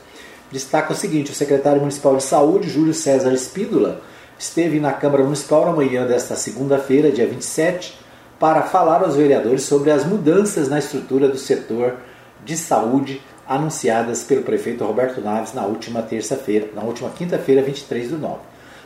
destaca 0.51 0.93
o 0.93 0.97
seguinte: 0.97 1.31
o 1.31 1.35
secretário 1.35 1.81
municipal 1.81 2.17
de 2.17 2.23
saúde, 2.23 2.69
Júlio 2.69 2.95
César 2.95 3.33
Espídola, 3.33 4.01
esteve 4.39 4.79
na 4.79 4.93
Câmara 4.93 5.25
Municipal 5.25 5.67
na 5.67 5.73
manhã 5.73 6.07
desta 6.07 6.37
segunda-feira, 6.37 7.11
dia 7.11 7.27
27, 7.27 7.99
para 8.39 8.63
falar 8.63 9.03
aos 9.03 9.17
vereadores 9.17 9.63
sobre 9.63 9.91
as 9.91 10.05
mudanças 10.05 10.69
na 10.69 10.79
estrutura 10.79 11.29
do 11.29 11.37
setor 11.37 11.97
de 12.45 12.57
saúde 12.57 13.21
anunciadas 13.49 14.23
pelo 14.23 14.43
prefeito 14.43 14.85
Roberto 14.85 15.21
Naves 15.21 15.55
na 15.55 15.65
última 15.65 16.03
terça-feira, 16.03 16.69
na 16.75 16.83
última 16.83 17.11
quinta-feira, 17.11 17.63
23 17.63 18.11
do 18.11 18.19
9. 18.19 18.35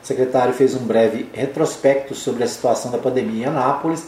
O 0.03 0.07
secretário 0.07 0.55
fez 0.55 0.74
um 0.74 0.84
breve 0.84 1.28
retrospecto 1.32 2.14
sobre 2.14 2.45
a 2.45 2.49
situação 2.49 2.90
da 2.90 2.99
pandemia 2.99 3.47
em 3.47 3.49
Anápolis, 3.49 4.07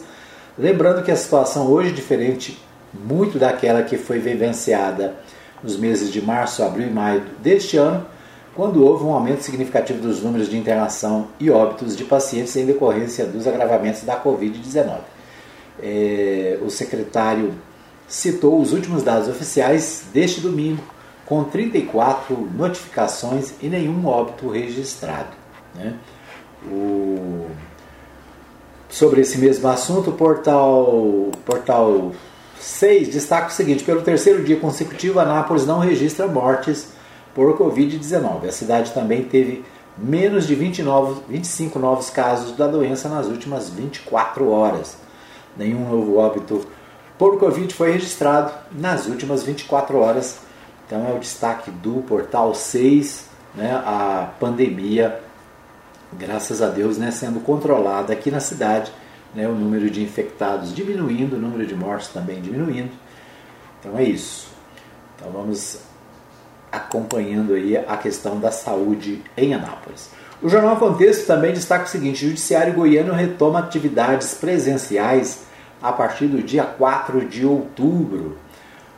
lembrando 0.57 1.03
que 1.03 1.11
a 1.11 1.15
situação 1.15 1.67
hoje 1.67 1.89
é 1.89 1.93
diferente 1.93 2.57
muito 3.03 3.37
daquela 3.37 3.83
que 3.83 3.97
foi 3.97 4.19
vivenciada 4.19 5.15
nos 5.63 5.77
meses 5.77 6.11
de 6.11 6.21
março, 6.21 6.63
abril 6.63 6.87
e 6.87 6.91
maio 6.91 7.23
deste 7.41 7.77
ano, 7.77 8.05
quando 8.55 8.83
houve 8.85 9.03
um 9.03 9.13
aumento 9.13 9.41
significativo 9.41 9.99
dos 9.99 10.21
números 10.21 10.49
de 10.49 10.57
internação 10.57 11.27
e 11.39 11.49
óbitos 11.49 11.95
de 11.95 12.05
pacientes 12.05 12.55
em 12.55 12.65
decorrência 12.65 13.25
dos 13.25 13.47
agravamentos 13.47 14.03
da 14.03 14.21
Covid-19. 14.21 14.99
É, 15.81 16.57
o 16.61 16.69
secretário 16.69 17.53
citou 18.07 18.61
os 18.61 18.71
últimos 18.71 19.03
dados 19.03 19.27
oficiais 19.27 20.05
deste 20.13 20.39
domingo, 20.39 20.81
com 21.25 21.43
34 21.43 22.35
notificações 22.55 23.53
e 23.61 23.67
nenhum 23.67 24.05
óbito 24.05 24.49
registrado. 24.49 25.35
Né? 25.73 25.95
O... 26.67 27.47
Sobre 28.87 29.21
esse 29.21 29.37
mesmo 29.37 29.67
assunto, 29.67 30.11
o 30.11 30.13
portal, 30.13 31.31
portal 31.43 32.13
6 32.65 33.09
destaca 33.09 33.47
o 33.47 33.51
seguinte: 33.51 33.83
pelo 33.83 34.01
terceiro 34.01 34.43
dia 34.43 34.59
consecutivo, 34.59 35.19
Anápolis 35.19 35.67
não 35.67 35.79
registra 35.79 36.27
mortes 36.27 36.87
por 37.33 37.55
Covid-19. 37.57 38.47
A 38.47 38.51
cidade 38.51 38.91
também 38.91 39.23
teve 39.23 39.63
menos 39.95 40.47
de 40.47 40.55
29, 40.55 41.21
25 41.29 41.77
novos 41.77 42.09
casos 42.09 42.57
da 42.57 42.65
doença 42.65 43.07
nas 43.07 43.27
últimas 43.27 43.69
24 43.69 44.49
horas. 44.49 44.97
Nenhum 45.55 45.87
novo 45.87 46.17
óbito 46.17 46.65
por 47.19 47.37
Covid 47.37 47.71
foi 47.73 47.91
registrado 47.91 48.51
nas 48.71 49.05
últimas 49.05 49.43
24 49.43 49.97
horas. 49.99 50.39
Então 50.87 51.07
é 51.07 51.13
o 51.13 51.19
destaque 51.19 51.69
do 51.69 52.03
portal 52.07 52.53
6, 52.53 53.25
né, 53.53 53.73
a 53.85 54.29
pandemia, 54.39 55.19
graças 56.13 56.61
a 56.61 56.67
Deus, 56.67 56.97
né, 56.97 57.11
sendo 57.11 57.39
controlada 57.39 58.11
aqui 58.11 58.29
na 58.29 58.39
cidade 58.39 58.91
né, 59.35 59.47
o 59.47 59.53
número 59.53 59.89
de 59.89 60.01
infectados 60.01 60.73
diminuindo, 60.73 61.35
o 61.35 61.39
número 61.39 61.65
de 61.65 61.75
mortes 61.75 62.07
também 62.07 62.41
diminuindo. 62.41 62.91
Então 63.79 63.97
é 63.97 64.03
isso. 64.03 64.47
Então 65.15 65.31
vamos 65.31 65.79
acompanhando 66.71 67.53
aí 67.53 67.77
a 67.77 67.97
questão 67.97 68.39
da 68.39 68.51
saúde 68.51 69.21
em 69.37 69.53
Anápolis. 69.53 70.09
O 70.41 70.49
Jornal 70.49 70.77
Contexto 70.77 71.25
também 71.25 71.53
destaca 71.53 71.85
o 71.85 71.87
seguinte: 71.87 72.25
o 72.25 72.29
Judiciário 72.29 72.73
Goiano 72.73 73.13
retoma 73.13 73.59
atividades 73.59 74.33
presenciais 74.33 75.43
a 75.81 75.91
partir 75.91 76.27
do 76.27 76.41
dia 76.41 76.63
4 76.63 77.25
de 77.25 77.45
outubro. 77.45 78.37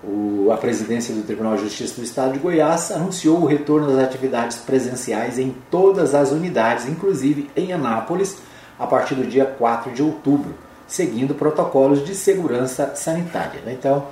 O, 0.03 0.51
a 0.51 0.57
presidência 0.57 1.13
do 1.13 1.23
Tribunal 1.23 1.55
de 1.55 1.63
Justiça 1.63 1.95
do 1.95 2.03
Estado 2.03 2.33
de 2.33 2.39
Goiás 2.39 2.91
anunciou 2.91 3.41
o 3.41 3.45
retorno 3.45 3.88
das 3.88 4.03
atividades 4.03 4.57
presenciais 4.57 5.39
em 5.39 5.55
todas 5.71 6.13
as 6.13 6.31
unidades, 6.31 6.88
inclusive 6.88 7.49
em 7.55 7.73
Anápolis, 7.73 8.38
a 8.78 8.86
partir 8.86 9.15
do 9.15 9.25
dia 9.25 9.45
4 9.45 9.91
de 9.91 10.03
outubro, 10.03 10.53
seguindo 10.88 11.36
protocolos 11.36 12.05
de 12.05 12.15
segurança 12.15 12.95
sanitária. 12.95 13.61
Né? 13.65 13.73
Então, 13.73 14.07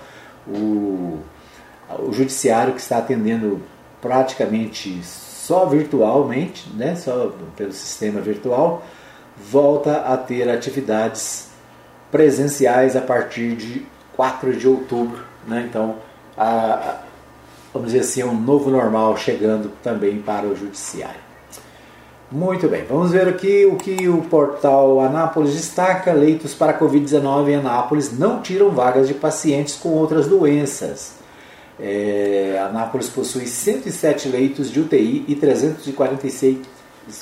o, 0.47 1.19
o 1.99 2.11
judiciário 2.11 2.73
que 2.73 2.81
está 2.81 2.97
atendendo 2.97 3.61
praticamente 4.01 5.01
só 5.03 5.65
virtualmente, 5.65 6.69
né, 6.73 6.95
só 6.95 7.31
pelo 7.55 7.71
sistema 7.71 8.19
virtual, 8.19 8.83
volta 9.37 9.97
a 10.01 10.17
ter 10.17 10.49
atividades 10.49 11.49
presenciais 12.11 12.95
a 12.95 13.01
partir 13.01 13.55
de 13.55 13.85
4 14.15 14.55
de 14.55 14.67
outubro. 14.67 15.23
Né? 15.47 15.65
Então, 15.69 15.97
a, 16.37 16.99
vamos 17.73 17.91
dizer 17.91 18.01
assim, 18.01 18.21
é 18.21 18.25
um 18.25 18.39
novo 18.39 18.69
normal 18.69 19.15
chegando 19.17 19.71
também 19.83 20.21
para 20.21 20.47
o 20.47 20.55
judiciário. 20.55 21.24
Muito 22.31 22.67
bem, 22.67 22.83
vamos 22.89 23.11
ver 23.11 23.27
aqui 23.27 23.67
o 23.67 23.75
que 23.75 24.09
o 24.09 24.23
portal 24.23 24.99
Anápolis 24.99 25.53
destaca: 25.53 26.11
leitos 26.11 26.55
para 26.55 26.77
Covid-19 26.77 27.49
em 27.49 27.55
Anápolis 27.55 28.17
não 28.17 28.41
tiram 28.41 28.71
vagas 28.71 29.07
de 29.07 29.13
pacientes 29.13 29.75
com 29.75 29.89
outras 29.89 30.27
doenças. 30.27 31.13
É, 31.79 32.59
Anápolis 32.67 33.09
possui 33.09 33.45
107 33.45 34.29
leitos 34.29 34.71
de 34.71 34.79
UTI 34.79 35.23
e 35.27 35.35
346 35.35 36.57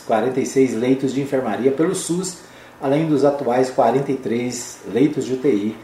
46 0.08 0.74
leitos 0.76 1.14
de 1.14 1.22
enfermaria 1.22 1.72
pelo 1.72 1.94
SUS, 1.94 2.38
além 2.82 3.06
dos 3.06 3.26
atuais 3.26 3.70
43 3.70 4.80
leitos 4.94 5.26
de 5.26 5.34
UTI 5.34 5.76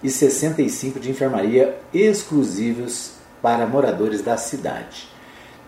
e 0.00 0.08
65 0.08 1.00
de 1.00 1.10
enfermaria 1.10 1.76
exclusivos 1.92 3.14
para 3.42 3.66
moradores 3.66 4.22
da 4.22 4.36
cidade. 4.36 5.09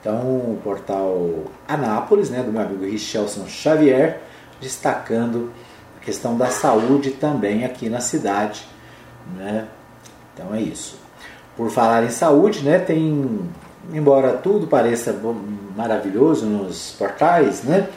Então, 0.03 0.19
o 0.19 0.61
portal 0.65 1.45
Anápolis, 1.69 2.29
né, 2.29 2.43
do 2.43 2.51
meu 2.51 2.61
amigo 2.61 2.85
Richelson 2.85 3.47
Xavier, 3.47 4.21
destacando 4.61 5.53
a 5.97 6.05
questão 6.05 6.37
da 6.37 6.49
saúde 6.49 7.13
também 7.13 7.65
aqui 7.65 7.89
na 7.89 8.01
cidade. 8.01 8.67
Né? 9.37 9.69
Então 10.35 10.53
é 10.53 10.61
isso. 10.61 10.99
Por 11.57 11.71
falar 11.71 12.03
em 12.03 12.11
saúde, 12.11 12.65
né, 12.65 12.81
tem, 12.81 13.49
embora 13.93 14.33
tudo 14.33 14.67
pareça 14.67 15.17
maravilhoso 15.77 16.47
nos 16.47 16.97
portais, 16.99 17.63
né, 17.63 17.89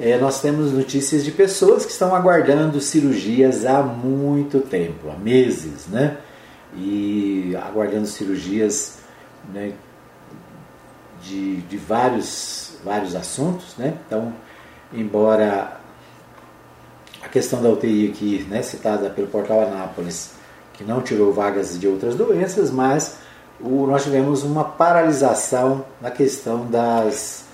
é, 0.00 0.16
nós 0.16 0.40
temos 0.40 0.72
notícias 0.72 1.22
de 1.22 1.30
pessoas 1.30 1.84
que 1.84 1.92
estão 1.92 2.14
aguardando 2.14 2.80
cirurgias 2.80 3.66
há 3.66 3.82
muito 3.82 4.60
tempo, 4.60 5.10
há 5.10 5.18
meses, 5.18 5.86
né? 5.86 6.16
E 6.74 7.54
aguardando 7.62 8.06
cirurgias 8.06 9.00
né, 9.52 9.72
de, 11.22 11.56
de 11.62 11.76
vários, 11.76 12.74
vários 12.84 13.14
assuntos, 13.14 13.76
né? 13.76 13.94
Então, 14.06 14.32
embora 14.92 15.80
a 17.22 17.28
questão 17.28 17.62
da 17.62 17.70
UTI 17.70 18.10
aqui, 18.10 18.46
né, 18.48 18.62
citada 18.62 19.08
pelo 19.08 19.28
portal 19.28 19.62
Anápolis, 19.62 20.32
que 20.74 20.84
não 20.84 21.00
tirou 21.00 21.32
vagas 21.32 21.78
de 21.78 21.86
outras 21.86 22.16
doenças, 22.16 22.70
mas 22.70 23.18
o, 23.60 23.86
nós 23.86 24.02
tivemos 24.02 24.42
uma 24.42 24.64
paralisação 24.64 25.84
na 26.00 26.10
questão 26.10 26.66
das, 26.66 27.44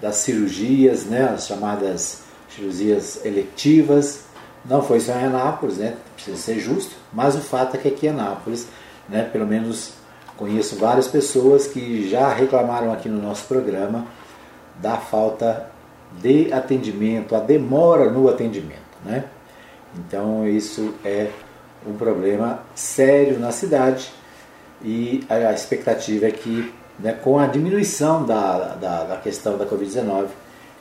das 0.00 0.16
cirurgias, 0.16 1.04
né, 1.04 1.28
as 1.34 1.46
chamadas 1.46 2.22
cirurgias 2.48 3.24
eletivas. 3.24 4.22
Não 4.64 4.82
foi 4.82 5.00
só 5.00 5.12
em 5.12 5.24
Anápolis, 5.24 5.76
né, 5.76 5.96
precisa 6.14 6.36
ser 6.36 6.58
justo, 6.58 6.96
mas 7.12 7.36
o 7.36 7.40
fato 7.40 7.76
é 7.76 7.78
que 7.78 7.88
aqui 7.88 8.06
em 8.06 8.10
Anápolis, 8.10 8.66
né, 9.08 9.24
pelo 9.24 9.46
menos 9.46 9.92
conheço 10.38 10.76
várias 10.76 11.08
pessoas 11.08 11.66
que 11.66 12.08
já 12.08 12.32
reclamaram 12.32 12.92
aqui 12.92 13.08
no 13.08 13.20
nosso 13.20 13.44
programa 13.46 14.06
da 14.80 14.96
falta 14.96 15.68
de 16.12 16.52
atendimento, 16.52 17.34
a 17.34 17.40
demora 17.40 18.10
no 18.10 18.28
atendimento. 18.28 18.78
Né? 19.04 19.24
Então 19.96 20.46
isso 20.46 20.94
é 21.04 21.30
um 21.86 21.94
problema 21.94 22.60
sério 22.74 23.38
na 23.38 23.50
cidade 23.50 24.10
e 24.82 25.26
a 25.28 25.52
expectativa 25.52 26.26
é 26.26 26.30
que 26.30 26.72
né, 26.98 27.12
com 27.12 27.38
a 27.38 27.46
diminuição 27.46 28.24
da, 28.24 28.74
da, 28.74 29.04
da 29.04 29.16
questão 29.16 29.58
da 29.58 29.66
Covid-19 29.66 30.28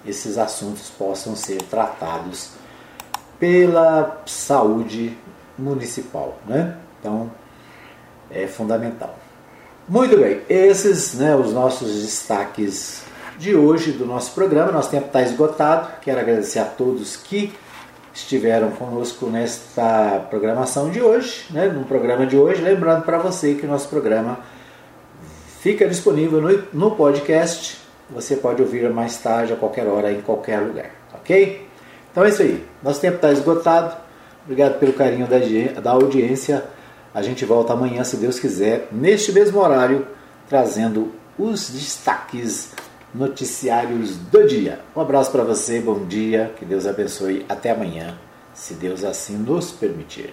esses 0.05 0.37
assuntos 0.37 0.89
possam 0.89 1.35
ser 1.35 1.61
tratados 1.63 2.51
pela 3.39 4.21
saúde 4.25 5.17
municipal. 5.57 6.37
Né? 6.45 6.77
Então 6.99 7.31
é 8.29 8.47
fundamental. 8.47 9.26
Muito 9.89 10.17
bem, 10.17 10.41
esses 10.49 11.13
né, 11.13 11.33
os 11.33 11.53
nossos 11.53 12.01
destaques 12.01 13.03
de 13.39 13.55
hoje 13.55 13.93
do 13.93 14.05
nosso 14.05 14.33
programa. 14.33 14.69
Nosso 14.69 14.91
tempo 14.91 15.05
está 15.05 15.21
esgotado. 15.21 15.87
Quero 16.01 16.19
agradecer 16.19 16.59
a 16.59 16.65
todos 16.65 17.15
que 17.15 17.53
estiveram 18.13 18.71
conosco 18.71 19.27
nesta 19.27 20.27
programação 20.29 20.89
de 20.89 21.01
hoje, 21.01 21.45
né, 21.51 21.69
no 21.69 21.85
programa 21.85 22.25
de 22.25 22.35
hoje. 22.35 22.61
Lembrando 22.61 23.03
para 23.03 23.17
você 23.17 23.53
que 23.53 23.65
o 23.65 23.69
nosso 23.69 23.87
programa 23.87 24.39
fica 25.61 25.87
disponível 25.87 26.41
no, 26.41 26.63
no 26.73 26.91
podcast. 26.91 27.77
Você 28.09 28.35
pode 28.35 28.61
ouvir 28.61 28.89
mais 28.89 29.15
tarde, 29.15 29.53
a 29.53 29.55
qualquer 29.55 29.87
hora, 29.87 30.11
em 30.11 30.19
qualquer 30.19 30.59
lugar, 30.59 30.91
ok? 31.13 31.65
Então 32.11 32.25
é 32.25 32.27
isso 32.27 32.41
aí. 32.41 32.61
Nosso 32.83 32.99
tempo 32.99 33.15
está 33.15 33.31
esgotado. 33.31 33.95
Obrigado 34.43 34.79
pelo 34.79 34.91
carinho 34.91 35.27
da, 35.27 35.37
da 35.79 35.91
audiência. 35.91 36.75
A 37.17 37.23
gente 37.23 37.43
volta 37.45 37.73
amanhã, 37.73 38.03
se 38.03 38.15
Deus 38.15 38.37
quiser, 38.37 38.89
neste 38.91 39.31
mesmo 39.31 39.59
horário, 39.59 40.05
trazendo 40.47 41.13
os 41.35 41.67
destaques 41.67 42.69
noticiários 43.11 44.15
do 44.17 44.45
dia. 44.45 44.81
Um 44.95 45.01
abraço 45.01 45.31
para 45.31 45.43
você, 45.43 45.81
bom 45.81 46.05
dia, 46.05 46.53
que 46.59 46.63
Deus 46.63 46.85
abençoe. 46.85 47.43
Até 47.49 47.71
amanhã, 47.71 48.15
se 48.53 48.75
Deus 48.75 49.03
assim 49.03 49.35
nos 49.35 49.71
permitir. 49.71 50.31